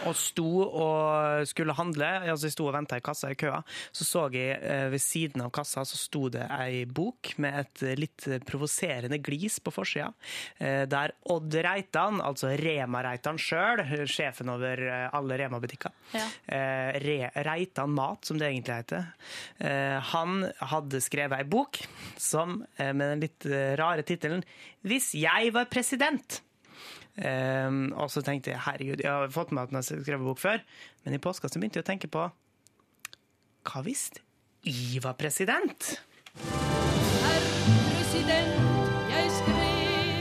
[0.07, 2.09] og sto og skulle handle.
[2.31, 3.63] Altså jeg sto og venta i kassa i køa.
[3.93, 7.85] Så så jeg eh, ved siden av kassa så sto det ei bok med et
[7.99, 10.13] litt provoserende glis på forsida.
[10.59, 16.27] eh, Der Odd Reitan, altså Rema-Reitan sjøl, sjefen over eh, alle Rema-butikker, Ja.
[16.49, 19.07] eh, Re Reitan Mat, som det egentlig heter,
[19.61, 21.79] eh, han hadde skrevet ei bok
[22.17, 24.43] som, eh, med den litt eh, rare tittelen
[24.85, 26.41] 'Hvis jeg var president'.
[27.21, 30.41] Um, og så tenkte jeg herregud, jeg har fått med at jeg har skrevet bok
[30.41, 30.63] før,
[31.05, 32.23] men i påska så begynte jeg å tenke på
[33.69, 34.09] Hva hvis
[34.65, 36.01] jeg var president?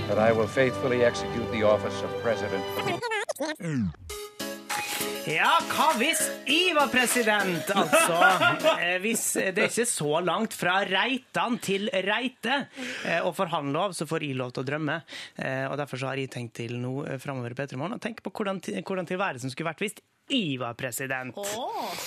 [0.10, 2.66] That I will faithfully execute the office of President
[5.30, 7.70] Ja, hva hvis jeg var president?
[7.76, 8.18] Altså,
[8.82, 12.64] eh, hvis det er ikke så langt fra Reitan til Reite
[13.26, 14.98] Og å han lov, så får jeg lov til å drømme.
[15.38, 18.02] Eh, og derfor så har jeg tenkt til nå eh, framover i P3 Morgen å
[18.02, 21.38] tenke på hvordan, hvordan tilværelsen skulle vært hvis jeg var president.
[21.38, 22.04] Åh.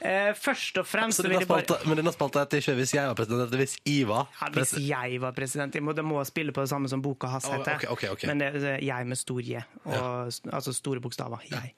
[0.00, 3.06] Eh, først og fremst Så denne jeg bare men denne spalta heter ikke 'Hvis jeg
[3.06, 6.04] var president', det heter 'Hvis jeg var ja, Hvis jeg var president jeg må, Det
[6.04, 7.58] må spille på det samme som boka hans heter.
[7.58, 7.74] heter.
[7.74, 8.26] okay, okay, okay.
[8.26, 9.60] Men det er jeg med stor J.
[9.84, 11.38] Og, Altså store bokstaver.
[11.50, 11.74] Jeg.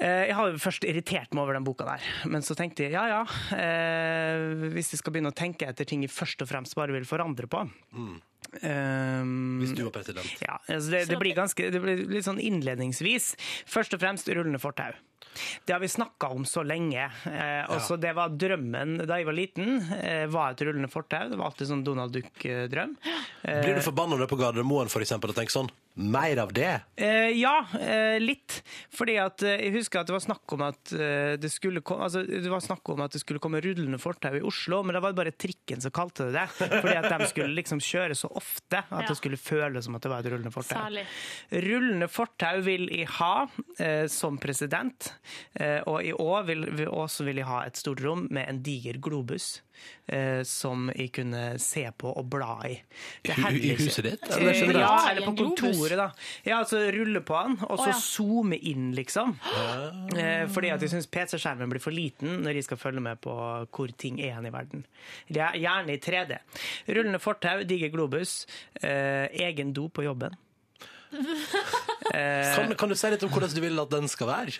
[0.00, 3.04] Eh, Jeg har først irritert meg over den boka der, men så tenkte jeg ja
[3.10, 3.22] ja,
[3.56, 7.08] eh, hvis jeg skal begynne å tenke etter ting jeg først og fremst bare vil
[7.08, 8.20] forandre på Mm.
[9.60, 10.28] Hvis du var president.
[10.40, 13.34] Ja, altså det, det, blir ganske, det blir litt sånn innledningsvis.
[13.68, 14.94] Først og fremst rullende fortau.
[15.66, 17.02] Det har vi snakka om så lenge.
[17.28, 19.82] Eh, også Det var drømmen da jeg var liten.
[19.98, 21.28] Eh, var et rullende fortau.
[21.28, 22.96] Det var alltid sånn Donald Duck-drøm.
[23.42, 26.70] Blir du forbanna når er på Gardermoen for eksempel, og tenker sånn Mer av det?
[26.94, 28.60] Eh, ja, eh, litt.
[28.94, 32.06] Fordi at eh, jeg husker at det var snakk om at eh, det skulle komme
[32.06, 35.02] altså, det var snakk om at det skulle komme rullende fortau i Oslo, men det
[35.02, 36.46] var bare trikken som kalte det det.
[36.70, 39.06] Fordi at de skulle liksom kjøre så ofte at Ja.
[39.10, 40.78] det skulle føles som at det var et rullende fortau.
[40.78, 41.04] Særlig.
[41.66, 43.34] Rullende fortau vil jeg ha
[43.82, 45.12] eh, som president,
[45.58, 48.62] eh, og i år vil, vil, også vil jeg ha et stort rom med en
[48.62, 49.56] diger globus.
[50.08, 52.78] Eh, som jeg kunne se på og bla i.
[53.22, 54.80] Det I- i huset ditt, eller Eh, generelt?
[54.80, 56.06] Ja, eller på kontoret, da.
[56.46, 57.98] Ja, altså rulle på den, og så så ja.
[58.00, 59.36] zoome inn, liksom.
[60.16, 63.34] Eh, fordi at jeg syns PC-skjermen blir for liten når jeg skal følge med på
[63.68, 64.86] hvor ting er hen i verden.
[65.28, 66.38] Er Gjerne i 3D.
[66.88, 68.46] Rullende fortau, diger globus,
[68.82, 70.34] eh, egen do på jobben.
[72.08, 74.54] Eh, Kan, kan du si litt om hvordan du vil at den skal være?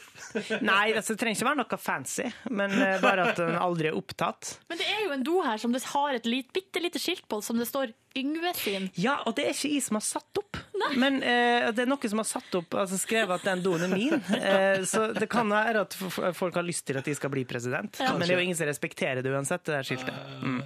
[0.60, 3.96] Nei, altså, det trenger ikke være noe fancy, men eh, bare at den aldri er
[3.96, 4.50] opptatt.
[4.68, 7.24] Men det er jo en do her som det har et lit, bitte lite skilt
[7.30, 8.88] på, som det står Yngve sin.
[8.98, 10.56] Ja, og det er ikke jeg som har satt opp.
[10.96, 13.92] Men eh, det er noen som har satt opp, altså skrevet at den doen er
[13.92, 14.16] min.
[14.48, 15.94] Eh, så det kan være at
[16.36, 17.98] folk har lyst til at de skal bli president.
[18.00, 18.12] Ja.
[18.14, 20.14] Men det er jo ingen som respekterer det uansett, det der skiltet.
[20.40, 20.60] Mm.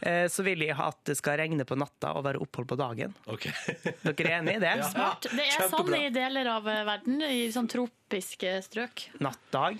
[0.00, 3.14] Eh, så vil jeg at det skal regne på natta og være opphold på dagen.
[3.30, 3.52] Okay.
[4.08, 4.74] Dere er enig i det?
[4.90, 5.28] Smart.
[5.30, 9.08] Det er sånn i deler av eh, verden, i sånn tropiske strøk.
[9.22, 9.78] Nattdag.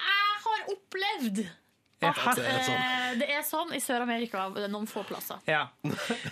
[0.00, 1.44] Jeg har opplevd
[2.00, 2.32] Jaha.
[2.40, 5.40] eh, det er sånn i Sør-Amerika, noen få plasser.
[5.50, 5.66] Ja.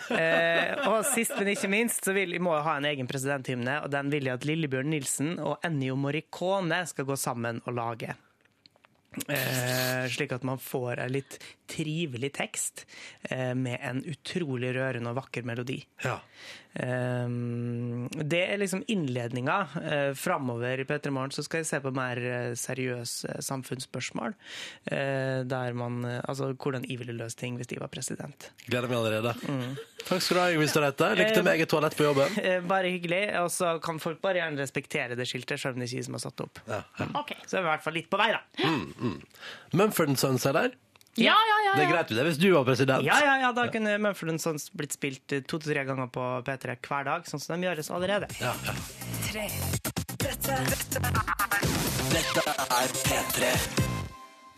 [0.08, 3.92] Eh, og sist, men ikke minst, så vil må jeg ha en egen presidenthymne, og
[3.92, 8.16] den vil jeg at Lillebjørn Nilsen og Ennio Morricone skal gå sammen og lage.
[9.28, 11.38] Eh, slik at man får en litt
[11.68, 12.84] trivelig tekst
[13.30, 15.80] eh, med en utrolig rørende og vakker melodi.
[16.04, 16.18] Ja.
[16.78, 17.28] Eh,
[18.22, 19.56] det er liksom innledninga.
[19.82, 24.36] Eh, framover i P3 Morgen så skal jeg se på mer eh, seriøse samfunnsspørsmål.
[24.92, 28.50] Eh, der man eh, Altså hvordan jeg ville løst ting hvis jeg var president.
[28.68, 29.34] Gleder meg allerede.
[30.08, 31.10] Takk skal du ha, Yngvild Storheite.
[31.18, 32.38] Lykke til med eget toalett på jobben.
[32.44, 33.22] Eh, Bare hyggelig.
[33.42, 36.16] Og så kan folk bare gjerne respektere det skiltet, selv om det ikke er som
[36.20, 36.62] har satt det opp.
[36.68, 37.12] Ja, Mm.
[37.20, 37.36] Okay.
[37.46, 38.40] Så er vi i hvert fall litt på vei, da.
[39.72, 40.76] Mumford Sons er der.
[41.18, 41.72] Ja, ja, ja.
[41.74, 43.02] Det er greit det, hvis du var president.
[43.06, 46.26] Ja, ja, ja, Da kunne Mumford Sons blitt spilt eh, to til tre ganger på
[46.46, 48.30] P3 hver dag, sånn som de gjøres allerede.
[48.38, 48.76] Ja, ja.
[52.08, 53.52] Dette er P3.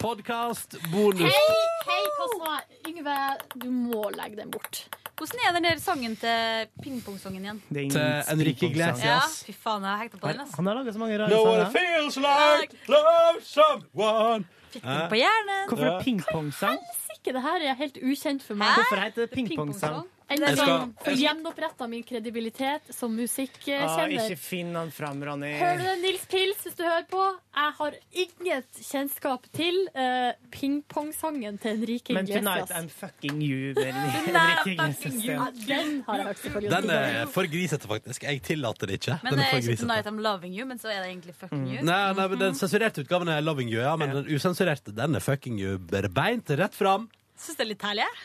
[0.00, 1.56] Podkast, bonus Hei,
[1.88, 2.52] hei, pass på.
[2.88, 3.16] Yngve,
[3.60, 4.86] du må legge den bort.
[5.20, 7.58] Hvordan er den der sangen til pingpongsongen igjen?
[7.68, 9.04] Det er ingen Til Enrique pingpongsang.
[9.04, 10.40] Ja, fy faen, jeg har hekta på den.
[10.46, 10.54] ass.
[10.56, 11.80] Han har laget så mange rare Know what it sanger.
[11.80, 14.44] feels like love someone.
[14.72, 15.60] Fikk den på hjernen.
[15.68, 16.78] Hvorfor er det pingpongsang?
[17.16, 18.72] Ikke, det her er helt ukjent for meg.
[18.80, 19.94] Hvorfor heter det pingpongsang?
[20.00, 24.12] Enda Skal- sånn, Få gjenoppretta min kredibilitet som Ah, musikkkjenner.
[24.14, 25.52] ikke finn han fram, Ronny.
[25.58, 27.24] Hører du det, Nils Pils, hvis du hører på?
[27.56, 33.74] Jeg har inget kjennskap til uh, pingpongsangen til Enrique Men Tonight I'm fucking you.
[33.80, 36.70] med Henrike Iglesias den har jeg hørt, selvfølgelig.
[36.70, 38.22] Den er for grisete, faktisk.
[38.22, 39.18] Jeg tillater det ikke.
[39.24, 39.76] Men Den er er ikke.
[39.82, 41.82] Tonight I'm Loving You, men så er det egentlig Fucking You.
[41.82, 45.20] Nei, nei, men Den sensurerte utgaven er 'Loving You', ja, men den usensurerte den er
[45.20, 45.78] 'Fucking You'.
[46.10, 47.08] Beint rett fram.
[47.38, 48.04] Syns det er litt herlig.
[48.04, 48.16] jeg.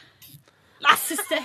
[0.85, 1.41] Jeg syns det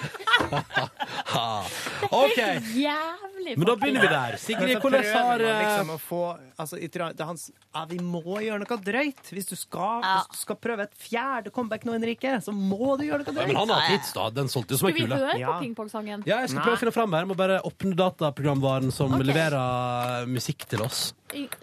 [1.30, 1.45] Ha.
[1.62, 3.55] er OK, helt jævlig.
[3.57, 4.36] men da begynner vi der.
[4.43, 6.20] Sigrid, hvordan har eh, liksom å få
[6.59, 9.22] altså, jeg det er hans, ja, Vi må gjøre noe drøyt.
[9.30, 10.14] Hvis du skal, Ja.
[10.24, 13.47] hvis du skal prøve et fjerde comeback nå, Henrike, så må du gjøre noe ja,
[13.47, 13.61] Men drøyt.
[13.62, 14.28] han har hits, da.
[14.30, 15.20] Den solgte jo som Skal ei vi kule.
[15.22, 15.53] høre Ja.
[15.55, 16.26] på pingpongsangen?
[16.26, 16.66] Ja, jeg skal Nei.
[16.66, 17.20] prøve å finne fram her.
[17.24, 19.22] Jeg Må bare åpne dataprogramvaren som Ok.
[19.24, 21.12] leverer musikk til oss.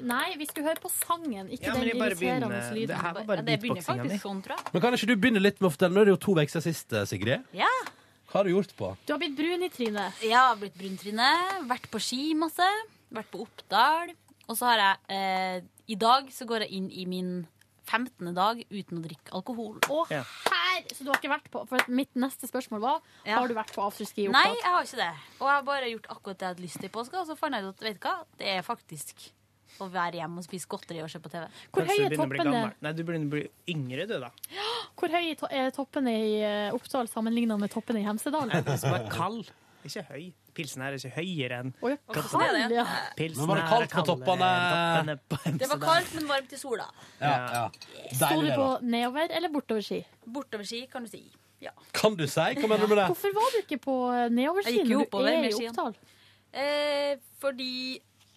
[0.02, 2.88] Nei, vi skulle høre på sangen, ikke Ja, den bare irriterende begynner- lyden.
[2.88, 4.74] det her var Ja, det begynner faktisk sånn, tror jeg.
[4.74, 5.94] Men kan ikke du begynne litt med å fortelle?
[5.94, 7.44] Nå er det jo to uker sist, eh, Sigrid.
[7.54, 7.68] Ja.
[8.30, 8.98] Hva har du gjort på?
[9.06, 10.14] Du har blitt brun i trynet.
[10.22, 11.68] Jeg har blitt brun i trynet.
[11.68, 12.68] vært på ski masse,
[13.14, 14.14] vært på Oppdal.
[14.50, 17.48] Og så har jeg eh, I dag så går jeg inn i min
[17.86, 18.34] 15.
[18.36, 19.80] dag uten å drikke alkohol.
[19.88, 20.24] Å, Ja.
[20.52, 23.40] her, så du har ikke vært på For mitt neste spørsmål var Ja.
[23.40, 25.14] Har du vært på afterski i Nei, jeg har ikke det.
[25.40, 27.38] Og jeg har bare gjort akkurat det jeg hadde lyst til i påska, og så
[27.38, 29.32] fant jeg ut at vet du hva, det er faktisk
[29.84, 31.46] å være hjemme og spise godteri og se på TV.
[31.76, 32.64] Hvor høy er toppene.
[32.82, 34.32] Nei, du begynner å bli yngre, du, da.
[34.98, 38.50] hvor høy er to- er toppene i eh, Oppdal sammenlignet med toppene i Hemsedal?
[38.52, 39.50] Du er være kald.
[39.88, 40.28] ikke høy.
[40.58, 42.42] Pilsen her er ikke høyere enn Oi, kroppen.
[42.42, 42.86] kald, ja.
[43.16, 44.48] Pilsen Men var det kaldt er på toppene?
[45.06, 46.88] toppene Det var kaldt, men varmt i sola.
[47.22, 47.66] Ja, ja.
[48.10, 50.00] Sto du på nedover eller bortoverski?
[50.26, 51.22] Bortoverski, kan du si.
[51.62, 51.72] Ja.
[51.94, 52.42] Kan du si?
[52.58, 53.06] Hva mener du med det?
[53.14, 53.96] Hvorfor var du ikke på
[54.34, 55.54] nedoverski når du er i.
[55.70, 55.96] Oppdal?
[56.58, 57.72] Eh, fordi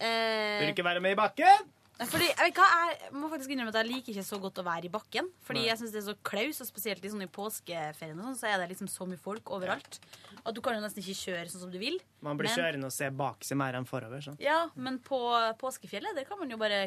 [0.01, 1.69] eh, Vil du ikke være med i bakken?
[2.01, 4.65] Fordi, jeg, vet hva, jeg må faktisk innrømme at jeg liker ikke så godt å
[4.65, 5.27] være i bakken.
[5.45, 5.67] Fordi Nei.
[5.69, 8.49] jeg synes det er så klaus, og spesielt i, sånn, i påskeferien og sånn, så
[8.49, 9.99] er det liksom så mye folk overalt.
[10.41, 11.99] At du kan jo nesten ikke kjøre sånn som du vil.
[12.25, 14.25] Man blir Men- kjørende og ser bak seg mer enn forover.
[14.25, 14.41] Sånn.
[14.41, 15.21] Ja, men på
[15.61, 16.87] påskefjellet, der kan man jo bare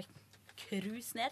[0.65, 1.29] cruise ned.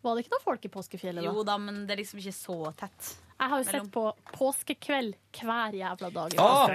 [0.00, 1.32] Var det ikke noe folk i påskefjellet da?
[1.32, 3.14] Jo da, men det er liksom ikke så tett.
[3.40, 4.04] Jeg har jo sett på
[4.36, 6.34] Påskekveld hver jævla dag.
[6.40, 6.68] Ah,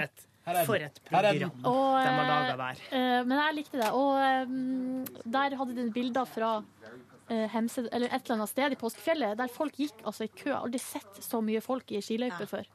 [0.46, 0.68] Her er.
[0.68, 2.82] For et Her er program Og, de har eh, laga der.
[2.92, 3.90] Uh, men jeg likte det.
[3.98, 5.04] Og um,
[5.36, 9.52] der hadde de bilder fra uh, Hemsed, eller et eller annet sted i påskefjellet der
[9.52, 10.50] folk gikk altså i kø.
[10.50, 12.68] Jeg har aldri sett så mye folk i skiløyper før.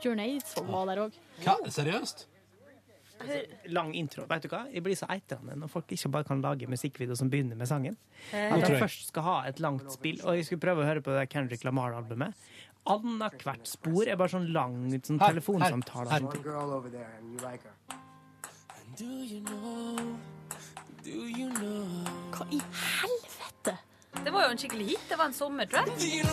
[0.00, 1.16] Bjørn Eidsvåg var der òg.
[1.68, 2.28] Seriøst?
[3.68, 4.24] Lang intro.
[4.30, 4.62] Vet du hva?
[4.72, 7.98] Jeg blir så eitrende når folk ikke bare kan lage musikkvideo som begynner med sangen.
[8.32, 10.22] At de først skal ha et langt spill.
[10.24, 12.48] Og jeg skulle prøve å høre på det Kendrick Lamar-albumet.
[12.86, 16.08] Annethvert spor er bare sånn lang sånn telefonsamtale.
[16.10, 16.42] her, og sånne ting.
[16.42, 17.74] girl over there and you like her.
[22.30, 23.76] Hva i helvete?
[24.24, 25.04] Det var jo en skikkelig hit.
[25.08, 26.24] Det var en sommer, tror jeg.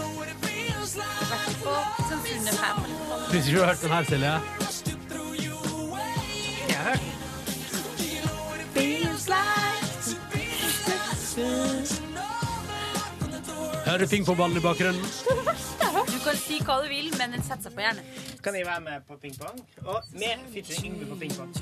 [0.98, 1.76] Vært på
[2.16, 2.78] under fem.
[2.84, 3.32] eller noe sånt.
[3.32, 4.34] Hvis ikke du har hørt den her, Silje.
[6.68, 7.18] Jeg har hørt
[13.88, 15.02] Hører du pingpongballen i bakgrunnen?
[16.28, 18.08] Kan si hva du vil, men den setter seg på hjernen.
[18.44, 19.62] Kan jeg være med på pingpong?
[19.88, 21.54] Og med featuring Yngve på pingpong.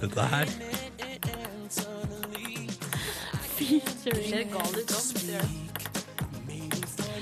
[0.00, 0.54] Dette her.
[3.60, 4.96] Ser gal ut.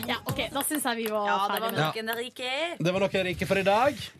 [0.07, 2.87] Ja, OK, da syns jeg vi var Ja, det ferdig med det.
[2.87, 4.11] Det var noe rike for i dag.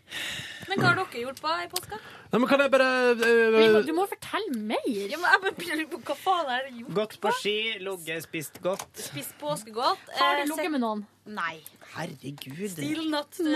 [0.67, 2.03] Men hva har dere gjort på i påska?
[2.29, 4.83] Nei, men kan jeg bare Vi Du må- Du må fortelle mer.
[4.85, 6.93] Ja, men jeg bare begynner på Hva faen er det gjort?
[6.99, 8.85] Gått på ski, ligget, spist godt.
[8.93, 10.03] Spist påskegodt.
[10.15, 11.05] Har eh, du ligget med noen?
[11.25, 11.55] Nei.
[11.95, 12.69] Herregud.
[12.69, 13.49] Still not uh,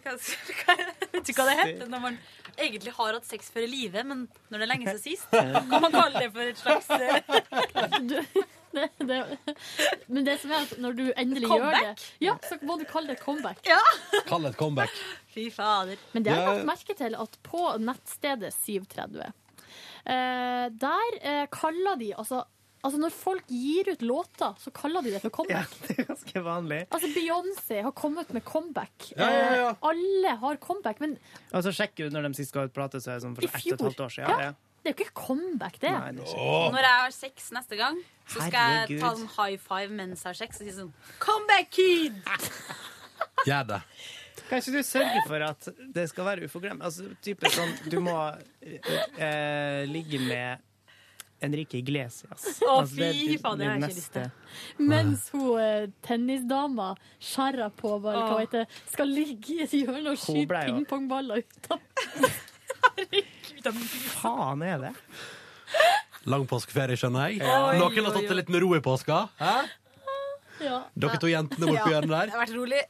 [0.00, 0.14] hva,
[0.62, 0.76] hva,
[1.12, 2.16] Vet du hva det heter når man
[2.56, 5.28] egentlig har hatt sex før i livet, men når det er lenge siden sist?
[5.30, 8.16] Kan man kalle det for et slags eh, Du,
[8.76, 9.18] det, det,
[10.08, 11.82] men det som er at når du endelig Comeback?
[11.82, 13.60] gjør det, ja, så må du kalle det et comeback.
[14.28, 15.00] Kall det et comeback.
[15.34, 15.98] Fy fader.
[16.14, 16.54] Men det har jeg Ja.
[16.60, 19.26] lagt merke til at på nettstedet 730
[20.06, 22.40] eh, Der eh, kaller de altså,
[22.82, 25.76] altså når folk gir ut låter, så kaller de det for Ja, comeback.
[25.88, 26.80] det er ganske vanlig.
[26.90, 29.12] Altså Beyoncé har kommet med comeback.
[29.16, 29.68] Ja, ja, ja.
[29.70, 31.18] Eh, alle har comeback, men
[31.52, 33.50] altså Sjekk du når de sist ga ut plate, så er det sånn for I
[33.52, 34.30] ett og et halvt år siden.
[34.30, 34.50] Ja.
[34.50, 34.58] Ja.
[34.80, 35.90] Det er jo ikke comeback, det.
[35.92, 36.46] Nei, det ikke.
[36.72, 40.30] Når jeg har sex neste gang, så skal jeg ta en high five mens jeg
[40.30, 42.16] har sex og si sånn Comeback, kid!
[43.48, 43.82] Gjør det.
[44.48, 46.82] Kan ikke du sørge for at det skal være uforglemt?
[46.82, 48.16] Altså, type sånn, du må
[48.64, 50.64] eh, eh, ligge med
[51.44, 52.46] Enrique Iglesias.
[52.64, 54.30] Å, Altså, fy faen, det har jeg ikke lyst til.
[54.90, 56.90] Mens hun eh, tennisdama
[57.22, 61.78] Sharapova eller hva heter, skal ligge i et hjørne og skyte pingpongballer ut av
[64.20, 64.94] faen er det?
[66.28, 67.40] Lang påskeferie, skjønner jeg.
[67.40, 67.60] Ja.
[67.80, 69.26] Noen har tatt det litt med ro i påska.
[69.40, 69.54] Hæ?
[70.64, 70.78] ja.
[71.00, 71.92] Dere to jentene borti ja.
[71.94, 72.80] hjørnet Det har vært rolig.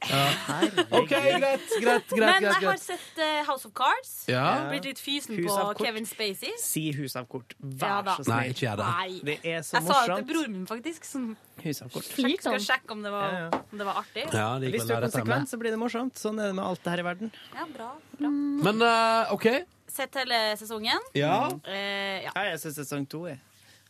[0.99, 2.15] OK, greit, greit, greit.
[2.17, 4.11] Men jeg har sett eh, House of Cards.
[4.31, 4.45] Ja.
[4.71, 5.81] Blitt litt fysen på kort.
[5.81, 6.53] Kevin Spacey.
[6.61, 7.55] Si hus av kort.
[7.59, 8.89] Vær så Nei, ikke gjør det.
[8.91, 9.19] Nei.
[9.31, 11.07] Det er så Jeg sa det til broren min, faktisk.
[11.07, 12.07] Som Hus av kort.
[12.17, 13.61] Liker skal sjekke om det var, Ja, ja.
[13.71, 14.25] om det var artig.
[14.33, 16.17] Ja, det gikk Hvis du er konsekvent, så blir det morsomt.
[16.19, 17.35] Sånn er det med alt det her i verden.
[17.55, 18.33] Ja, bra, bra.
[18.67, 19.47] Men uh, OK.
[19.91, 21.03] Sett hele sesongen.
[21.17, 21.51] Ja.
[21.67, 22.31] Eh, ja.
[22.31, 23.39] Ja, jeg sett sesong to Jeg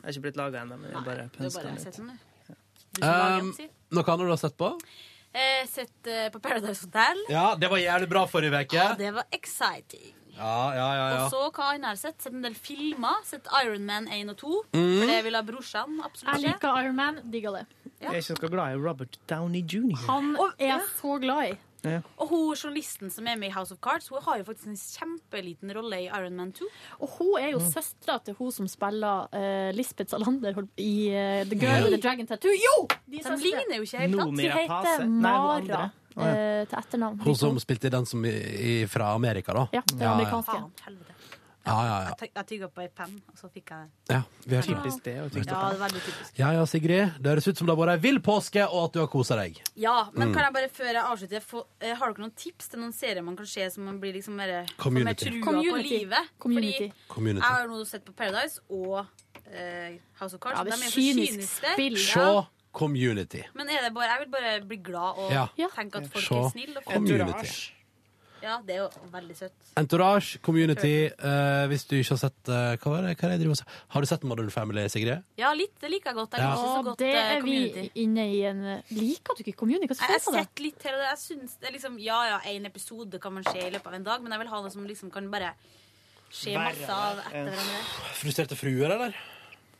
[0.02, 2.56] har ikke blitt laga ennå, men jeg bare har sett den, du.
[2.91, 3.54] Du Um,
[3.95, 4.74] noe annet du har sett på?
[5.32, 7.22] Eh, sett eh, på Paradise Hotel.
[7.32, 8.76] Ja, det var jævlig bra forrige uke.
[8.76, 10.12] Ja, det var exciting.
[10.36, 11.06] Ja, ja, ja.
[11.14, 11.22] ja.
[11.24, 12.26] Og så hva annet har jeg sett?
[12.26, 13.22] Sett en del filmer.
[13.28, 14.60] Sett Iron Man 1 og 2.
[14.74, 14.84] Mm.
[14.84, 17.66] For det vil ha brorsan absolutt Jeg liker Iron Man, digger det.
[18.02, 19.99] Jeg er ikke så glad i Robert Downey jr.
[20.10, 21.60] Han er jeg så glad i.
[22.21, 24.77] Og hun journalisten som er med i House of Cards, hun har jo faktisk en
[24.77, 26.67] kjempeliten rolle i Iron Man 2.
[26.99, 31.57] Og hun er jo søstera til hun som spiller uh, Lisbeth Salander i uh, The
[31.57, 32.53] Girl with the Dragon Tattoo.
[32.53, 32.75] Jo!
[33.07, 37.19] De, er De ligner jo ikke helt Hun de heter Mara eh, til etternavn.
[37.23, 38.36] Hun som spilte den som i,
[38.71, 39.67] i, fra Amerika, da.
[39.73, 40.13] Ja, det ja, ja.
[40.13, 40.57] amerikanske.
[40.57, 41.20] Faen, helvete.
[41.66, 42.14] Ja, ja, ja.
[42.20, 45.14] Jeg Jeg tygga på ei penn, og så fikk jeg ja vi har Typisk det.
[45.20, 45.72] å Ja, tygge det på.
[45.72, 46.38] er veldig typisk.
[46.39, 47.14] Ja ja, Sigrid.
[47.22, 49.36] Det høres ut som det har vært ei vill påske, og at du har kosa
[49.36, 49.62] deg.
[49.76, 50.34] Ja, men Mm.
[50.34, 53.23] kan jeg bare før jeg avslutter få, eh, Har dere noen tips til noen serier
[53.23, 55.26] man kan se som man blir liksom mer, får trua Community.
[55.40, 55.90] på Community.
[55.90, 56.30] livet?
[56.40, 56.90] Community.
[56.90, 57.45] Fordi Community.
[57.48, 59.06] jeg har nå sett på Paradise og
[59.53, 60.57] eh, House of Cards.
[60.57, 61.73] Ja, det De er er så kynisk kyniske.
[61.73, 61.98] spill.
[61.98, 62.44] Se Ja.
[62.73, 63.44] Community.
[63.53, 65.48] Men er det bare, jeg vil bare bli glad og Ja.
[65.76, 66.77] tenke at folk er snille.
[66.77, 66.95] Og folk.
[66.95, 67.72] Community.
[68.41, 69.53] Ja, det er jo veldig søtt.
[69.77, 71.05] Entourage, Community.
[71.13, 73.53] eh, hvis du ikke har sett eh, Hva var det, hva er det jeg driver
[73.53, 73.76] med?
[73.93, 75.22] Har du sett Modern Family, Sigrid?
[75.38, 75.76] Ja, litt.
[75.80, 76.31] Det liker jeg godt.
[76.34, 76.49] Jeg Ja.
[76.49, 77.91] liker ikke så Og godt det eh, er vi community.
[78.01, 79.88] inne i en Liker du ikke community?
[79.88, 80.43] Hva Jeg har syns du om det?
[80.47, 81.07] sett litt til det.
[81.11, 83.93] Jeg synes det er liksom, Ja ja, én episode kan man se i løpet av
[83.93, 85.53] en dag, men jeg vil ha noe som liksom kan bare
[86.31, 87.84] skje Være masse av der, etter hverandre.
[88.22, 89.13] Frustrerte fruer, eller?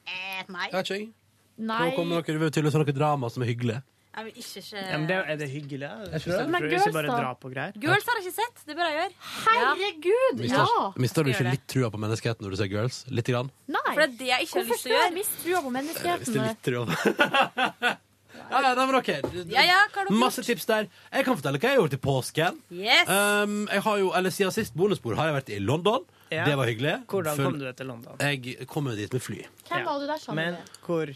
[0.05, 0.67] Eh, nei.
[0.69, 0.97] Jeg vet ikke.
[0.99, 1.13] jeg.
[1.57, 1.89] Nei.
[1.89, 3.81] Nå kommer dere det å tydeligvis noe drama som er hyggelig.
[4.11, 5.88] Jeg vil ikke se Ja, men det, er det hyggelig?
[5.88, 6.39] Jeg tror det.
[6.41, 7.77] Men Men ikke girls, bare greier.
[7.79, 8.63] Girls har jeg ikke sett.
[8.67, 9.15] Det bør jeg gjøre.
[9.45, 10.41] Herregud!
[10.43, 13.01] Mister, mister du ikke litt trua på menneskeheten når du ser Girls?
[13.07, 13.51] Litt grann?
[13.71, 13.85] Nei.
[13.88, 15.17] For det er det jeg ikke har Hvorfor lyst til å jeg gjøre.
[15.19, 16.41] miste trua på menneskeheten?
[16.43, 17.97] litt trua på
[18.51, 19.09] Ja, ja, nei, men OK.
[19.51, 20.88] Ja, ja, har Masse tips der.
[21.11, 22.57] Jeg kan fortelle hva jeg gjorde til i påsken.
[22.75, 23.07] Yes.
[23.07, 26.03] Um, jeg har jo, eller Siden sist bonusbord har jeg vært i London.
[26.31, 26.45] Ja.
[26.47, 26.97] Det var hyggelig.
[27.11, 28.19] Hvordan kom du til London?
[28.19, 29.41] Jeg kom dit med fly.
[29.69, 31.11] Hvem var du der sammen Men hvor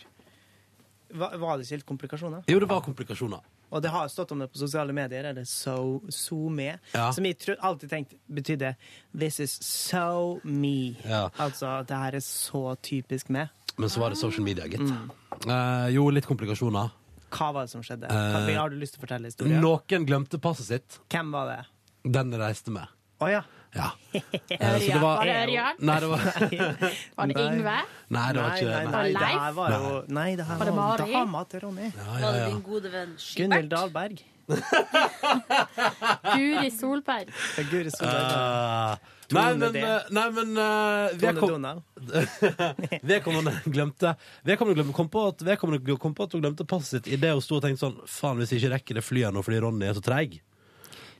[1.15, 2.43] Var, det ikke helt komplikasjoner?
[2.51, 3.39] Jo, det var komplikasjoner.
[3.71, 7.11] Og det har stått om det på sosiale medier, eller so, so me, Ja.
[7.11, 8.75] som jeg tro, alltid tenkte betydde
[9.13, 10.95] 'this is so me'.
[11.03, 11.29] Ja.
[11.39, 13.49] Altså, det her er så typisk meg.
[13.77, 14.79] Men så var det social media, gitt.
[14.79, 15.09] Mm.
[15.49, 16.91] Eh, jo, litt komplikasjoner.
[17.31, 18.07] Hva var det som skjedde?
[18.09, 19.61] Eh, har du lyst til å fortelle historien?
[19.61, 20.99] Noen glemte passet sitt.
[21.09, 21.65] Hvem var det?
[22.11, 22.87] Den reiste med.
[23.19, 23.41] Å ja.
[23.76, 23.89] Ja.
[24.56, 25.80] Eh, så det var Var det Ørjan?
[25.84, 26.19] Nei, det var
[27.18, 27.73] Var det Yngve?
[28.15, 28.91] Nei, det var ikke nei, nei.
[28.93, 29.56] nei, det her Leif?
[29.57, 31.11] var jo Nei, det her Var det var Mari?
[31.18, 31.89] dama til Ronny.
[31.89, 32.45] Ja, Var det ja.
[32.53, 33.69] din gode venn Gunhild?
[33.73, 34.23] Dahlberg.
[36.35, 37.27] Guri Solberg.
[37.34, 38.31] Det er Guri Solberg.
[38.38, 38.95] Ah.
[39.26, 39.81] Tone nei, men, D.
[39.81, 40.65] eh, nei, men eh,
[41.10, 41.81] Tone vedkom- Donald.
[43.10, 44.11] Vedkommende glemte
[44.45, 47.41] Vedkommende glemte, kom, på at, vedkommende kom på at hun glemte passet sitt idet hun
[47.41, 49.97] sto og tenkte sånn Faen, hvis jeg ikke rekker det flyet nå fordi Ronny er
[49.97, 50.38] så treig.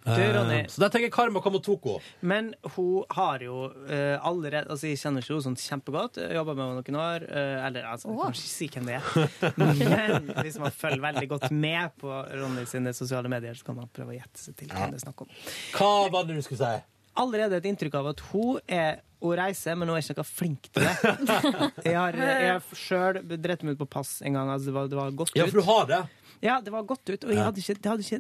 [0.06, 0.60] Du, Ronny.
[0.62, 1.94] Eh, så der tenker jeg Karma henne.
[2.22, 3.56] Men hun har jo
[3.90, 6.20] eh, allerede Altså, jeg kjenner ikke henne sånn kjempegodt.
[6.36, 7.26] Jobba med henne noen år.
[7.26, 9.64] eh, eller altså, jeg kan ikke si hvem det er.
[9.82, 13.90] Men hvis man følger veldig godt med på Ronny sine sosiale medier, så kan man
[13.90, 15.34] prøve å gjette seg til hvem det er snakk om.
[15.74, 16.86] Hva var det du skulle si?
[17.16, 20.68] Allerede et inntrykk av at hun er å reise, men hun er ikke noe flink
[20.76, 21.16] til det.
[21.88, 24.52] Jeg har, jeg sjøl drept meg ut på pass en gang.
[24.52, 25.40] Altså, det, var, det var godt ut.
[25.40, 26.02] Ja, for du har det.
[26.44, 28.20] Ja, det var godt ut, og jeg hadde ikke, det hadde ikke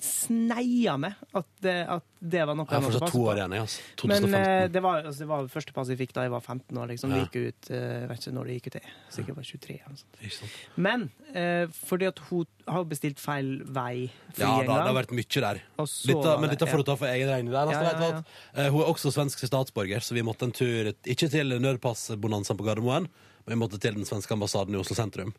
[0.00, 3.54] sneia meg at det, at det var noe Jeg har fortsatt to år igjen.
[3.58, 3.80] Altså.
[4.06, 4.34] Men 2015.
[4.38, 6.86] eh, det var, altså, det var første pass jeg fikk da jeg var 15 år.
[6.92, 7.10] Liksom.
[7.12, 7.24] Ja.
[7.24, 8.92] gikk ut, eh, jeg vet ikke når det gikk ut, jeg.
[9.16, 9.76] sikkert var 23.
[9.82, 10.20] Eller noe sånt.
[10.22, 10.60] Ikke sant.
[10.88, 11.04] Men
[11.34, 15.16] eh, fordi at hun har bestilt feil vei fly Ja, en da, det har vært
[15.18, 15.62] mye der.
[15.82, 16.90] Dette, men det- dette får hun ja.
[16.92, 17.52] ta for egen regning.
[17.52, 18.22] Der, Ja, ja, ja,
[18.54, 22.64] eh, hun er også svensk statsborger, så vi måtte en tur ikke til nødpassbonanzaen på
[22.64, 23.08] Gardermoen,
[23.46, 25.32] men vi måtte til den svenske ambassaden i Oslo sentrum.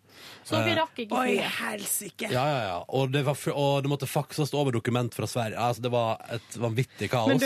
[0.44, 2.30] Så dere Eh, rakk ikke Oi, helsike!
[2.32, 2.78] Ja, ja, ja.
[2.90, 5.58] Og det, var, og det måtte fakses over dokument fra Sverige.
[5.58, 7.28] Altså, det var et vanvittig kaos.
[7.28, 7.40] Men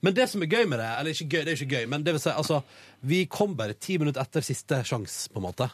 [0.00, 1.86] Men det- det, som er gøy med det, eller ikke gøy, det er ikke gøy,
[1.88, 2.62] men det vil si, altså,
[3.02, 5.70] vi kom bare ti minutter etter siste sjans, på en måte,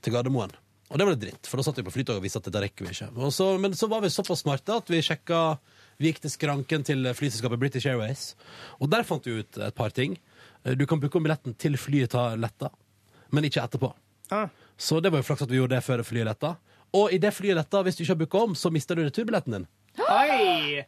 [0.00, 0.50] til Gardermoen.
[0.90, 2.62] Og det var litt dritt, for da satt vi på flytoget og visste at dette
[2.64, 3.10] rekker vi ikke.
[3.20, 5.58] Og så, men så var vi såpass smarte at vi sjekka
[6.00, 8.36] Vi gikk til skranken til flyselskapet British Airways,
[8.80, 10.16] og der fant vi ut et par ting.
[10.64, 12.70] Du kan booke om billetten til flyet tar letta,
[13.34, 13.92] men ikke etterpå.
[14.34, 14.48] Ah.
[14.76, 16.54] Så det var jo flaks at vi gjorde det før flyet letta.
[16.96, 19.58] Og i det flyet letta, hvis du ikke har booka om, så mister du returbilletten
[19.58, 19.68] din.
[19.98, 20.84] Oi!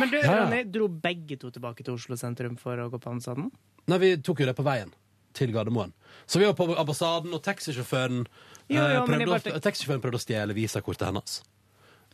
[0.00, 0.18] Men du.
[0.24, 3.50] Ronny, dro begge to tilbake til Oslo sentrum for å gå på ambassaden?
[3.90, 4.92] Nei, vi tok jo det på veien
[5.36, 5.92] til Gardermoen.
[6.26, 8.22] Så vi var på ambassaden, og taxisjåføren
[8.70, 11.42] Jo, eh, jo, prøvde, bare å, taxisjåføren prøvde å stjele visakortet hennes.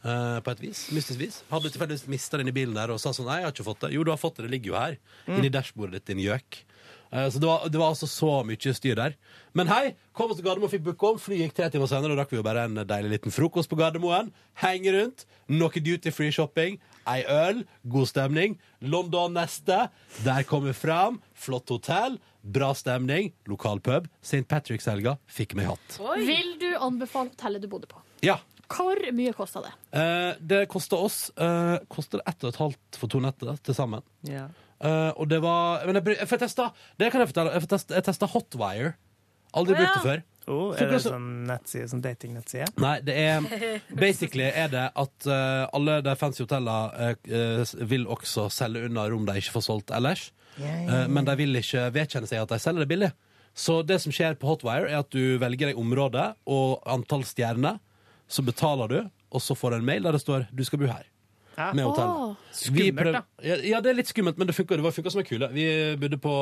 [0.01, 1.43] Uh, på et vis, mystisk vis.
[1.51, 3.85] Hadde tilfeldigvis mista den i bilen der og sa sånn Nei, jeg har ikke fått
[3.85, 3.93] det.
[3.95, 4.97] Jo, du har fått det, det ligger jo her.
[5.29, 5.35] Mm.
[5.37, 6.63] Inni dashbordet ditt, din gjøk.
[7.13, 9.17] Eh, så det var, det var altså så mye styr der.
[9.57, 11.19] Men hei, kom oss til Gardermoen, fikk booke om.
[11.21, 13.79] Fly gikk tre timer senere, og rakk vi jo bare en deilig liten frokost på
[13.81, 14.31] Gardermoen.
[14.63, 16.79] Henge rundt, noe duty free shopping,
[17.11, 18.59] ei øl, god stemning.
[18.81, 19.89] London neste.
[20.27, 21.19] Der kom vi fram.
[21.35, 24.07] Flott hotell, bra stemning, lokal pub.
[24.23, 24.47] St.
[24.49, 25.99] Patrick's-helga fikk meg hatt.
[26.23, 27.99] Vil du anbefale hotellet du bodde på?
[28.25, 28.39] Ja.
[28.71, 29.73] Hvor mye kosta det?
[29.99, 34.05] Eh, det kosta oss eh, Koster ett og et halvt for to netter til sammen.
[34.23, 34.45] Ja.
[34.81, 37.53] Eh, og det var Men jeg, jeg får testa Det kan jeg fortelle.
[37.53, 38.93] Jeg, får teste, jeg testa Hotwire.
[39.53, 40.23] Aldri brukt det før.
[40.51, 42.71] Oh, er det sånn nettside, sånn datingnettside?
[42.83, 43.45] Nei, det er
[44.05, 49.29] Basically er det at uh, alle de fancy hotellene eh, vil også selge unna rom
[49.29, 50.31] de ikke får solgt ellers.
[50.59, 51.05] Eh, ja.
[51.11, 53.13] men de vil ikke vedkjenne seg at de selger det billig.
[53.55, 57.79] Så det som skjer på Hotwire, er at du velger deg område og antall stjerner.
[58.31, 58.99] Så betaler du,
[59.35, 61.10] og så får du en mail der det står 'du skal bo her'.
[61.77, 62.11] Med hotell.
[62.11, 63.23] Åh, skummelt, prøv- da.
[63.47, 64.77] Ja, ja, det er litt skummelt, men det funka.
[64.77, 65.49] det var- som en kule.
[65.53, 65.67] Vi
[66.01, 66.35] bodde på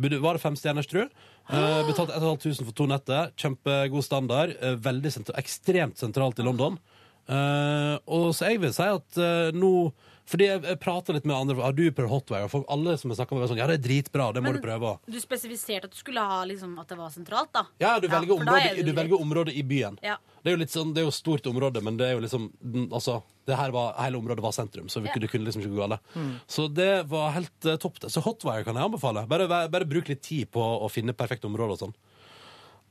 [0.00, 1.10] bodde, Var det fem stjerners, tror jeg?
[1.50, 3.30] Uh, betalte 1500 for to netter.
[3.36, 4.54] Kjempegod standard.
[4.62, 6.78] Uh, veldig sentralt, ekstremt sentralt i London.
[7.28, 9.92] Uh, og så jeg vil si at uh, nå
[10.30, 12.44] Fordi jeg, jeg prater litt med andre Har du prøvd Hotwire?
[12.46, 14.42] Og folk, alle som har snakka med meg, er sånn Ja, det er dritbra, det
[14.44, 14.92] må Men du prøve.
[15.10, 17.64] Du spesifiserte at du skulle ha liksom, at det var sentralt, da.
[17.82, 19.98] Ja, du velger, ja, da er område, du velger område i byen.
[20.04, 20.16] Ja.
[20.42, 22.48] Det er jo litt sånn, det er jo stort område, men det er jo liksom
[22.92, 25.12] Altså, det her var, hele området var sentrum, så vi, Ja.
[25.14, 26.00] kunne- det kunne liksom ikke gå galt.
[26.14, 26.32] Mm.
[26.46, 27.98] Så det var helt uh, topp.
[28.00, 28.10] det.
[28.14, 29.26] Så Hotwire kan jeg anbefale.
[29.28, 31.94] Bare, bare, bare bruk litt tid på å finne perfekte områder og sånn.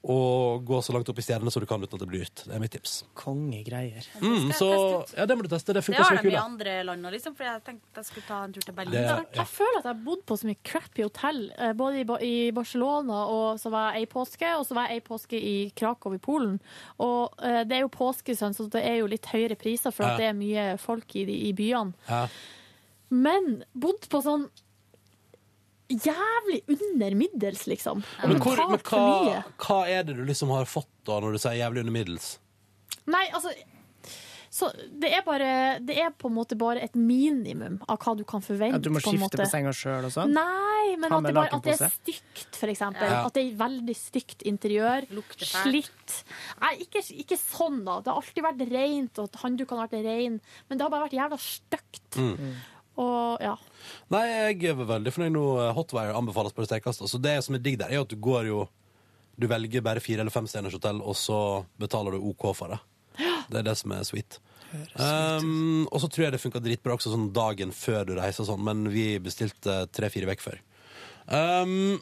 [0.02, 2.40] Og gå så langt opp i stjernene som du kan uten at det blir ut.
[2.48, 3.04] Det er mitt tips.
[3.14, 4.08] Kongegreier.
[4.18, 4.70] Mm, så
[5.14, 5.76] ja, det må du teste.
[5.78, 7.36] Det Det har de i andre land òg, liksom.
[7.38, 8.96] For jeg tenkte jeg skulle ta en tur til Berlin.
[8.98, 9.44] Det- ja.
[9.44, 13.20] Jeg føler at jeg har bodd på så mye crappy hotell, eh, både i, Barcelona,
[13.30, 16.18] og så var jeg ei påske, og så var jeg ei påske i Krakow i
[16.18, 16.60] Polen.
[17.00, 20.14] Og eh, det er jo påskesønn, så det er jo litt høyere priser for Ja.
[20.14, 21.94] at det er mye folk i, i byene.
[22.10, 22.28] Ja.
[23.12, 24.50] Men bodd på sånn
[25.92, 28.06] jævlig under middels, liksom.
[28.22, 31.44] Ja, Men, hvor, men hva, hva er det du liksom har fått da, når du
[31.44, 32.34] sier jævlig under middels?
[33.10, 33.54] Nei, altså
[34.52, 34.68] så
[35.00, 38.44] det er, bare, det er på en måte bare et minimum av hva du kan
[38.44, 38.82] forvente.
[38.82, 39.40] At du må på skifte måte.
[39.40, 40.34] på senga sjøl og sånn?
[40.36, 43.08] Nei, men at det, bare, at det er stygt, for eksempel.
[43.08, 43.22] Ja.
[43.30, 45.08] At det er veldig stygt interiør.
[45.16, 45.64] Lukter fælt.
[45.64, 46.18] Slitt.
[46.66, 48.02] Nei, ikke, ikke sånn, da.
[48.04, 50.38] Det har alltid vært rent, og handdukene har vært rein.
[50.68, 52.20] Men det har bare vært jævla stygt.
[52.20, 52.52] Mm.
[53.02, 53.56] Og ja.
[54.14, 55.46] Nei, jeg er veldig fornøyd nå.
[55.78, 57.10] Hotwire anbefales på det sterkeste.
[57.10, 58.68] Så det som er digg der, er at du går jo
[59.42, 62.82] Du velger bare fire eller fem stjerners hotell, og så betaler du OK for det.
[63.50, 64.38] Det er det som er sweet.
[64.96, 68.62] Um, og så tror jeg det funka dritbra også sånn dagen før du reiser, sånn,
[68.64, 70.62] men vi bestilte tre-fire uker før.
[71.32, 71.98] Um,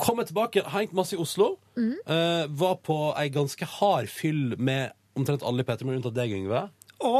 [0.00, 1.54] Kommer tilbake, hengt masse i Oslo.
[1.78, 6.34] Uh, var på ei ganske hard fyll med omtrent alle i P3, men unntatt deg,
[6.36, 6.66] Yngve.
[7.04, 7.14] Å!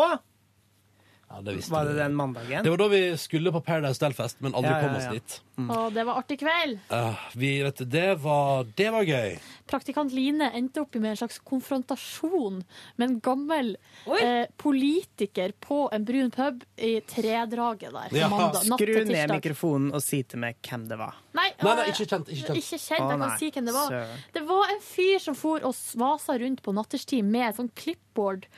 [1.32, 2.64] Ja, det visste Var det den mandagen?
[2.64, 5.12] Det var da vi skulle på Paradise Delfest, men aldri Ja, ja, kom oss ja.
[5.16, 5.38] dit.
[5.62, 6.78] Og det var artig kveld.
[6.92, 9.38] Uh, vi, vet du, det, var, det var gøy.
[9.70, 12.60] Praktikant Line endte opp med en slags konfrontasjon
[13.00, 13.72] med en gammel
[14.20, 18.16] eh, politiker på en brun pub i tredraget der.
[18.16, 18.28] Ja.
[18.32, 19.36] mandag, natt Skru til ned tirsdag.
[19.40, 21.16] mikrofonen og si til meg hvem det var.
[21.32, 22.60] Nei, Nei, nei, eh, ikke kjent, ikke kjent.
[22.62, 23.96] Ikke kjent, Å, jeg kan si hvem det var.
[23.96, 24.24] Søren.
[24.36, 28.48] Det var en fyr som for og svasa rundt på natterstid med sånn clipboard.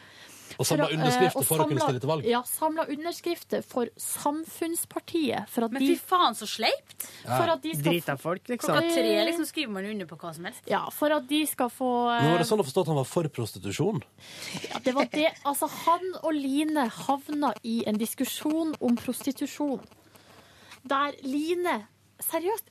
[0.58, 2.26] Og samla underskrifter eh, for å kunne stille til valg.
[2.28, 5.48] Ja, samla underskrifter for Samfunnspartiet.
[5.52, 7.06] For at Men fy faen, så sleipt!
[7.24, 8.74] For at de skal Drita folk, liksom.
[8.74, 10.62] Klokka tre liksom skriver man under på hva som helst.
[10.70, 13.00] Ja, for at de skal få Nå eh, var det sånn å forstå at han
[13.00, 14.02] var for prostitusjon.
[14.70, 15.30] Ja, det var det.
[15.44, 19.82] Altså, han og Line havna i en diskusjon om prostitusjon.
[20.84, 21.80] Der Line
[22.22, 22.70] seriøst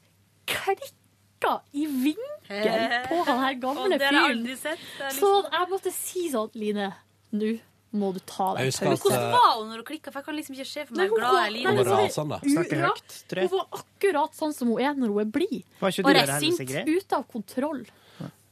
[0.49, 4.45] klikka i vinkel på han her gamle fyren.
[4.47, 6.93] Er Så liksom- jeg måtte si sånn, Line,
[7.33, 7.59] nå
[7.93, 9.01] må du ta deg en pause.
[9.05, 10.11] Hvordan var hun når hun klikka?
[10.11, 12.39] For jeg kan liksom ikke se for meg hun glad jeg nei, Han var rasende.
[12.43, 13.43] Snakker høyt, tror.
[13.47, 15.59] Hun var akkurat sånn som hun er når hun er blid.
[15.79, 16.73] Og er der sint.
[16.89, 17.83] Ute av kontroll.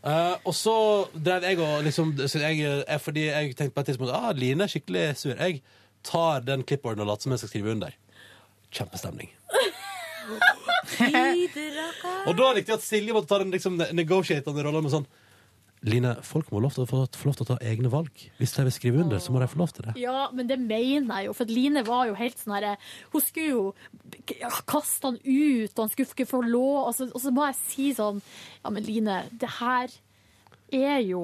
[0.01, 0.75] Uh, og så
[1.13, 4.65] drev jeg og liksom så jeg, eh, Fordi jeg tenkte på et tidspunkt ah, Line
[4.65, 5.35] er skikkelig sur.
[5.35, 5.61] Jeg
[6.01, 7.93] tar den clipboarden og later som jeg skal skrive under.
[8.73, 9.29] Kjempestemning.
[12.27, 15.07] Og da likte jeg at Silje måtte ta den liksom, negotiatende rollen med sånn
[15.81, 18.23] Line, folk må lov til få, få lov til å ta egne valg.
[18.37, 19.95] Hvis de vil skrive under, så må de få lov til det.
[19.97, 21.33] Ja, men det mener jeg jo.
[21.39, 22.75] For Line var jo helt sånn herre
[23.13, 23.63] Hun skulle jo
[24.69, 26.91] kaste han ut, og han skulle ikke få lov.
[26.91, 28.21] Og så, og så må jeg si sånn
[28.61, 29.97] Ja, men Line, det her
[30.71, 31.23] er jo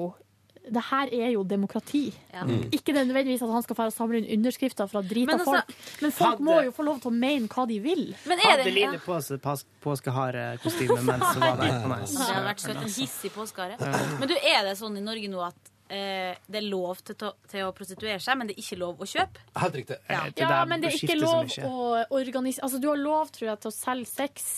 [0.74, 2.02] det her er jo demokrati.
[2.32, 2.44] Ja.
[2.44, 2.68] Mm.
[2.76, 5.72] Ikke nødvendigvis at han skal få samle inn underskrifter fra drita altså, folk,
[6.02, 8.04] men folk hadde- må jo få lov til å mene hva de vil.
[8.28, 9.02] Men er Hadde det Line ja.
[9.06, 9.40] på seg
[9.84, 11.80] påskeharekostyme mens hun var der?
[11.88, 11.98] Nei.
[12.04, 12.76] Det hadde vært søtt.
[12.84, 13.82] En hiss i påskeharet.
[14.20, 17.16] Men du, er det sånn i Norge nå at eh, det er lov til,
[17.48, 19.44] til å prostituere seg, men det er ikke lov å kjøpe?
[19.62, 20.00] Helt riktig.
[20.08, 23.60] Ja, Ja, men det er ikke lov å organisere Altså, du har lov, tror jeg,
[23.64, 24.50] til å selge sex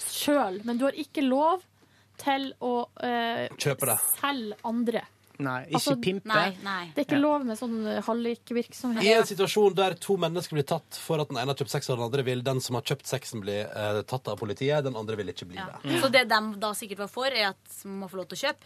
[0.00, 1.66] sjøl, men du har ikke lov
[2.20, 2.74] til å
[3.04, 3.98] eh, Kjøpe det.
[4.20, 5.00] selge andre.
[5.40, 6.26] Nei, ikke Altså, pimpe.
[6.28, 6.92] Nei, nei.
[6.94, 7.24] Det er ikke Ja.
[7.24, 9.02] lov med sånn eh, hallikvirksomhet.
[9.04, 11.88] I en situasjon der to mennesker blir tatt for at den ene har kjøpt sex,
[11.90, 14.84] og den andre vil den som har kjøpt sexen, bli eh, tatt av politiet.
[14.84, 15.70] Den andre vil ikke bli Ja.
[15.82, 16.00] det.
[16.02, 18.44] Så det de da sikkert var for, er at man må få lov til å
[18.48, 18.64] kjøpe?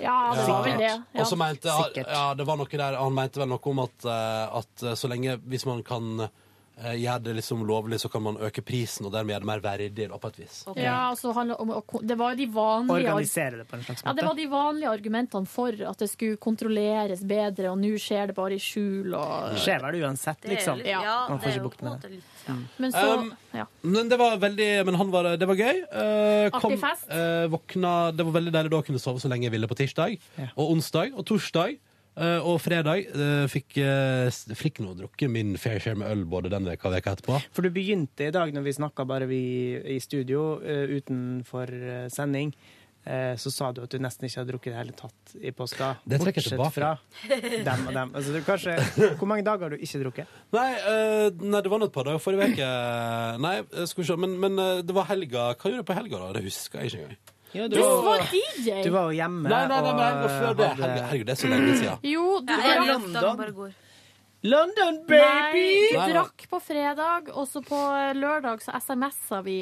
[0.00, 0.90] Ja, det var vel det.
[1.14, 1.20] Ja.
[1.22, 1.64] Og så mente
[2.06, 5.40] ja, det var noe der, Han mente vel noe om at, eh, at så lenge
[5.42, 6.28] Hvis man kan
[6.82, 9.64] eh, gjøre det liksom lovlig, så kan man øke prisen, og dermed gjøre det mer
[9.64, 10.62] verdig på et vis.
[10.66, 10.84] Okay.
[10.84, 14.08] Ja, altså, om, det var de vanlige Organisere det på en slags måte?
[14.08, 18.32] ja, det var de vanlige argumentene for at det skulle kontrolleres bedre, og nå skjer
[18.32, 19.14] det bare i skjul.
[19.14, 20.84] Og, Det skjer vel uansett, Det er liksom.
[20.86, 21.14] Ja.
[21.28, 22.54] Man får det ikke jo bukt med måte litt ja.
[22.76, 23.66] men så Um, ja.
[23.80, 25.82] Men det var veldig Men han var, det var gøy.
[25.82, 27.08] Eh, Artig fest.
[27.10, 29.76] Uh, våkna Det var veldig deilig da å kunne sove så lenge jeg ville på
[29.78, 30.16] tirsdag.
[30.36, 30.48] Ja.
[30.56, 31.78] Og onsdag og torsdag.
[32.18, 36.52] Eh, og fredag uh, fikk, uh, fikk nå drukket min fair share med øl både
[36.52, 37.38] den veka og veka etterpå.
[37.54, 39.42] For du begynte i dag når vi snakka bare vi
[39.96, 41.70] i studio utenfor
[42.12, 42.50] sending,
[43.08, 45.88] så sa du at du nesten ikke har drukket i det hele tatt i påska.
[46.04, 46.74] Det trekker jeg tilbake.
[46.74, 46.90] fra
[47.70, 48.12] dem og dem.
[48.18, 48.74] Altså, du, kanskje,
[49.20, 50.34] hvor mange dager har du ikke drukket?
[50.58, 52.68] Nei, uh, nei, det var nå et par dager forrige uke.
[53.46, 53.56] Nei,
[53.88, 54.20] skal vi se.
[54.26, 55.50] Men, men det var helga.
[55.54, 56.36] Hva gjorde du på helga, da?
[56.36, 57.37] Det husker jeg ikke engang.
[57.56, 58.82] Ja, Du var DJ!
[58.84, 60.66] Du var jo hjemme Nei, nei, nei, nei, og før det.
[60.76, 61.98] hadde- herregud, det er så lenge siden.
[62.04, 63.74] Jo, du Ja, drakk, i London.
[64.42, 65.62] London, baby!
[65.90, 66.12] du Nei, nei.
[66.12, 67.78] drakk på fredag, og så på
[68.14, 69.56] lørdag så SMS-a vi.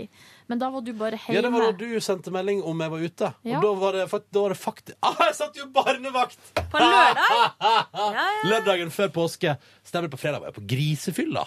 [0.51, 1.33] Men da var du bare hjemme.
[1.39, 3.31] Ja, det var da du sendte melding om jeg var ute.
[3.49, 3.57] Ja.
[3.57, 4.05] Og da var det,
[4.35, 6.37] da var det faktisk ah, Jeg satt jo barnevakt!
[6.71, 7.55] På lørdag?
[7.63, 8.27] Ja, ja.
[8.51, 9.57] Lørdagen før påske.
[9.87, 11.47] Stemmer på fredag var jeg på grisefylla.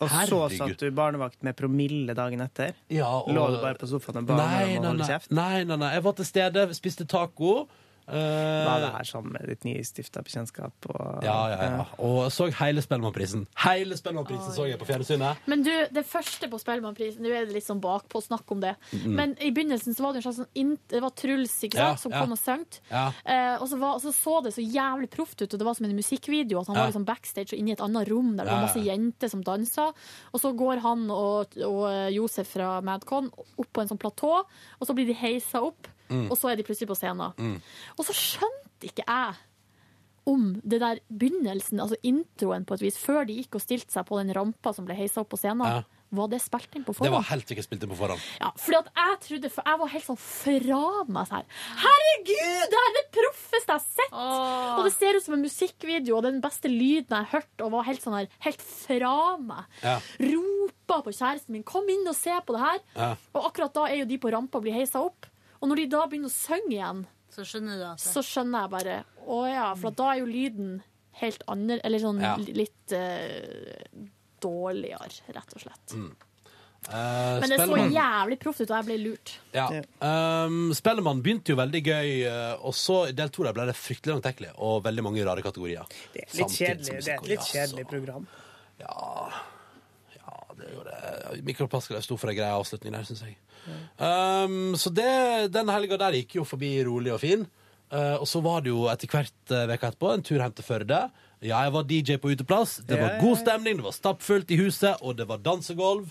[0.00, 2.72] Og så satt du barnevakt med promille dagen etter.
[2.88, 5.30] Ja, og- Lå du bare på sofaen og ba om å holde kjeft?
[5.30, 5.92] nei, nei, nei.
[5.94, 7.68] Jeg var til stede, spiste taco.
[8.10, 10.88] Eh, Var det her sammen med ditt nystifta bekjentskap?
[10.90, 11.84] Og, ja, ja, ja.
[12.06, 13.46] Og så hele Spellemannprisen.
[13.64, 15.46] Hele Spellemannprisen så jeg på fjernsynet.
[15.50, 18.74] Men du, det første på Spellemannprisen, nå er det litt sånn bakpå snakk om det.
[19.06, 22.02] Men i begynnelsen så var det en slags sånn Det var Truls ikke Ja, sant,
[22.04, 22.20] som ja.
[22.24, 22.66] kom og sang.
[22.90, 23.06] Ja.
[23.24, 25.86] Eh, og så, var, så så det så jævlig proft ut, og det var som
[25.88, 26.60] en musikkvideo.
[26.60, 26.82] At han Ja.
[26.84, 28.92] var liksom backstage og inne i et annet rom der det var masse ja.
[28.94, 29.90] jenter som dansa.
[30.32, 34.40] Og så går han og, og Josef fra Madcon opp på en sånn platå,
[34.80, 36.26] og så blir de heisa opp, Mm.
[36.30, 37.60] og så er de plutselig på scenen.
[37.96, 39.38] Og så skjønte ikke jeg
[40.28, 44.06] om det der begynnelsen, altså introen på et vis, før de gikk og stilte seg
[44.08, 45.64] på den rampa som ble heisa opp på scenen.
[45.66, 46.00] Ja.
[46.10, 48.22] Var det spilt inn på Det var helt sikkert spilt inn på forhånd.
[48.40, 51.52] Ja, fordi at jeg trodde, for jeg var helt sånn fra meg sånn.
[51.84, 54.16] Herregud, det er det proffeste jeg har sett!
[54.18, 57.30] Og det ser ut som en musikkvideo, og det er den beste lyden jeg har
[57.36, 59.80] hørt, og var helt sånn her, helt fra meg.
[59.86, 59.96] Ja.
[60.32, 62.82] Ropa på kjæresten min, kom inn og se på det her.
[62.98, 63.12] Ja.
[63.38, 65.29] Og akkurat da er jo de på rampa og blir heisa opp.
[65.60, 68.70] Og når de da begynner å synge igjen, Så skjønner du at så skjønner jeg
[68.72, 68.94] bare,
[69.30, 70.80] å ja, for da er jo lyden
[71.20, 72.32] helt annen, eller sånn Ja.
[72.40, 74.08] litt uh,
[74.42, 75.94] dårligere, rett og slett.
[76.88, 79.34] Eh, Men det så jævlig proft ut, og jeg ble lurt.
[79.52, 79.66] Ja.
[80.00, 84.16] Um, Spellemann begynte jo veldig gøy, eh, og så i del to ble det fryktelig
[84.16, 85.84] langtekkelig, og veldig mange rare kategorier.
[86.14, 88.26] Det er litt kjedelig, det er et litt kjedelig program.
[88.80, 89.28] Ja,
[90.60, 91.44] det er jo det.
[91.46, 93.36] Mikkel Pascal sto for ei grei avslutning der, syns jeg.
[94.00, 97.46] Um, så det, den helga der gikk jo forbi rolig og fin.
[97.90, 100.66] Uh, og så var det jo etter hvert uh, veka etterpå en tur hjem til
[100.66, 101.02] Førde.
[101.40, 102.78] Ja, jeg var DJ på uteplass.
[102.86, 106.10] Det var god stemning, det var stappfullt i huset, og det var dansegulv.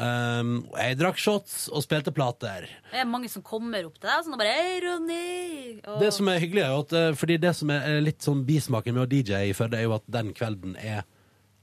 [0.00, 2.68] Um, og jeg drakk shots og spilte plater.
[2.92, 5.24] Det er mange som kommer opp til deg sånn og bare Hei, Ronny!
[5.82, 8.24] Og, Det som er hyggelig, er jo at eh, Fordi det som er er litt
[8.24, 11.02] sånn bismaken med å DJ i Førde, er jo at den kvelden er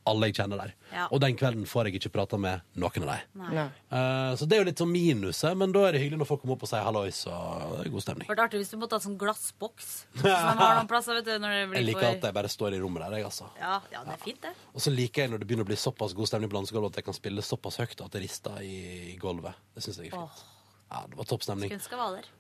[0.08, 0.72] alle jeg kjenner der.
[0.94, 1.06] Ja.
[1.12, 3.58] Og den kvelden får jeg ikke prata med noen av dem.
[3.60, 6.42] Eh, så det er jo litt sånn minuset, men da er det hyggelig når folk
[6.44, 8.32] kommer opp og sier hallois, og det er god stemning.
[8.32, 9.92] Det artig hvis du måtte ha sånn glassboks.
[10.24, 13.04] Noen plasser, vet du, når det blir Jeg liker at jeg bare står i rommet
[13.06, 13.50] der, jeg, altså.
[13.62, 14.54] Ja, ja, det er fint, det.
[14.74, 17.02] Og så liker jeg når det begynner å bli såpass god stemning på dansegulvet at
[17.04, 18.76] jeg kan spille såpass høyt at det rister i,
[19.14, 19.58] i gulvet.
[19.76, 20.46] Det syns jeg er fint.
[20.88, 21.68] Ja, det var topp stemning.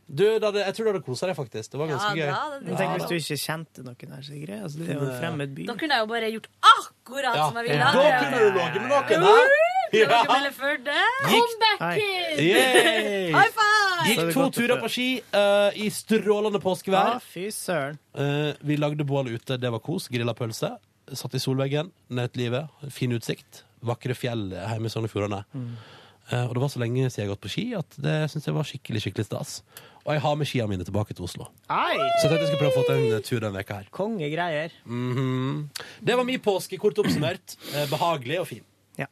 [0.07, 1.67] Du, det hadde, jeg tror du hadde kosa deg, faktisk.
[1.73, 2.29] Det var Ja, ganske gøy.
[2.31, 4.61] bra, det- Men tenk hvis du ikke kjente noen her, Sigrid.
[4.63, 5.65] Altså, det er jo en fremmed by.
[5.67, 6.96] Da kunne jeg jo bare gjort akkurat
[7.35, 7.47] Ja.
[7.47, 7.79] som jeg ville.
[7.79, 9.47] Da kunne du ligget med noen her!
[9.95, 10.19] Ja.
[13.37, 14.07] High five!
[14.07, 17.21] Gikk to turer på ski uh, i strålende Ja, påskevær.
[17.23, 17.97] fy søren.
[18.15, 20.07] Eh, vi lagde bål ute, det var kos.
[20.11, 20.73] Grilla pølse.
[21.15, 22.67] Satt i solveggen, nøt livet.
[22.91, 23.63] Fin utsikt.
[23.87, 25.43] Vakre fjell hjemme i Sogn og Fjordane.
[25.55, 25.96] Eh,
[26.31, 28.55] og det var så lenge siden jeg har gått på ski at det syns jeg
[28.57, 29.51] var skikkelig skikkelig stas.
[30.07, 31.47] Og jeg har med skiene mine tilbake til Oslo.
[31.71, 31.95] Ei!
[32.19, 33.87] Så jeg tenkte jeg skulle prøve å få til en tur denne veka her.
[33.91, 34.75] kongegreier.
[34.85, 35.69] Mhm.
[36.03, 37.57] Det var min påske, kort oppsummert.
[37.75, 38.63] Eh, behagelig og fin.
[38.99, 39.07] Ja.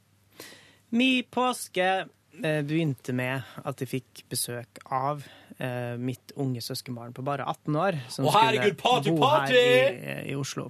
[0.91, 5.23] Mi påske eh, begynte med at jeg fikk besøk av
[5.57, 7.97] eh, mitt unge søskenbarn på bare 18 år.
[8.11, 9.53] Som oh, herregud, party, bo party!
[9.55, 10.67] her i, i Oslo.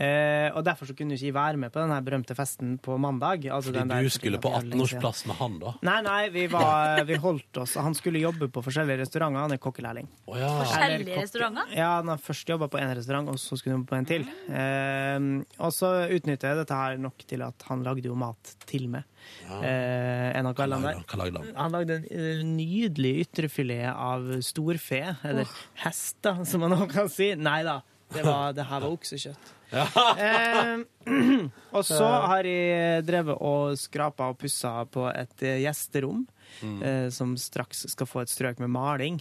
[0.00, 3.46] Eh, og derfor så kunne ikke være med på den berømte festen på mandag.
[3.50, 5.74] Altså den Fordi der du skulle på 18-årsplass med han, da.
[5.86, 9.44] Nei, nei, vi, var, vi holdt oss Han skulle jobbe på forskjellige restauranter.
[9.46, 10.08] Han er kokkelærling.
[10.26, 10.50] Oh, ja.
[10.62, 11.74] Forskjellige Eller kokke- restauranter?
[11.76, 14.10] Ja, han har først jobba på en restaurant, og så skulle han jobbe på en
[14.10, 14.26] til.
[14.48, 15.28] Eh,
[15.60, 19.04] og så utnytter jeg dette her nok til at han lagde jo mat til meg.
[19.50, 21.00] Eh, en av Hva kveldene der.
[21.04, 21.20] han?
[21.20, 21.50] Lagde han?
[21.58, 25.48] Han lagde en eh, nydelig ytrefilet av storfe, eller
[25.84, 27.32] hest, da, som man også kan si.
[27.38, 27.80] Nei da,
[28.14, 29.54] det, var, det her var oksekjøtt.
[29.70, 30.72] Eh,
[31.76, 37.36] og så har jeg drevet og skrapa og pussa på et gjesterom, gjesterom, eh, som
[37.38, 39.20] straks skal få et strøk med maling.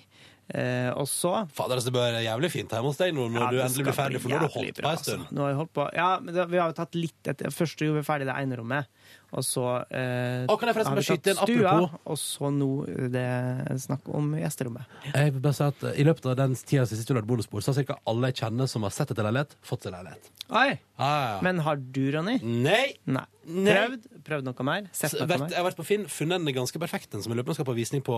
[0.49, 3.49] Eh, og så Fader, altså, det være jævlig fint hjemme hos deg nå når Ja,
[3.53, 5.27] du endelig blir ferdig, for nå har du holdt på en stund.
[5.29, 5.85] altså.
[5.93, 7.53] Ja, men det, vi har jo tatt litt etter.
[7.53, 8.89] Først gjorde vi ferdig det ene rommet,
[9.29, 11.99] og så eh, og kan jeg forresten har vi bare skyte tatt stua, apropos?
[12.09, 12.69] og så nå
[13.13, 14.95] det er snakk om gjesterommet.
[15.11, 17.65] Jeg vil bare si at eh, I løpet av den tida siden du lagde bonusbord,
[17.65, 17.99] så har ca.
[18.09, 20.31] alle jeg kjenner som har sett etter leilighet, fått seg leilighet.
[20.49, 20.71] Oi!
[20.97, 21.35] Ah, ja.
[21.45, 22.39] Men har du, Ronny?
[22.41, 22.95] Nei!
[23.05, 23.27] Nei.
[23.49, 23.75] Nei.
[23.75, 24.09] Prøvd?
[24.25, 24.89] Prøvd noe mer?
[24.97, 25.53] Sett noe vært, mer?
[25.53, 27.59] jeg har vært på Finn, funnet en ganske perfekt en som jeg lurer på om
[27.59, 28.17] skal på visning på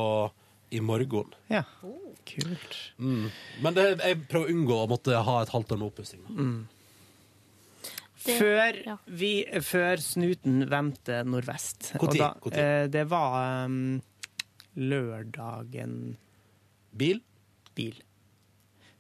[0.72, 1.36] i morgen.
[1.52, 1.66] Ja.
[2.28, 2.78] Kult.
[2.98, 3.28] Mm.
[3.64, 6.22] Men det, jeg prøver å unngå å måtte ha et halvt år med oppussing.
[6.30, 6.60] Mm.
[8.26, 8.98] Det- Før, ja.
[9.08, 9.32] vi,
[9.66, 11.94] før snuten vendte nordvest.
[11.98, 12.20] Hvor tid?
[12.22, 12.60] da, Hvor tid?
[12.62, 14.02] eh, det var um,
[14.78, 15.96] lørdagen
[16.98, 17.22] Bil?
[17.76, 17.98] Bil.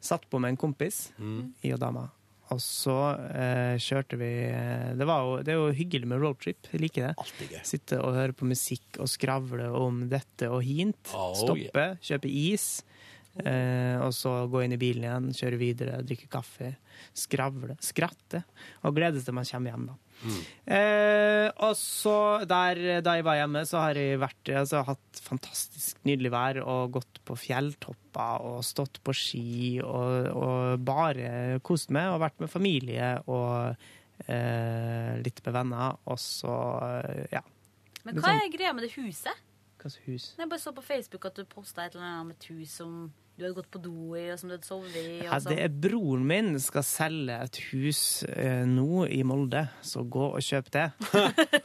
[0.01, 1.53] Satt på med en kompis, Mm.
[1.63, 2.07] i og dama.
[2.51, 2.95] Og så
[3.31, 6.67] eh, kjørte vi eh, det, var jo, det er jo hyggelig med roadtrip.
[6.73, 7.13] Jeg liker det.
[7.21, 7.53] Altid.
[7.63, 11.13] Sitte og høre på musikk og skravle om dette og hint.
[11.15, 12.81] Oh, Stoppe, kjøpe is.
[13.39, 16.73] Eh, og så gå inn i bilen igjen, kjøre videre, drikke kaffe.
[17.15, 18.41] Skravle, skratte.
[18.83, 19.95] Og glede seg til man kommer hjem, da.
[20.69, 25.97] Eh, og så der, da jeg var hjemme, så har jeg vært, altså, hatt fantastisk
[26.05, 32.11] nydelig vær og gått på fjelltopper og stått på ski og, og bare kost meg
[32.11, 33.71] og vært med familie og
[34.27, 35.97] eh, litt med venner.
[36.11, 36.53] Og så,
[37.33, 37.41] ja.
[38.03, 39.47] Men hva sånn- er greia med det huset?
[39.81, 40.25] Hva slags hus?
[40.37, 42.95] Jeg bare så på Facebook at du posta et eller annet om et hus som
[43.41, 45.05] du hadde gått på do i, og som du hadde sovet i.
[45.25, 45.59] Ja, det sånn.
[45.65, 50.69] er broren min skal selge et hus eh, nå i Molde, så gå og kjøp
[50.75, 50.85] det.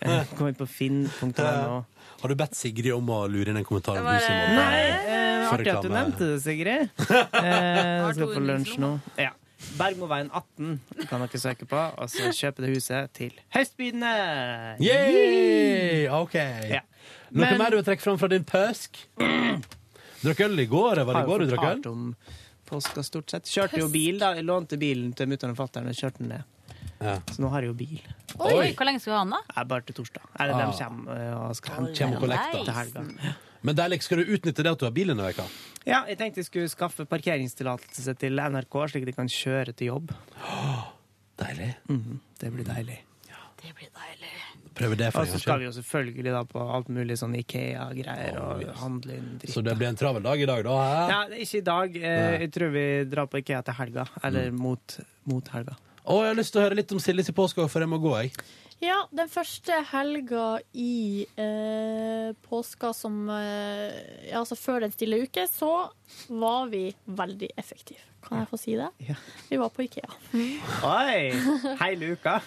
[0.01, 1.83] Eh, Kom inn på finn.no.
[2.17, 4.63] Har du bedt Sigrid om å lure inn en kommentar om huset i Molde?
[4.63, 6.89] Nei, eh, artig at du nevnte det, Sigrid.
[7.37, 8.97] Eh, skal på lunsj nå.
[9.21, 9.35] Ja.
[9.77, 14.11] Bergmoveien 18 kan dere søke på, og så kjøpe det huset til høstbydende.
[14.85, 16.07] Yay!
[16.13, 16.37] OK.
[16.71, 16.83] Ja.
[17.31, 19.01] Noe Men- mer du vil trekke fram fra din pøsk?
[20.23, 21.03] Drakk øl i går?
[21.05, 21.87] Var det i går du drakk øl?
[21.93, 22.17] om
[22.67, 23.45] påska stort sett.
[23.47, 24.33] Kjørte jo bil, da.
[24.35, 26.45] Jeg lånte bilen til mutter'n og fatter'n og kjørte den ned.
[27.01, 27.19] Ja.
[27.31, 28.01] Så nå har jeg jo bil.
[28.41, 29.41] Oi, Hvor lenge skal du ha den, da?
[29.57, 30.23] Jeg bare til torsdag.
[30.41, 30.71] Eller Ah.
[30.73, 32.65] de kommer eh, og skal hente Kjem og kollekter.
[32.65, 33.35] til helga.
[33.63, 34.03] Men deilig.
[34.03, 35.45] Skal du utnytte det at du har bil denne veka?
[35.87, 39.87] Ja, jeg tenkte jeg skulle skaffe parkeringstillatelse til NRK, slik at de kan kjøre til
[39.93, 40.11] jobb.
[41.43, 41.75] Deilig.
[41.89, 42.99] Mhm, det blir deilig.
[43.63, 44.33] Det blir deilig.
[44.77, 48.37] Prøve det for Og så skal vi jo selvfølgelig da på alt mulig sånn Ikea-greier
[48.43, 48.77] og yes.
[48.83, 49.55] handle inn dritt.
[49.55, 50.77] Så det blir en travel dag i dag, da?
[50.83, 51.01] Hæ?
[51.13, 51.97] Ja, ikke i dag.
[51.97, 54.05] Eh, Jeg tror vi drar på Ikea til helga.
[54.27, 55.79] Eller mot, mot helga.
[56.05, 57.99] Å, jeg har lyst til å høre litt om Siljes i påska, for jeg må
[58.03, 58.37] gå, jeg.
[58.85, 65.71] Ja, den første helga i eh, påska som eh, Altså før den stille uke, så
[66.29, 68.05] var vi veldig effektive.
[68.27, 68.89] Kan jeg få si det?
[69.07, 69.15] Ja.
[69.49, 70.09] Vi var på Ikea.
[70.35, 71.77] Oi!
[71.79, 72.41] Hele uka.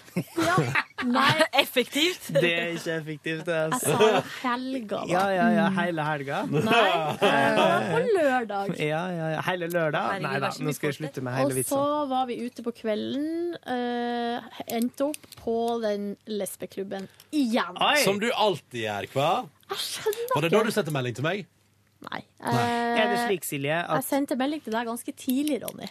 [1.07, 1.29] Nei,
[1.61, 2.25] Effektivt.
[2.35, 3.55] Det er ikke effektivt, det.
[3.55, 3.95] jeg Altså.
[3.95, 5.07] sa helga, da.
[5.13, 5.67] Ja, ja, ja.
[5.77, 6.41] Hele helga.
[6.51, 6.81] Nei,
[7.15, 8.73] eh, det var på lørdag.
[8.79, 9.43] Ja, ja, ja.
[9.47, 10.09] Hele lørdag?
[10.17, 12.73] Herregud, Nei da, nå skal jeg slutte med Og hele så var vi ute på
[12.81, 13.55] kvelden.
[13.63, 17.79] Uh, endte opp på den lesbeklubben igjen.
[17.79, 17.95] Oi!
[18.03, 19.29] Som du alltid gjør, hva?
[19.69, 21.47] Jeg skjønner Var det da du sendte melding til meg?
[22.07, 22.21] Nei.
[22.39, 25.89] Er det slik, Silje, Jeg sendte melding til deg ganske tidlig, Ronny.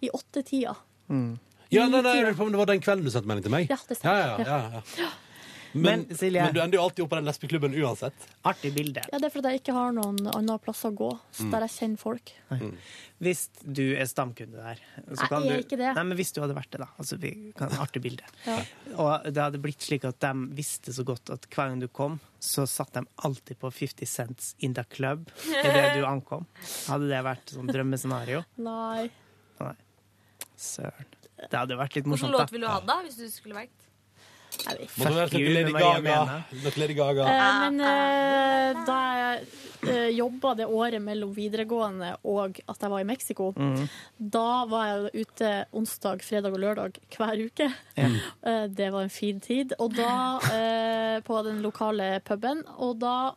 [0.00, 0.72] I åttetida.
[1.72, 3.52] Ja, nei, nei, jeg lurer på om det var den kvelden du sendte melding til
[3.52, 3.68] meg?
[3.72, 4.46] Ja, det Ja, stemmer.
[4.46, 5.10] ja, ja, ja.
[5.74, 8.26] Men, Men, Silje- men du ender jo alltid opp på den lesbeklubben uansett.
[8.44, 9.02] Artig bilde.
[9.12, 11.30] Ja, det er fordi jeg ikke har noen annen plass å gå, Mm.
[11.32, 12.32] så der jeg kjenner folk.
[13.22, 14.80] Hvis du er stamkunde der
[15.14, 15.94] så Nei, jeg er ikke det.
[15.94, 16.88] Nei, men hvis du hadde vært det, da.
[16.98, 18.24] Altså, vi kan, artig bilde.
[18.46, 18.58] Ja.
[18.98, 22.18] Og det hadde blitt slik at de visste så godt at hver gang du kom,
[22.40, 26.46] så satt de alltid på 50 Cents In The Club idet du ankom.
[26.88, 28.44] Hadde det vært sånn drømmescenario?
[28.58, 29.08] Nei.
[29.60, 29.74] Nei.
[30.56, 31.06] Søren.
[31.42, 32.30] Det hadde vært litt morsomt.
[32.30, 33.00] Hvilken låt ville du hatt, da?
[33.02, 33.88] Hvis du skulle valgt?
[34.68, 36.16] Må det være noe Lady Gaga?
[36.62, 37.26] Noe Lady Gaga.
[37.28, 39.44] Eh, men eh, da jeg
[39.88, 43.82] uh, jobba det året mellom videregående og at jeg var i Mexico, mm.
[44.36, 47.72] da var jeg ute onsdag, fredag og lørdag hver uke.
[47.98, 48.20] Mm.
[48.42, 49.70] Eh, det var en fin tid.
[49.78, 50.14] Og da
[50.50, 53.34] eh, på den lokale puben, og da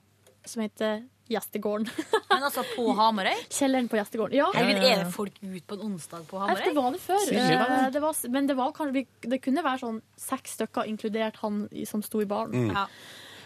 [0.49, 1.89] som heter Gjestegården.
[2.29, 3.43] Men altså på Hamarøy?
[3.49, 4.37] Kjelleren på Gjestegården.
[4.37, 4.49] Ja.
[4.55, 6.63] Herregud, er det folk ut på en onsdag på Hamarøy?
[6.67, 7.27] Det var det før.
[7.29, 7.43] Det.
[7.43, 11.65] Eh, det var, men det, var kanskje, det kunne være sånn seks stykker, inkludert han
[11.89, 12.67] som sto i baren.
[12.67, 12.75] Mm.
[12.75, 12.85] Ja.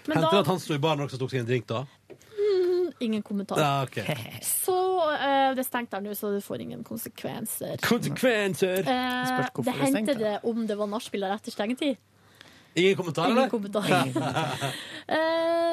[0.10, 1.86] Hendte det at han sto i baren og også tok seg en drink, da?
[3.00, 3.60] ingen kommentar.
[3.60, 4.16] Ja, okay.
[4.42, 4.76] Så
[5.14, 7.80] eh, det er stengt der nå, så det får ingen konsekvenser.
[7.86, 8.84] Konsekvenser!
[8.84, 12.00] Eh, det det hendte det om det var nachspieler etter stengetid.
[12.76, 13.50] Ingen kommentar, Ingen eller?
[13.50, 13.88] kommentar.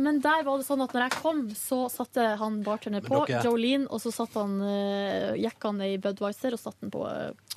[0.00, 3.22] Eh, men der var det sånn at når jeg kom, så satte han bartender på,
[3.28, 7.04] dere- Jolene, og så satt han, uh, gikk han i Budwiser og satte den på,
[7.06, 7.56] uh,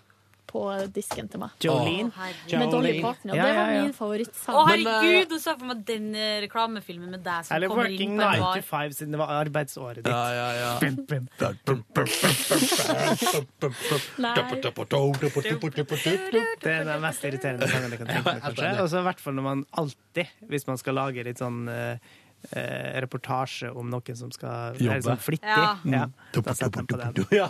[0.54, 0.62] på
[0.94, 1.50] disken til meg.
[1.66, 2.12] Jolene.
[2.14, 2.28] Å.
[2.60, 3.02] Med Dolly Jolene.
[3.02, 3.32] Parton.
[3.34, 4.54] Ja, det var min favorittsang.
[4.54, 5.32] Å, Men, eh, herregud!
[5.34, 8.04] Nå så jeg for meg den eh, reklamefilmen med deg som Eller kommer inn på
[8.14, 8.60] en 9 bar.
[8.62, 10.14] to 5, siden det var arbeidsåret ditt.
[10.14, 10.74] Ja, ja, ja.
[16.62, 18.70] Det er den mest irriterende sangen jeg kan tenke meg, kanskje.
[18.84, 22.14] Og så i hvert fall når man alltid, hvis man skal lage litt sånn eh,
[22.52, 24.90] eh, reportasje om noen som skal Jobbe.
[24.98, 25.78] være sånn flittig, Ja.
[25.86, 26.08] ja.
[26.36, 27.26] da setter de på den.
[27.32, 27.50] Ja,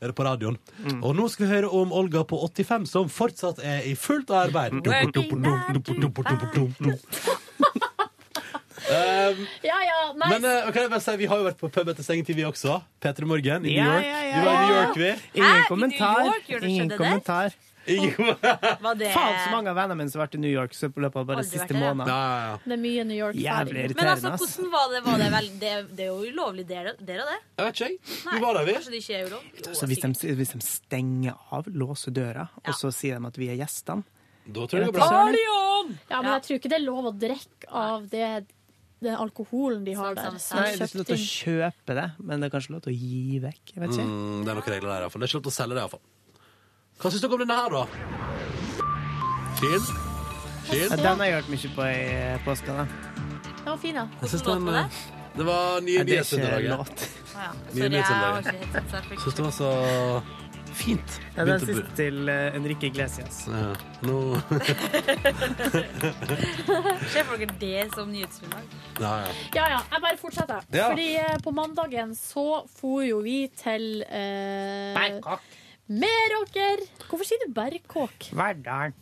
[0.00, 0.58] er det på radioen.
[1.02, 4.72] Og nå skal vi høre om Olga på 85, som fortsatt er i fullt arbeid.
[8.84, 10.28] Um, Ja, ja, nei.
[10.28, 12.44] men uh, kan jeg bare si, vi har jo vært på pub etter stengetid, vi
[12.44, 12.82] også.
[13.00, 14.04] P3 Morgen i New York.
[14.04, 14.74] ja, ja, Vi var i New.
[14.76, 15.10] York, vi.
[15.40, 15.62] Ingen Hæ?
[15.62, 16.18] I kommentar.
[16.20, 16.50] New York?
[16.50, 17.56] Gjør det Ingen kommentar.
[17.84, 20.88] Var det Faen så mange av vennene mine som har vært i New York så
[20.92, 22.08] på løpet av bare Aldri siste vært der, ja.
[22.08, 22.56] Ja, ja, ja.
[22.64, 23.74] Det er mye New Jævlig York-feiring.
[23.74, 24.14] Men irriterende.
[24.14, 24.56] altså, ass.
[24.56, 25.02] hvordan var det?
[25.04, 27.38] Var det, vel, det, det er jo ulovlig dere, der og det?
[27.58, 28.16] Jeg vet ikke, jeg.
[28.32, 28.76] Vi var der, vi.
[28.78, 29.52] Kanskje det ikke er ulovlig?
[29.60, 33.40] Jo, Så hvis de, hvis de stenger av, låser døra, og så sier de at
[33.40, 34.04] vi er gjestene
[34.44, 35.22] Da tror jeg det går bra.
[36.10, 38.28] Ja, men jeg tror ikke det er lov å drikke av det,
[39.04, 40.32] den alkoholen de har der.
[40.32, 42.74] Sant, sant, Nei, det er ikke lov til å kjøpe det, men det er kanskje
[42.76, 43.62] lov til å gi vekk.
[43.74, 44.06] Jeg vet ikke.
[44.08, 45.24] Mm, det er noen regler der, iallfall.
[45.24, 46.04] Det er ikke lov til å selge det, iallfall.
[47.00, 47.84] Hva syns dere om denne her, da?
[49.60, 49.82] Fin?
[50.68, 50.86] Fin?
[50.90, 52.72] Ja, Den har jeg hørt mye på i eh, påska.
[52.72, 52.84] da.
[53.64, 54.06] Den var fin, ja.
[54.22, 54.78] Jeg den det?
[54.78, 55.02] eh,
[55.36, 57.04] Det var nye Nei, det er ikke låt.
[57.34, 57.50] Ja.
[57.74, 59.70] Sorry, Syns det var så
[60.74, 61.20] fint.
[61.36, 63.44] Ja, den siste til uh, Enrique Iglesias.
[63.50, 63.74] ja.
[64.02, 64.16] Nå
[67.12, 68.62] Ser folk det som nyhetsgrunnlag?
[69.00, 69.28] Ja, ja.
[69.54, 70.60] Ja, ja, jeg bare fortsetter.
[70.74, 70.88] Ja.
[70.90, 72.46] Fordi uh, på mandagen så
[72.78, 75.40] for jo vi til uh, Bangkok.
[75.88, 76.80] Meråker.
[77.08, 78.30] Hvorfor sier du Berkåk?
[78.32, 78.94] Verdalen.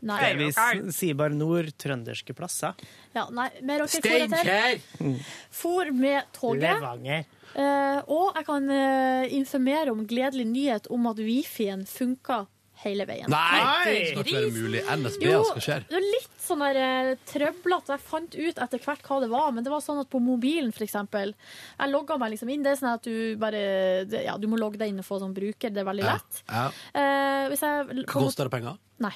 [0.00, 2.74] Nei, Nei, Vi sier bare nord, trønderske plasser.
[3.16, 4.44] ja, nei Meråker for etter.
[4.46, 5.24] Steinkjer!
[5.50, 6.62] For med toget.
[6.68, 7.24] Levanger.
[7.58, 12.44] Eh, og jeg kan eh, informere om gledelig nyhet om at wifien funka
[12.84, 13.28] hele veien.
[13.32, 13.84] Nei!
[13.84, 14.82] Det skal ikke være mulig.
[14.98, 15.86] NSB, Jo, hva skjer?
[15.88, 17.92] det er litt sånn der eh, trøblete.
[17.96, 20.70] Jeg fant ut etter hvert hva det var, men det var sånn at på mobilen,
[20.72, 22.62] for eksempel Jeg logga meg liksom inn.
[22.62, 23.62] Det er sånn at du bare
[24.08, 25.70] det, Ja, du må logge deg inn og få sånn bruker.
[25.74, 26.42] Det er veldig lett.
[26.48, 26.68] Ja.
[26.94, 28.78] Eh, hvis jeg Hva kom- koster det penger?
[28.98, 29.14] Nei.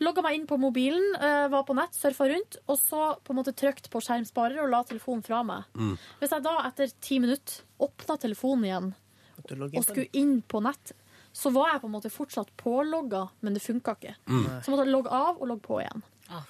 [0.00, 3.36] Logga meg inn på mobilen, eh, var på nett, surfa rundt, og så på en
[3.42, 5.64] måte trykt på skjermsparer og la telefonen fra meg.
[5.74, 5.98] Mm.
[6.20, 8.94] Hvis jeg da etter ti minutter åpna telefonen igjen
[9.36, 10.92] og skulle inn på nett,
[11.36, 14.14] så var jeg på en måte fortsatt pålogga, men det funka ikke.
[14.64, 16.04] Så måtte jeg logge av og logge på igjen.
[16.32, 16.46] Ah.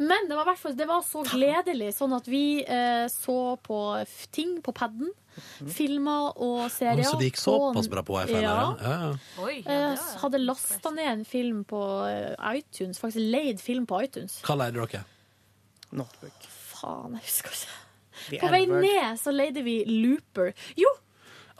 [0.00, 3.36] Men det var, i hvert fall, det var så gledelig, sånn at vi eh, så
[3.60, 3.78] på
[4.32, 5.10] ting på paden.
[5.70, 7.04] Filmer og serier.
[7.06, 8.40] så det gikk såpass bra på wifi?
[8.40, 8.54] Ja.
[8.80, 8.94] Ja.
[9.04, 9.10] Ja.
[9.44, 12.98] Oi, ja, Eh, hadde lasta ned en film på eh, iTunes.
[13.00, 14.40] Faktisk leid film på iTunes.
[14.46, 15.04] Hva leide dere?
[15.92, 16.48] Notebook.
[16.74, 17.78] Faen, jeg husker ikke.
[18.30, 20.52] The På vei ned så leide vi Looper.
[20.80, 20.90] Jo!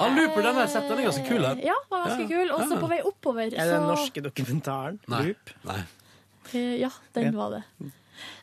[0.01, 0.89] Ah, Looper, den der jeg.
[0.89, 1.43] Den er ganske kul.
[1.45, 1.63] Den.
[1.69, 2.51] Ja, var ganske Ja, kul.
[2.57, 2.81] Og så ja.
[2.81, 5.01] på vei oppover Er det den så norske dokumentaren?
[5.13, 5.23] Nei.
[5.29, 5.55] Loop?
[5.69, 5.81] Nei.
[6.55, 7.63] Eh, Ja, den var det.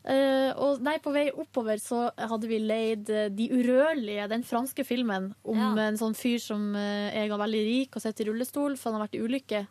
[0.07, 4.85] Eh, og nei, på vei oppover så hadde vi leid eh, De urørlige, den franske
[4.87, 5.73] filmen om Ja.
[5.89, 9.07] en sånn fyr som eh, er veldig rik og sitter i rullestol, for han har
[9.07, 9.61] vært i ulykke,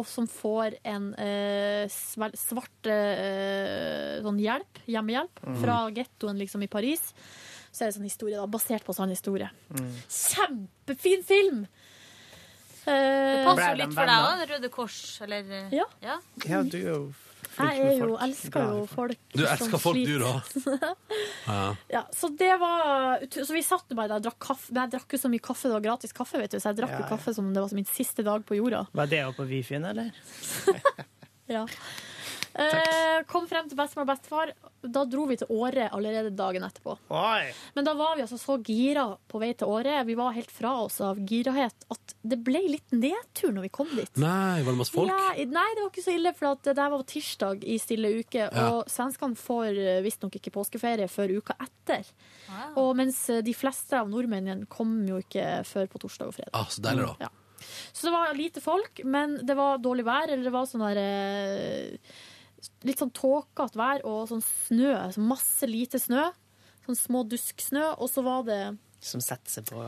[0.00, 6.70] og som får en eh, svel- svart eh, sånn hjelp, hjemmehjelp, fra gettoen liksom i
[6.70, 7.10] Paris.
[7.70, 9.50] Så er det sånn historie da, basert på sann historie.
[10.10, 11.64] Kjempefin film!
[12.80, 15.84] Det Eh, passer jo litt for deg òg, Røde Kors, eller eh, Ja.
[16.02, 16.14] ja.
[16.48, 17.00] Ja, du er jo
[17.50, 18.22] flink jeg er med jo, folk.
[18.24, 19.18] elsker jo folk.
[19.36, 20.94] Du elsker folk, du, da.
[21.50, 21.60] Ja.
[21.92, 24.72] Ja, så det var Så vi satt bare der og drakk kaffe.
[24.72, 26.58] Men jeg drakk jo så mye kaffe, det var gratis kaffe, vet du.
[26.58, 27.10] Så jeg drakk jo ja.
[27.12, 28.86] kaffe som om det var min siste dag på jorda.
[28.96, 30.10] Var det jo på Wifien, eller?
[31.50, 31.64] Ja.
[32.54, 34.52] Eh, kom frem til bestemor og bestefar.
[34.80, 36.96] Da dro vi til Åre allerede dagen etterpå.
[37.14, 37.50] Oi!
[37.76, 40.72] Men da var vi altså så gira på vei til Åre, vi var helt fra
[40.86, 44.10] oss av girahet, at det ble litt nedtur når vi kom dit.
[44.20, 45.12] Nei, var det masse folk?
[45.12, 48.12] Ja, nei, det var ikke så ille, for at det der var tirsdag i stille
[48.20, 48.46] uke.
[48.48, 48.66] Ja.
[48.70, 52.08] Og svenskene får eh, visstnok ikke påskeferie før uka etter.
[52.48, 52.80] Wow.
[52.84, 56.56] Og mens eh, de fleste av nordmennene kom jo ikke før på torsdag og fredag.
[56.56, 57.28] Ah, så deilig, da.
[57.28, 57.36] Ja.
[57.92, 61.00] Så det var lite folk, men det var dårlig vær, eller det var sånn der
[61.02, 62.14] eh,
[62.86, 64.94] Litt sånn tåkete vær og sånn snø.
[65.14, 66.28] Så masse lite snø.
[66.86, 67.90] Sånn små dusksnø.
[68.00, 68.60] Og så var det
[69.04, 69.80] Som setter seg på,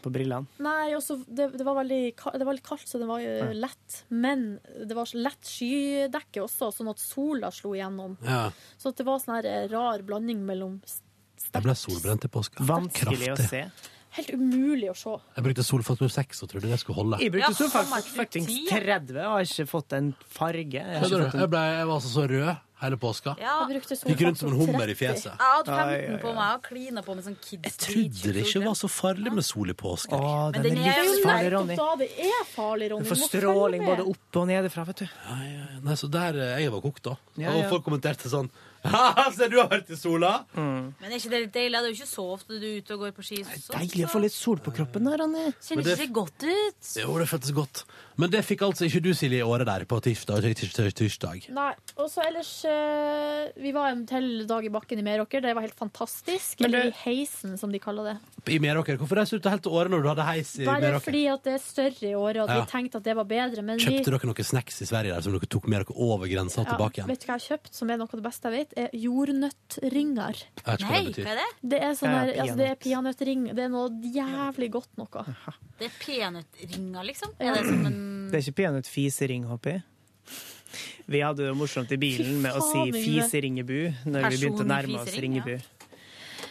[0.00, 0.48] på brillene.
[0.64, 3.50] Nei, også, det, det, var veldig, det var litt kaldt, så det var ja.
[3.52, 3.98] lett.
[4.08, 4.46] Men
[4.80, 8.16] det var så lett skydekke også, sånn at sola slo igjennom.
[8.24, 8.46] Ja.
[8.80, 12.32] Så at det var sånn her eh, rar blanding mellom sterkt Jeg ble solbrent i
[12.32, 12.64] påska.
[12.68, 13.66] Vanskelig å se.
[14.14, 15.14] Helt umulig å se.
[15.36, 17.18] Jeg brukte solfaktor 6 og trodde det skulle holde.
[17.24, 18.60] Jeg brukte Ja, ti.
[18.70, 20.78] 30 og har ikke fått en farge.
[20.84, 21.50] Jeg Jeg, en...
[21.50, 22.52] ble, jeg var altså så rød
[22.84, 23.32] hele påska.
[23.40, 23.54] Ja.
[23.70, 24.98] Jeg Gikk rundt som en solfaktor hummer i 30.
[25.00, 25.32] fjeset.
[25.32, 26.18] Jeg hadde 15 Ja, ja, ja.
[26.22, 29.32] på meg og klina på med sånn kids Jeg trodde det ikke var så farlig
[29.34, 30.14] med sol i påska.
[30.20, 31.78] Å, Men den den er er jo livsfarlig, Ronny.
[31.80, 33.08] da det er farlig, Ronny.
[33.08, 35.06] Du får stråling både oppe og nedefra, vet du.
[35.10, 35.80] Ja, ja, ja.
[35.88, 37.16] Nei, så der eh, jeg var kokt, da.
[37.40, 38.50] Ja, Og folk kommenterte sånn
[39.34, 40.32] Se, du har vært i sola!
[40.54, 41.78] Men er ikke det litt deilig?
[41.80, 43.38] Det er jo ikke så ofte du er ute og går på ski.
[43.40, 45.44] er Deilig å få litt sol på kroppen der, Ronny.
[45.64, 46.90] Kjenner det- ikke det godt ut?
[47.00, 47.84] Jo, det føltes godt.
[48.20, 50.44] Men det fikk altså ikke du, Silje, i året der på tirsdag.
[50.94, 51.48] tirsdag.
[51.50, 55.40] Nei, og så ellers eh, vi var en til dag i bakken i Meråker.
[55.42, 56.60] Det var helt fantastisk.
[56.62, 58.16] Eller i heisen, som de kaller det.
[58.54, 58.98] I Meråker.
[59.00, 61.08] Hvorfor reiste du til helt til Åre når du hadde heis i Bare Meråker?
[61.08, 62.60] fordi at det er større i året, og Ja.
[62.60, 63.62] vi tenkte at det var bedre.
[63.64, 66.28] Men vi, Kjøpte dere noen snacks i Sverige der som dere tok med dere over
[66.28, 67.08] grensa og Ja, tilbake igjen?
[67.08, 68.70] Vet du hva jeg har kjøpt, som er noe av det beste jeg vet?
[68.76, 70.40] Er jordnøttringer.
[70.40, 71.24] Jeg vet ikke hva det betyr.
[71.26, 71.48] hva er det?
[71.74, 73.44] Det er, sånn Ja, altså, det er peanøttring.
[73.54, 75.24] Det er noe jævlig godt noe.
[75.78, 77.34] Det er peanøttringer, liksom?
[77.38, 78.00] Er det som en
[78.32, 79.84] Det er ikke peanøttfisering, håper jeg.
[81.06, 83.78] Vi hadde det morsomt i bilen med å si fiseringebu
[84.08, 85.58] når vi begynte å nærme oss Ringebu.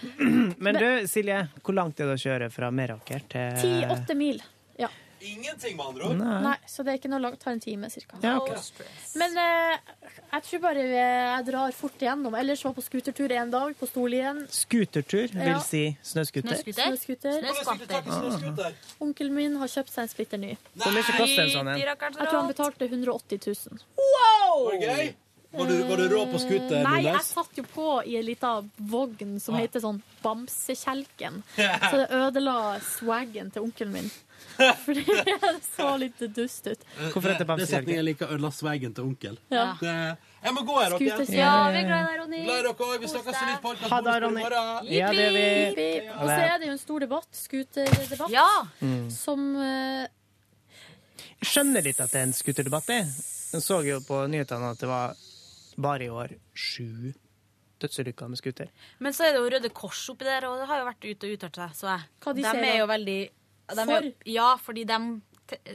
[0.64, 4.42] Men du, Silje, hvor langt er det å kjøre fra Meråker til Ti-åtte mil.
[5.24, 6.42] Ingenting, med andre Nei.
[6.44, 7.40] Nei, så det er ikke noe langt.
[7.40, 8.18] tar en time cirka.
[8.24, 8.58] Ja, okay.
[9.20, 9.78] Men eh,
[10.34, 12.36] jeg tror bare jeg drar fort igjennom.
[12.40, 14.44] Ellers var på skutertur en dag på Storlien.
[14.52, 15.60] Skutertur vil Ja.
[15.64, 16.60] si snøscooter.
[16.66, 17.50] Snøscooter.
[18.06, 18.72] Ah.
[19.00, 20.56] Onkelen min har kjøpt seg en splitter ny.
[20.76, 21.80] Hvor mye koster en sånn en?
[21.80, 23.84] Jeg tror han betalte 180 000.
[23.98, 25.14] Var det gøy?
[25.54, 26.80] Var du, var du rå på skuter?
[26.82, 31.44] Nei, jeg satt jo på i en liten vogn som heter sånn Bamsekjelken.
[31.92, 34.10] Så det ødela swaggen til onkelen min.
[34.86, 36.84] Fordi det så litt dust ut.
[37.14, 38.34] Hvorfor heter Det er setningen jeg liker.
[38.36, 39.38] Ødela swaggen til onkel.
[39.54, 39.66] Ja.
[39.80, 39.94] Det,
[40.44, 41.26] jeg må gå her, dere.
[41.34, 42.42] Ja, vi er glad i deg, Ronny.
[42.46, 42.94] Glad i dere òg.
[43.02, 44.44] Vi snakkes i nytt podcast Ha det, Ronny.
[44.94, 45.88] Ja, det vi.
[46.14, 48.48] Og så er det jo en stor debatt, scooterdebatt, Ja.
[48.84, 49.10] Mm.
[49.14, 50.06] som uh,
[51.40, 52.90] Jeg skjønner litt at det er en scooterdebatt.
[52.94, 53.10] jeg.
[53.54, 55.16] Jeg så jo på nyhetene at det var
[55.82, 57.14] bare i år sju
[57.84, 58.70] dødsulykker med scooter.
[59.04, 61.28] Men så er det jo Røde Kors oppi der, og det har jo vært ute
[61.28, 62.06] og uttalt seg, så jeg.
[62.24, 63.18] Hva de de ser, er jo veldig
[63.70, 64.10] de er, For?
[64.26, 65.00] Ja, fordi de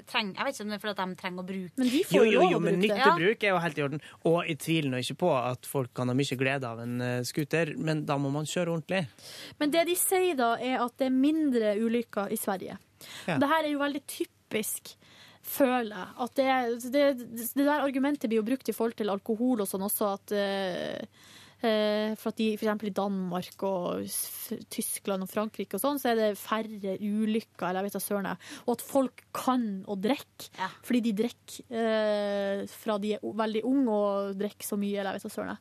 [0.09, 2.23] trenger Jeg vet ikke om det er fordi de trenger å bruke Men de Jo,
[2.24, 2.94] jo, jo, men Ja.
[2.94, 4.01] nyttebruk er jo helt i orden.
[4.24, 7.23] Og jeg tviler nå ikke på at folk kan ha mye glede av en uh,
[7.23, 9.06] scooter, men da må man kjøre ordentlig.
[9.60, 12.78] Men det de sier da, er at det er mindre ulykker i Sverige.
[13.28, 13.39] Ja.
[13.39, 14.94] Det her er jo veldig typisk,
[15.43, 16.09] føler jeg.
[16.24, 17.05] At det, det,
[17.55, 20.97] det der argumentet blir jo brukt i forhold til alkohol og sånn også, at eh,
[20.98, 24.05] eh, for at de, for eksempel i Danmark og
[24.70, 28.28] Tyskland og Frankrike og sånn, så er det færre ulykker, eller jeg vet da søren.
[28.66, 30.52] Og at folk kan å drikke,
[30.86, 35.22] fordi de drikker eh, fra de er veldig unge og drikker så mye, eller jeg
[35.22, 35.59] vet da søren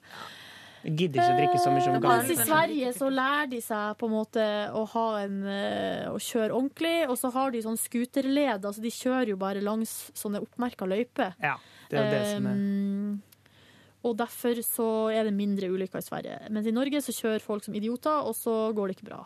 [0.87, 2.31] gidder ikke å drikke så mye som Mens gammel.
[2.31, 6.53] i Sverige så lærer de seg på en måte å, ha en, eh, å kjøre
[6.53, 8.63] ordentlig, og så har de sånn scooterled.
[8.63, 11.35] Altså de kjører jo bare langs sånne oppmerka løyper.
[11.43, 11.57] Ja,
[11.91, 13.21] det er det som er Um,
[14.07, 16.37] og derfor så er det mindre ulykker i Sverige.
[16.53, 19.21] Mens i Norge så kjører folk som idioter, og så går det ikke bra.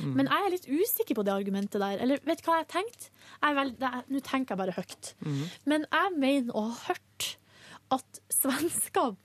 [0.00, 0.14] Mm.
[0.18, 2.00] Men jeg er litt usikker på det argumentet der.
[2.02, 3.10] Eller vet du hva jeg har tenkt?
[3.42, 5.14] Jeg vel- det er- Nå tenker jeg bare høyt.
[5.24, 5.42] Mm.
[5.66, 7.36] Men jeg mener å ha hørt
[7.92, 9.16] at svensker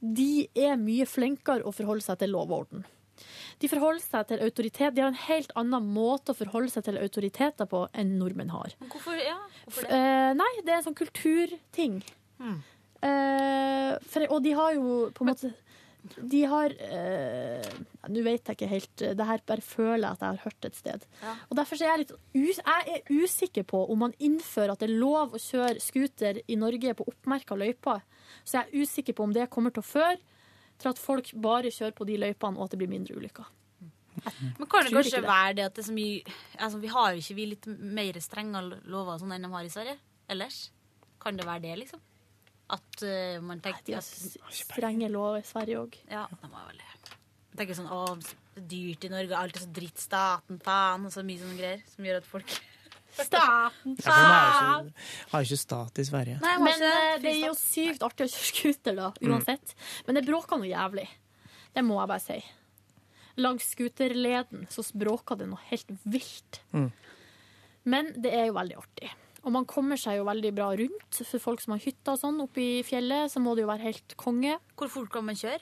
[0.00, 2.84] de er mye flinkere å forholde seg til lov og orden.
[3.60, 4.94] De forholder seg til autoritet.
[4.94, 8.72] De har en helt annen måte å forholde seg til autoriteter på enn nordmenn har.
[8.90, 9.90] Hvorfor, ja, hvorfor det?
[9.92, 12.02] Eh, nei, det er en sånn kulturting.
[12.40, 12.56] Eh,
[13.04, 15.50] for, og de har jo på en måte
[16.32, 17.66] De har eh,
[18.08, 20.78] Nå vet jeg ikke helt Det her bare føler jeg at jeg har hørt et
[20.78, 21.06] sted.
[21.22, 21.34] Ja.
[21.48, 24.90] Og Derfor er jeg litt us jeg er usikker på om man innfører at det
[24.90, 28.04] er lov å kjøre scooter i Norge på oppmerka løyper.
[28.44, 30.20] Så jeg er usikker på om det kommer til å føre
[30.80, 33.46] til at folk bare kjører på de løypene, og at det blir mindre ulykker.
[34.58, 35.26] Men kan det kanskje det.
[35.26, 38.60] være det at det så mye altså, Vi har jo ikke vi litt mer strenge
[38.86, 39.96] lover sånn enn de har i Sverige
[40.30, 40.58] ellers?
[41.20, 42.02] Kan det være det, liksom?
[42.74, 44.08] At uh, man tenker at
[44.54, 45.98] Strenge lover i Sverige òg.
[46.10, 46.90] Ja, de har vel det.
[47.54, 48.04] Jeg tenker sånn Å,
[48.54, 52.08] dyrt i Norge, alt er så dritt, staten, faen, og så mye sånne greier som
[52.08, 52.54] gjør at folk
[53.14, 54.82] Staten, Ja,
[55.30, 56.40] har jo ikke, stat i Sverige.
[56.42, 59.74] Nei, Men ikke eh, det er jo sykt artig å kjøre scooter, da, uansett.
[60.08, 61.06] Men det bråker noe jævlig.
[61.74, 62.40] Det må jeg bare si.
[63.38, 66.58] Langs scooterleden så bråker det noe helt vilt.
[66.74, 66.90] Mm.
[67.94, 69.12] Men det er jo veldig artig.
[69.44, 71.18] Og man kommer seg jo veldig bra rundt.
[71.28, 73.84] For folk som har hytta og sånn oppe i fjellet, så må det jo være
[73.90, 74.56] helt konge.
[74.80, 75.60] Hvor fort kan man kjøre?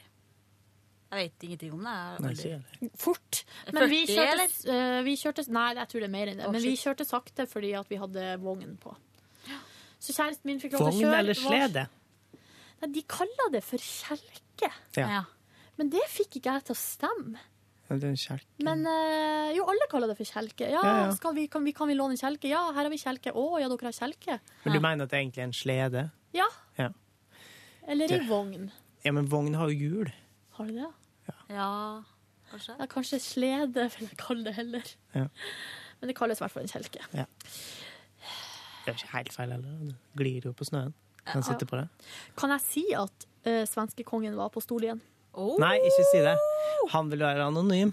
[1.13, 1.95] Jeg vet ingenting om det.
[2.41, 3.43] Jeg Nei, Fort.
[3.67, 4.55] 40, Men vi kjørte, eller?
[4.73, 6.47] eh, vi kjørte Nei, jeg tror det er mer enn det.
[6.47, 8.95] Oh, Men vi kjørte sakte fordi at vi hadde vogn på.
[10.03, 11.19] Så kjæresten min fikk lov til å Vogn kjøre.
[11.19, 11.89] eller var- slede?
[12.81, 14.73] Nei, de kaller det for kjelke.
[14.97, 15.25] Ja.
[15.77, 17.39] Men det fikk ikke jeg til å stemme.
[18.01, 18.47] Det er en kjelke.
[18.65, 20.69] Men eh, jo, alle kaller det for kjelke.
[20.71, 21.11] Ja, Ja, ja.
[21.17, 22.49] Skal vi, kan, vi, kan vi låne en kjelke?
[22.49, 23.33] Ja, her har vi kjelke.
[23.35, 24.39] Å, ja, dere har kjelke?
[24.65, 26.05] Men du mener at det egentlig er en slede?
[26.37, 26.47] Ja.
[26.79, 26.89] Ja.
[27.87, 28.71] Eller ei Det- vogn.
[29.05, 30.13] Ja, men vogn har jo hjul.
[30.57, 30.91] Har de det?
[31.51, 32.03] Ja,
[32.51, 32.77] kanskje.
[32.79, 34.83] Ja, kanskje slede, vil jeg kalle det heller.
[35.15, 35.27] Ja.
[36.01, 37.03] Men det kalles i hvert fall en kjelke.
[37.13, 37.25] Ja.
[38.85, 39.75] Det er ikke helt feil heller.
[39.87, 40.95] Det glir jo på snøen.
[41.27, 41.85] Kan sitte på det.
[42.39, 44.63] Kan jeg si at uh, svenskekongen var på
[45.33, 45.61] Storlien?
[45.65, 46.37] Nei, ikke si det.
[46.93, 47.93] Han vil være anonym.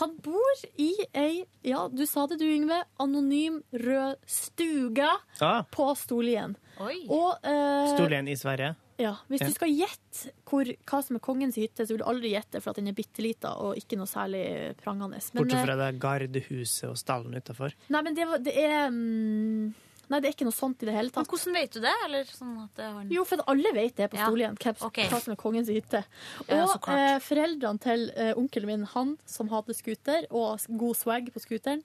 [0.00, 5.86] Han bor i ei, ja, du sa det du, Yngve, anonym rød stuga Ah, på
[5.96, 6.56] Storlien.
[6.82, 6.98] Oi.
[7.08, 8.74] Og eh, Storlien i Sverige.
[8.98, 9.46] Ja, Hvis Ja.
[9.48, 12.72] du skal gjette hvor, hva som er kongens hytte, så vil du aldri gjette for
[12.72, 15.20] at den er bitte lita og ikke noe særlig prangende.
[15.34, 17.74] Men, Bortsett eh, fra det gardehuset og stallen utafor.
[17.92, 19.74] Nei, men det, det er mm,
[20.06, 21.26] Nei, det er ikke noe sånt i det hele tatt.
[21.26, 21.94] Men hvordan vet du det?
[22.06, 23.08] Eller sånn at det en...
[23.10, 24.20] Jo, for at alle vet det på.
[24.20, 24.74] Storlien, ja.
[24.86, 25.08] okay.
[25.10, 26.02] hva som er kongens hytte.
[26.46, 31.32] Og ja, eh, foreldrene til eh, onkelen min, han som hadde scooter, og god swag
[31.34, 31.82] på scooteren,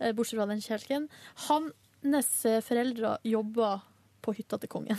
[0.00, 1.06] eh, bortsett fra den kjelken,
[1.46, 3.76] hans eh, foreldre jobba
[4.24, 4.98] på hytta til kongen.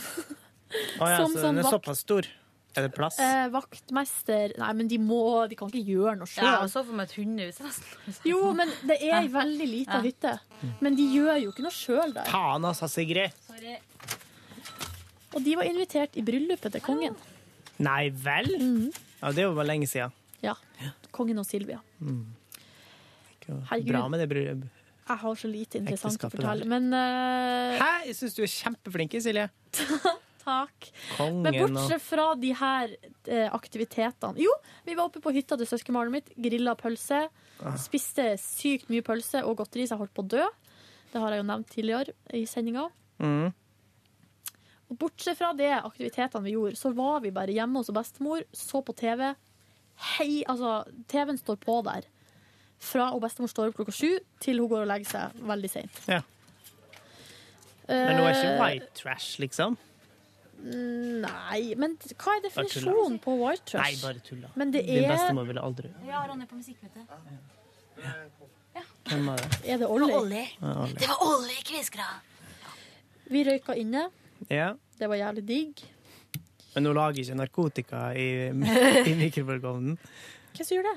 [1.02, 2.28] Å ja, Som så sånn den er såpass stor.
[2.72, 3.18] Er det plass?
[3.20, 5.18] Eh, vaktmester Nei, men de må
[5.50, 6.46] De kan ikke gjøre noe sjøl.
[6.46, 7.58] Ja, og så for meg et hundehus.
[7.60, 8.16] nesten.
[8.30, 10.02] Jo, men det er ei veldig lita Ja.
[10.06, 10.32] hytte.
[10.80, 12.28] Men de gjør jo ikke noe sjøl der.
[12.32, 13.34] Faen, altså, Sigrid.
[13.48, 13.76] Sorry.
[15.32, 17.16] Og de var invitert i bryllupet til kongen.
[17.82, 18.48] Nei vel?
[18.58, 18.92] Mhm.
[19.22, 20.12] Ja, det var bare lenge siden.
[20.42, 20.56] Ja.
[21.14, 21.78] Kongen og Silvia.
[22.00, 22.24] Mm.
[23.46, 23.88] Herregud.
[23.92, 24.78] Bra med det bryllupet.
[25.02, 26.66] Jeg har så lite interessant å fortelle.
[26.68, 27.76] Men uh...
[27.80, 27.88] Hæ?
[28.06, 29.48] Jeg syns du er kjempeflink, Silje.
[30.42, 30.90] takk.
[31.16, 32.92] Kongen Men bortsett fra de her
[33.26, 34.52] eh, aktivitetene Jo,
[34.86, 37.24] vi var oppe på hytta til søskenbarnet mitt, grilla pølse.
[37.62, 37.78] Ah.
[37.80, 40.46] Spiste sykt mye pølse og godteri, så jeg holdt på å dø.
[41.12, 42.88] Det har jeg jo nevnt tidligere i sendinga.
[43.22, 43.50] mm.
[44.92, 48.82] Og bortsett fra det aktivitetene vi gjorde, så var vi bare hjemme hos bestemor, så
[48.84, 49.22] på TV.
[50.18, 52.04] Hei, altså, TV-en står på der.
[52.82, 56.02] Fra og bestemor står opp klokka sju til hun går og legger seg veldig seint.
[56.12, 56.20] Ja.
[57.88, 59.78] Men nå er ikke Eh, white trash, liksom?
[60.62, 63.96] Nei, men hva er definisjonen på white trash?
[63.96, 64.50] Nei, bare tulla.
[64.54, 67.02] Men det Din er bestemor ville aldri Ja, Ronny på musikk, vet du.
[69.10, 69.48] Hvem var det?
[69.66, 69.88] Er det.
[69.88, 70.44] Ja, Olli.
[71.00, 72.06] Det var Olli Kviskra.
[73.32, 74.06] Vi røyka inne.
[74.48, 74.72] Ja.
[74.98, 75.82] Det var jævlig digg.
[76.74, 78.28] Men hun lager ikke narkotika i,
[79.10, 79.98] i mikrobølgeovnen.
[80.54, 80.96] Hva som gjør det?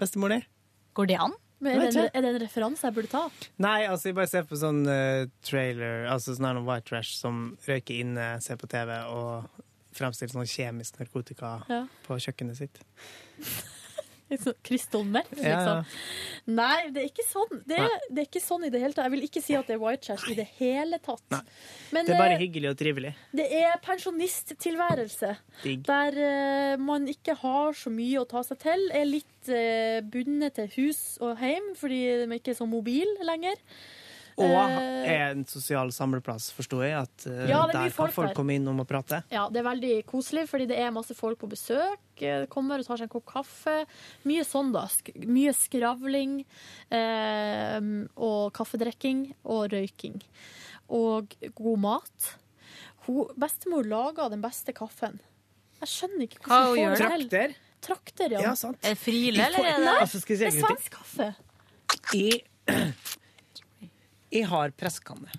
[0.00, 0.40] Bestemor di?
[0.96, 1.34] Går det an?
[1.60, 3.24] Men er, det en, er det en referanse jeg burde ta?
[3.60, 7.50] Nei, altså jeg bare ser på sånn uh, trailer, altså sånn her white trash som
[7.66, 9.60] røyker inne, ser på TV og
[9.96, 11.82] fremstiller sånn kjemisk narkotika Ja.
[12.06, 12.80] på kjøkkenet sitt.
[14.70, 15.08] Litt liksom.
[15.12, 15.56] Ja, ja.
[15.58, 16.54] liksom.
[16.54, 17.62] Nei, det er ikke sånn.
[17.66, 19.08] Det er, det er ikke sånn i det hele tatt.
[19.08, 21.38] Jeg vil ikke si at det er white trash i det hele tatt.
[21.94, 23.14] Men Det er bare eh, hyggelig og trivelig.
[23.36, 25.32] det er pensjonisttilværelse.
[25.88, 30.58] Der uh, man ikke har så mye å ta seg til, er litt uh, bundet
[30.60, 33.58] til hus og hjem fordi de ikke er så mobile lenger.
[34.38, 36.94] Og Eh, er en sosial samleplass, forstår jeg.
[37.02, 38.34] At eh, Ja, der folk kan folk der.
[38.36, 39.22] komme innom og prate.
[39.32, 41.98] Ja, det er veldig koselig, fordi det er masse folk på besøk.
[42.20, 43.86] eh, Kommer og tar seg en kopp kaffe.
[44.24, 44.86] Mye sånn, da.
[45.26, 46.44] Mye skravling
[46.90, 47.80] eh,
[48.16, 50.20] og kaffedrikking og røyking.
[50.90, 52.30] Og god mat.
[53.06, 55.20] Hun, bestemor lager den beste kaffen.
[55.80, 57.28] Jeg skjønner ikke hvordan hun får det til.
[57.30, 57.54] Trakter?
[57.80, 58.40] Trakter, ja.
[58.50, 58.76] Ja, sant.
[58.84, 61.30] Er det frile, eller er det Nei, Altså, det er svensk kaffe.
[62.12, 62.42] Jeg,
[64.30, 65.32] jeg har presskanne.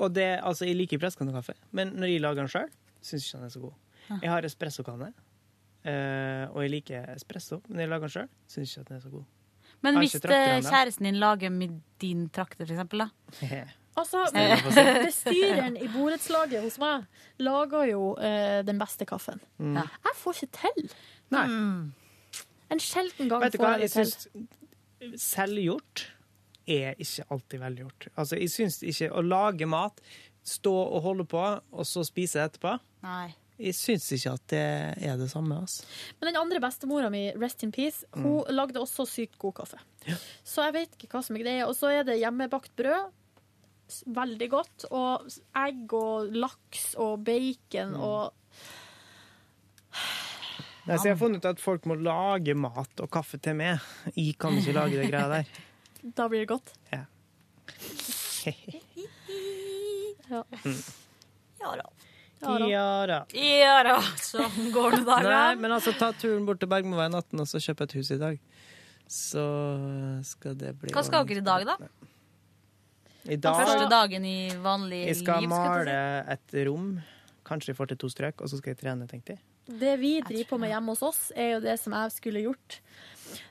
[0.00, 2.70] Og det, altså, jeg liker presskannekaffe, men når jeg lager den sjøl,
[3.02, 3.74] syns jeg ikke den er så god.
[4.22, 5.10] Jeg har espressokanne,
[5.84, 8.88] eh, og jeg liker espresso, men når jeg lager den sjøl, syns jeg ikke at
[8.94, 9.28] den er så god.
[9.80, 13.10] Men hvis eh, kjæresten din lager med din trakter, for eksempel, da?
[14.00, 14.22] Altså,
[15.04, 17.02] bestyreren i borettslaget hos meg
[17.42, 19.40] lager jo eh, den beste kaffen.
[19.58, 19.74] Mm.
[19.76, 19.82] Ja.
[20.06, 20.92] Jeg får ikke til.
[21.34, 21.42] Nei.
[22.70, 24.12] En sjelden gang Vet du får hva, jeg det til.
[24.14, 26.04] syns selvgjort
[26.66, 28.08] er ikke alltid velgjort.
[28.14, 30.00] Altså, jeg syns ikke å lage mat,
[30.46, 31.42] stå og holde på,
[31.72, 33.30] og så spise etterpå Nei.
[33.60, 34.60] Jeg syns ikke at det
[35.04, 35.58] er det samme.
[35.60, 35.84] Altså.
[36.16, 39.80] Men den andre bestemora mi, rest in peace, hun lagde også sykt god kaffe.
[40.48, 41.66] Så jeg vet ikke hva som er greia.
[41.68, 43.12] Og så er det hjemmebakt brød.
[44.16, 44.86] Veldig godt.
[44.96, 45.28] Og
[45.60, 48.30] egg og laks og bacon og
[50.88, 53.84] Nei, så jeg har funnet ut at folk må lage mat og kaffe til meg.
[54.16, 55.50] Jeg kan ikke lage det greia der.
[56.16, 56.72] Da blir det godt.
[56.92, 57.04] Ja.
[60.30, 60.44] Ja.
[61.60, 61.86] Ja da.
[62.40, 62.66] Ja da.
[62.70, 63.16] Ja da.
[63.34, 65.60] Ja da, sånn går det Nei, dagen.
[65.64, 68.38] men altså, ta turen bort til Bergmoveien 18 og så kjøp et hus i dag.
[69.10, 69.42] Så
[70.28, 71.90] skal det bli Hva skal dere i dag, da?
[73.26, 75.50] I dag Første dagen i vanlig Jeg skal liv?
[75.50, 76.86] male jeg et rom.
[77.50, 79.42] Kanskje jeg får til to strøk, og så skal jeg trene, tenkte jeg.
[79.80, 82.78] Det vi driver på med hjemme hos oss, er jo det som jeg skulle gjort.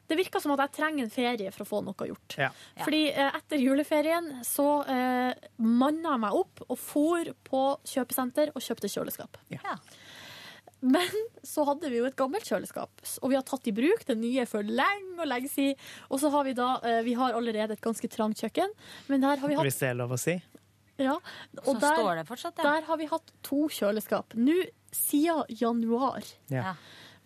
[0.10, 2.38] Det virker som at jeg trenger en ferie for å få noe gjort.
[2.40, 2.50] Ja.
[2.84, 5.34] Fordi eh, etter juleferien så eh,
[5.64, 9.38] manna jeg meg opp og for på kjøpesenter og kjøpte kjøleskap.
[9.54, 9.78] Ja.
[10.80, 11.12] Men
[11.44, 14.46] så hadde vi jo et gammelt kjøleskap, og vi har tatt i bruk det nye
[14.48, 15.76] for lenge og lenge siden.
[16.08, 18.72] Og så har vi da eh, Vi har allerede et ganske trangt kjøkken,
[19.12, 20.38] men der har vi hatt Hvis det er lov å si.
[21.02, 21.18] ja,
[21.66, 22.70] Så der, står det fortsatt, ja.
[22.72, 24.38] der har vi hatt to kjøleskap.
[24.40, 24.56] Nå
[24.96, 26.24] siden januar.
[26.50, 26.74] Ja.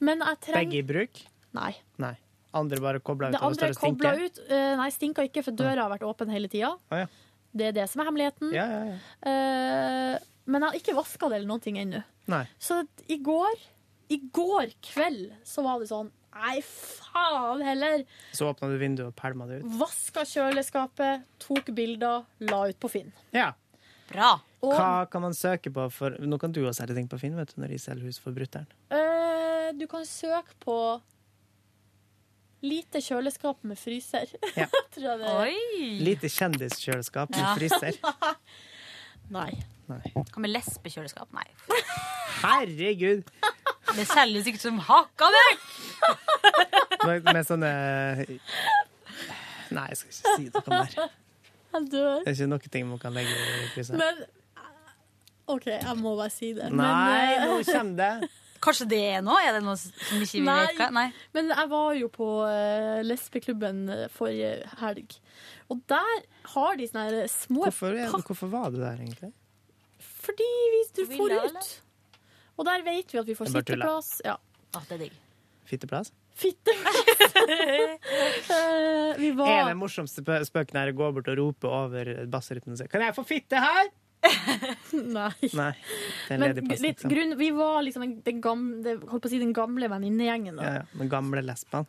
[0.03, 1.23] Men jeg trenger Begge i bruk?
[1.53, 1.71] Nei.
[2.01, 2.15] Nei.
[2.53, 4.41] Andre bare kobla ut Det andre er kobla ut.
[4.47, 6.75] Eh, nei, stinka ikke, for døra har vært åpen hele tida.
[6.93, 7.07] Ah, ja.
[7.53, 8.53] Det er det som er hemmeligheten.
[8.53, 8.97] Ja, ja, ja.
[9.29, 12.03] Eh, men jeg har ikke vaska det eller noen ting ennå.
[12.31, 12.43] Nei.
[12.61, 12.81] Så
[13.11, 13.63] i går,
[14.13, 18.03] i går kveld, så var det sånn Nei, faen heller.
[18.33, 19.67] Så åpna du vinduet og pælma det ut.
[19.77, 23.11] Vaska kjøleskapet, tok bilder, la ut på Finn.
[23.35, 23.51] Ja.
[24.09, 24.31] Bra.
[24.63, 27.37] Og Hva kan man søke på for Nå kan du også selge ting på Finn
[27.37, 28.65] vet du, når de selger hus for brutter'n.
[28.89, 30.77] Uh, du kan søke på
[32.63, 34.31] lite kjøleskap med fryser.
[34.59, 34.67] Ja.
[34.93, 35.87] Tror jeg det Oi!
[36.03, 37.53] Lite kjendiskjøleskap med Ja.
[37.57, 37.99] fryser.
[39.37, 39.51] Nei.
[39.87, 41.31] Hva med lesbekjøleskap?
[41.35, 41.45] Nei.
[42.41, 43.27] Herregud!
[43.93, 45.65] Det selges ikke som hakka vekk!
[47.03, 47.69] Med, med sånne
[49.73, 50.93] Nei, jeg skal ikke si noe mer.
[51.73, 52.21] Jeg dør.
[52.23, 53.99] Det er ikke noen ting man kan legge i fryseren.
[53.99, 54.21] Men
[55.51, 56.69] OK, jeg må bare si det.
[56.71, 58.29] Nei, men, nå eh, kommer det.
[58.63, 59.41] Kanskje det er noe?
[59.43, 60.87] Er det noe som ikke vi vet hva?
[60.95, 61.07] Nei.
[61.35, 65.17] Men jeg var jo på uh, lesbeklubben eh, forrige helg.
[65.73, 66.23] Og der
[66.53, 69.33] har de sånne små Hvorfor, er- hvorfor var du der, egentlig?
[70.23, 71.51] Fordi vi eller?
[71.51, 71.73] ut.
[72.57, 74.15] Og der vet vi at vi får sitteplass.
[74.23, 74.37] Ja.
[74.73, 75.19] Ah, det er digg.
[75.67, 76.13] Fitteplass?
[76.35, 77.03] Fitteplass!
[79.21, 79.47] vi var...
[79.47, 82.89] En av de morsomste spøkene er å gå bort og rope over bassrytmen sin?
[82.91, 83.91] Kan jeg få fitte her?!
[84.93, 85.31] Nei.
[85.59, 85.71] Nei.
[85.73, 87.11] Det er en Men ledig plass, liksom.
[87.11, 90.61] grunn, vi var liksom den, gamle, holdt på å si den gamle venninnegjengen.
[90.63, 90.83] Ja, ja.
[90.99, 91.87] Den gamle lesben.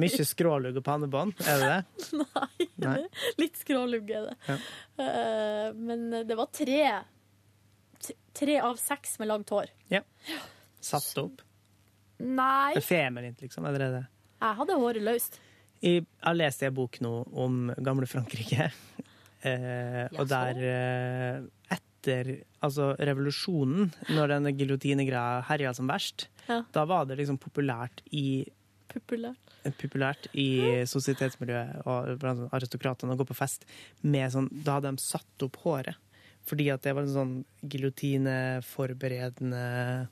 [0.00, 2.08] Mye skrålugg og pannebånd, er det det?
[2.20, 2.68] Nei.
[2.84, 2.96] Nei.
[3.40, 4.36] Litt skrålugg er det.
[4.50, 4.58] Ja.
[5.04, 6.82] Eh, men det var tre
[8.32, 9.68] Tre av seks med langt hår.
[9.92, 10.00] Ja.
[10.80, 11.42] Satt opp.
[12.22, 13.66] Nei, Feminint, liksom.
[13.68, 14.02] Er det det?
[14.40, 15.36] jeg hadde håret løst.
[15.84, 17.10] Jeg har lest en bok nå
[17.44, 18.70] om gamle Frankrike.
[19.42, 21.40] Eh, og der eh,
[21.72, 26.62] etter altså revolusjonen, når denne giljotinegreia herja som verst, Ja.
[26.72, 28.44] da var det liksom populært i
[28.90, 29.36] Populært.
[29.78, 33.64] populært i sosietetsmiljøet og blant aristokratene å gå på fest
[34.02, 35.94] med sånn Da hadde de satt opp håret.
[36.44, 40.08] Fordi at det var en sånn giljotineforberedende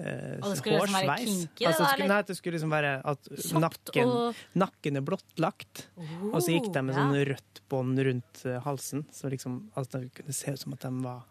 [0.00, 1.28] eh, Og det skulle liksom være hårsveis.
[1.28, 3.30] kinky, det altså, skulle, nei, det skulle liksom være at
[3.66, 5.86] nakken, og- nakken er blottlagt.
[6.32, 7.00] og så gikk de med ja.
[7.00, 10.80] sånn rødt bånd rundt eh, halsen, så liksom altså, det kunne se ut som at
[10.80, 11.22] de var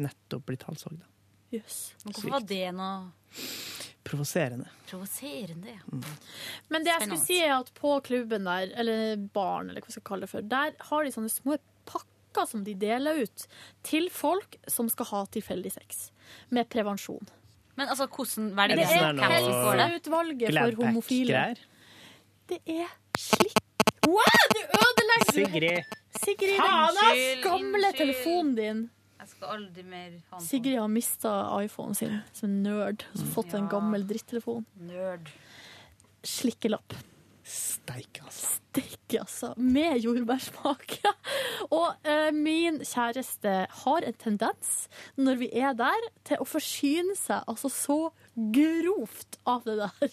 [0.00, 1.02] nettopp blitt halshogd.
[1.52, 1.80] Jøss.
[2.04, 3.10] Men hvorfor var det noe
[4.02, 4.68] Provoserende.
[4.88, 5.68] provoserende?
[5.68, 6.14] Ja.
[6.68, 10.00] Men det jeg skulle si er at på klubben der, eller baren, eller hva skal
[10.00, 11.58] jeg kalle det for, der har de sånne små
[11.90, 13.44] pakker som de deler ut
[13.86, 16.10] til folk som skal ha tilfeldig sex.
[16.54, 17.26] Med prevensjon.
[17.76, 21.42] Men altså, hvordan Er velger det sånn her noe- Helseutvalget for homofile.
[22.50, 23.56] Det er slitt.
[24.06, 25.84] Wow, du ødelegger Sigrid.
[26.24, 28.90] Sigrid, den gamle telefonen din.
[29.20, 31.32] Jeg skal aldri mer ha Sigrid har mista
[31.62, 33.04] iPhonen sin som nerd.
[33.14, 34.64] Så fått en gammel drittelefon.
[34.78, 35.28] sånn nerd.
[36.24, 36.94] Slikkelapp.
[37.80, 38.60] Steik, altså.
[38.70, 39.54] Steike, altså.
[39.56, 40.98] Med jordbærsmak.
[41.78, 47.38] og eh, min kjæreste har en tendens, når vi er der, til å forsyne seg
[47.50, 48.00] altså så
[48.36, 50.10] grovt av det der.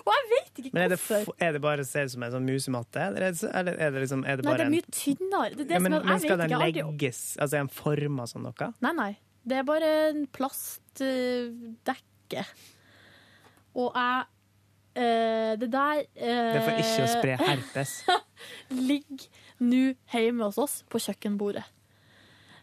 [0.00, 1.00] Og jeg vet ikke Men er det,
[1.44, 4.22] er det bare ser ut som en sånn musematte, eller er det, er det liksom
[4.24, 5.52] er det Nei, det er mye tynnere.
[5.52, 8.24] Det er det ja, men, som men skal den ikke, legges Altså er den forma
[8.30, 8.66] som noe?
[8.86, 9.12] Nei, nei.
[9.48, 12.42] Det er bare en plastdekke.
[13.78, 14.24] Og jeg
[14.94, 17.96] eh, Det der uh, Det er for ikke å spre herpes.
[18.90, 19.26] ligg
[19.58, 19.82] nå
[20.12, 21.64] hjemme hos oss på kjøkkenbordet.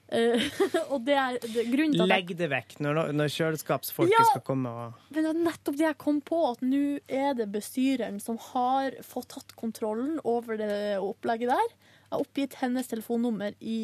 [0.05, 0.37] Uh,
[0.93, 4.27] og det er det, grunnen til at Legg det vekk når, når kjøleskapsfolket Ja!
[4.29, 7.49] skal komme og Men det er nettopp det jeg kom på, at nå er det
[7.53, 11.73] bestyreren som har fått tatt kontrollen over det opplegget der.
[12.05, 13.79] Jeg har oppgitt hennes telefonnummer i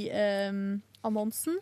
[1.02, 1.58] annonsen.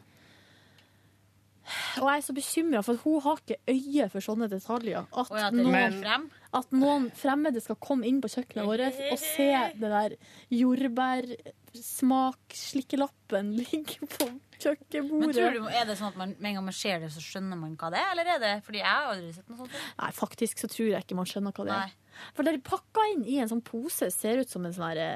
[2.01, 5.03] Og jeg er så bekymra, for hun har ikke øye for sånne detaljer.
[5.11, 6.23] At, ja, det noen, frem.
[6.59, 8.81] at noen fremmede skal komme inn på kjøkkenet vårt
[9.11, 10.11] og se det der
[10.57, 15.35] jordbærsmakslikkelappen ligge på Men kjøkkenbordet.
[15.37, 17.57] tror du, Er det sånn at man, med en gang man ser det, så skjønner
[17.59, 18.09] man hva det er?
[18.15, 19.73] Eller er det fordi jeg har aldri sett noe sånt?
[20.01, 21.89] Nei, faktisk så tror jeg ikke man skjønner hva det Nei.
[21.89, 21.93] er.
[22.35, 25.09] For det er pakka inn i en sånn pose, ser ut som en sånn herre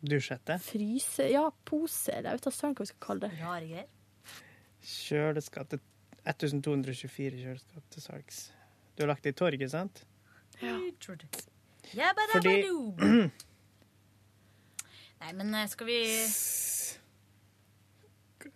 [0.00, 0.54] Dusjhette?
[0.64, 1.24] fryse...
[1.28, 2.12] Ja, pose.
[2.16, 3.32] eller Jeg vet da søren hva vi skal kalle det.
[3.40, 3.88] Rare greier.
[4.84, 5.80] Kjøleskap til
[6.28, 8.40] 1224 kjøleskap til salgs.
[8.96, 10.04] Du har lagt det i torget, sant?
[10.60, 10.76] Ja,
[12.32, 12.64] Fordi-
[15.20, 16.00] Nei, men eh, skal vi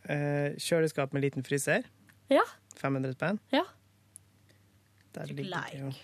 [0.08, 1.84] Eh, kjøleskap med liten fryser.
[2.32, 2.42] Ja.
[2.76, 3.38] 500 spenn.
[3.52, 3.62] Ja.
[5.14, 5.94] Der Trykk like.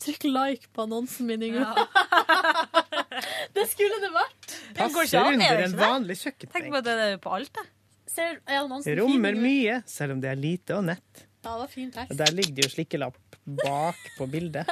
[0.00, 1.64] Trykk like på annonsen min, Ingunn.
[3.56, 4.54] det skulle det vært.
[4.76, 6.16] Ja, Passer er det under en vanlig vanlig
[6.52, 7.64] Tenk på at det er på alt, da.
[8.10, 8.98] Ser, er annonsen fin?
[9.04, 11.26] Rommer mye, selv om det er lite og nett.
[11.44, 12.10] Ja, det var fin tekst.
[12.12, 13.16] Og der ligger det jo slikkelapp
[13.60, 14.68] bak på bildet.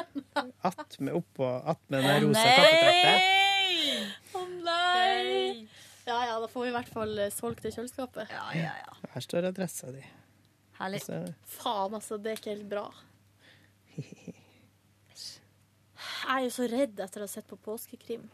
[0.68, 2.56] Attmed oppå attmed den rosa Nei!
[2.58, 3.12] kaffetrappa.
[4.38, 5.68] Å nei!
[6.08, 8.30] Ja ja, da får vi i hvert fall eh, solgt det kjøleskapet.
[8.32, 8.98] Ja, ja, ja.
[9.14, 10.02] Her står adressa di.
[10.78, 11.00] Herlig.
[11.04, 11.22] Så-
[11.58, 12.18] Faen, altså.
[12.22, 12.84] Det er ikke helt bra.
[16.28, 18.26] Jeg er jo så redd etter å ha sett på påskekrim.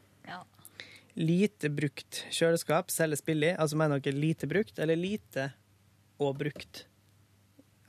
[1.16, 3.52] Lite brukt kjøleskap selges billig.
[3.60, 5.52] Altså mener dere lite brukt, eller lite
[6.22, 6.84] og brukt?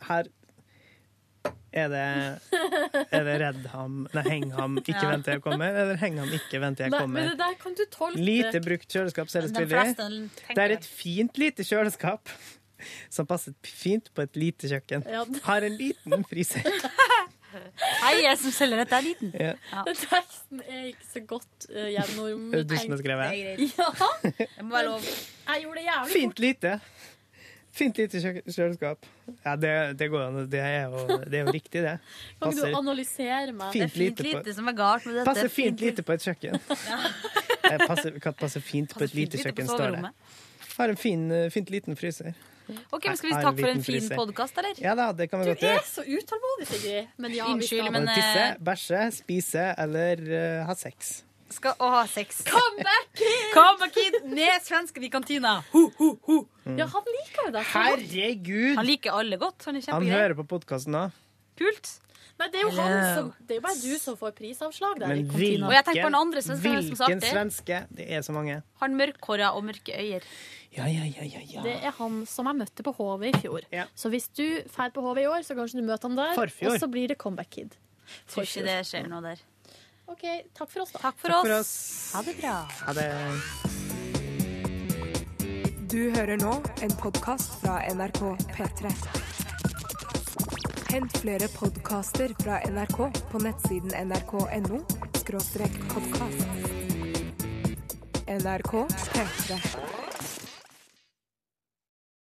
[0.05, 0.27] Her
[1.75, 2.03] er det
[3.11, 5.09] Er det redd ham Nei, heng ham, ikke Ja.
[5.11, 7.29] vent til jeg kommer, eller heng ham, ikke vent til jeg Nei, men kommer?
[7.31, 8.21] det der kan du tolke.
[8.21, 9.95] Lite brukt kjøleskap selges billig.
[10.55, 12.29] Det er et fint lite kjøleskap
[13.09, 15.05] som passer fint på et lite kjøkken.
[15.09, 15.23] Ja.
[15.47, 16.61] Har en liten fryser.
[18.03, 19.31] Hei, jeg som selger dette, er liten.
[19.39, 19.53] Ja.
[19.87, 22.45] Den teksten er ikke så godt uh, gjennom...
[22.53, 23.25] Er det du som har skrevet?
[23.31, 23.75] Det er greit.
[23.77, 23.89] Ja.
[24.57, 25.09] Det må være lov.
[25.49, 26.73] Jeg gjorde det jævlig Fint lite.
[27.75, 29.07] Fint lite kjø- kjøleskap.
[29.43, 30.37] Ja, det, det går an.
[30.51, 31.95] Det er jo, det er jo riktig, det.
[32.39, 33.71] Kan ikke du analysere meg?
[33.75, 35.25] Fint Fint lite på- som er galt med dette.
[35.27, 36.55] passer fint lite på et kjøkken.
[36.91, 37.77] ja.
[37.87, 40.13] Passer, kan passe fint på et fint lite lite kjøkken, står det.
[40.77, 42.31] Har en fin, eh, fint liten fryser.
[42.89, 44.79] Ok, men Skal vi takke for en fin podkast, eller?
[44.81, 47.11] Ja da, det kan vi Du godt er så utålmodig, Sigrid.
[47.21, 51.13] Men ja, vi Unnskyld, skal men, tisse, eh, bæsje, spise eller uh, ha sex.
[51.53, 52.41] Skal å ha sex.
[52.49, 53.51] Comeback kid!
[53.53, 55.59] Comeback kid Ned svensken i kantina.
[55.75, 56.39] Ho, ho, ho.
[56.65, 57.69] Ja, han liker jo deg.
[57.75, 58.71] Herregud!
[58.79, 59.67] Han liker alle godt.
[59.69, 61.05] Han er Han hører på podkasten da.
[61.59, 61.99] Kult.
[62.35, 65.13] Nei, det er jo han som Det er jo bare du som får prisavslag der
[65.13, 65.69] i Men kantina.
[65.69, 67.77] Og jeg på den andre svenske, som hvilken svenske?
[67.95, 68.57] Det er så mange.
[68.81, 70.25] Han mørkhåra og mørke øyer.
[70.75, 71.61] Ja, ja, ja, ja, ja.
[71.63, 73.61] Det er han som jeg møtte på HV i fjor.
[73.95, 76.33] Så hvis du drar på HV i år, så kanskje du møter han der.
[76.35, 76.73] Forfjor.
[76.73, 77.71] Og så blir det Comeback Kid.
[78.29, 79.39] Tror ikke det skjer noe der.
[80.11, 80.99] OK, takk for oss, da.
[81.07, 81.71] Takk for Takk for oss.
[81.71, 82.13] oss.
[82.13, 82.57] Ha det bra.
[82.85, 83.07] Ha det
[85.89, 86.51] Du hører nå
[86.83, 88.21] en podkast fra NRK
[88.51, 88.91] P3.
[90.91, 92.99] Hent flere podkaster fra NRK
[93.31, 94.83] på nettsiden nrk.no
[95.15, 96.45] podkast.
[98.27, 98.73] NRK
[99.15, 100.14] P3.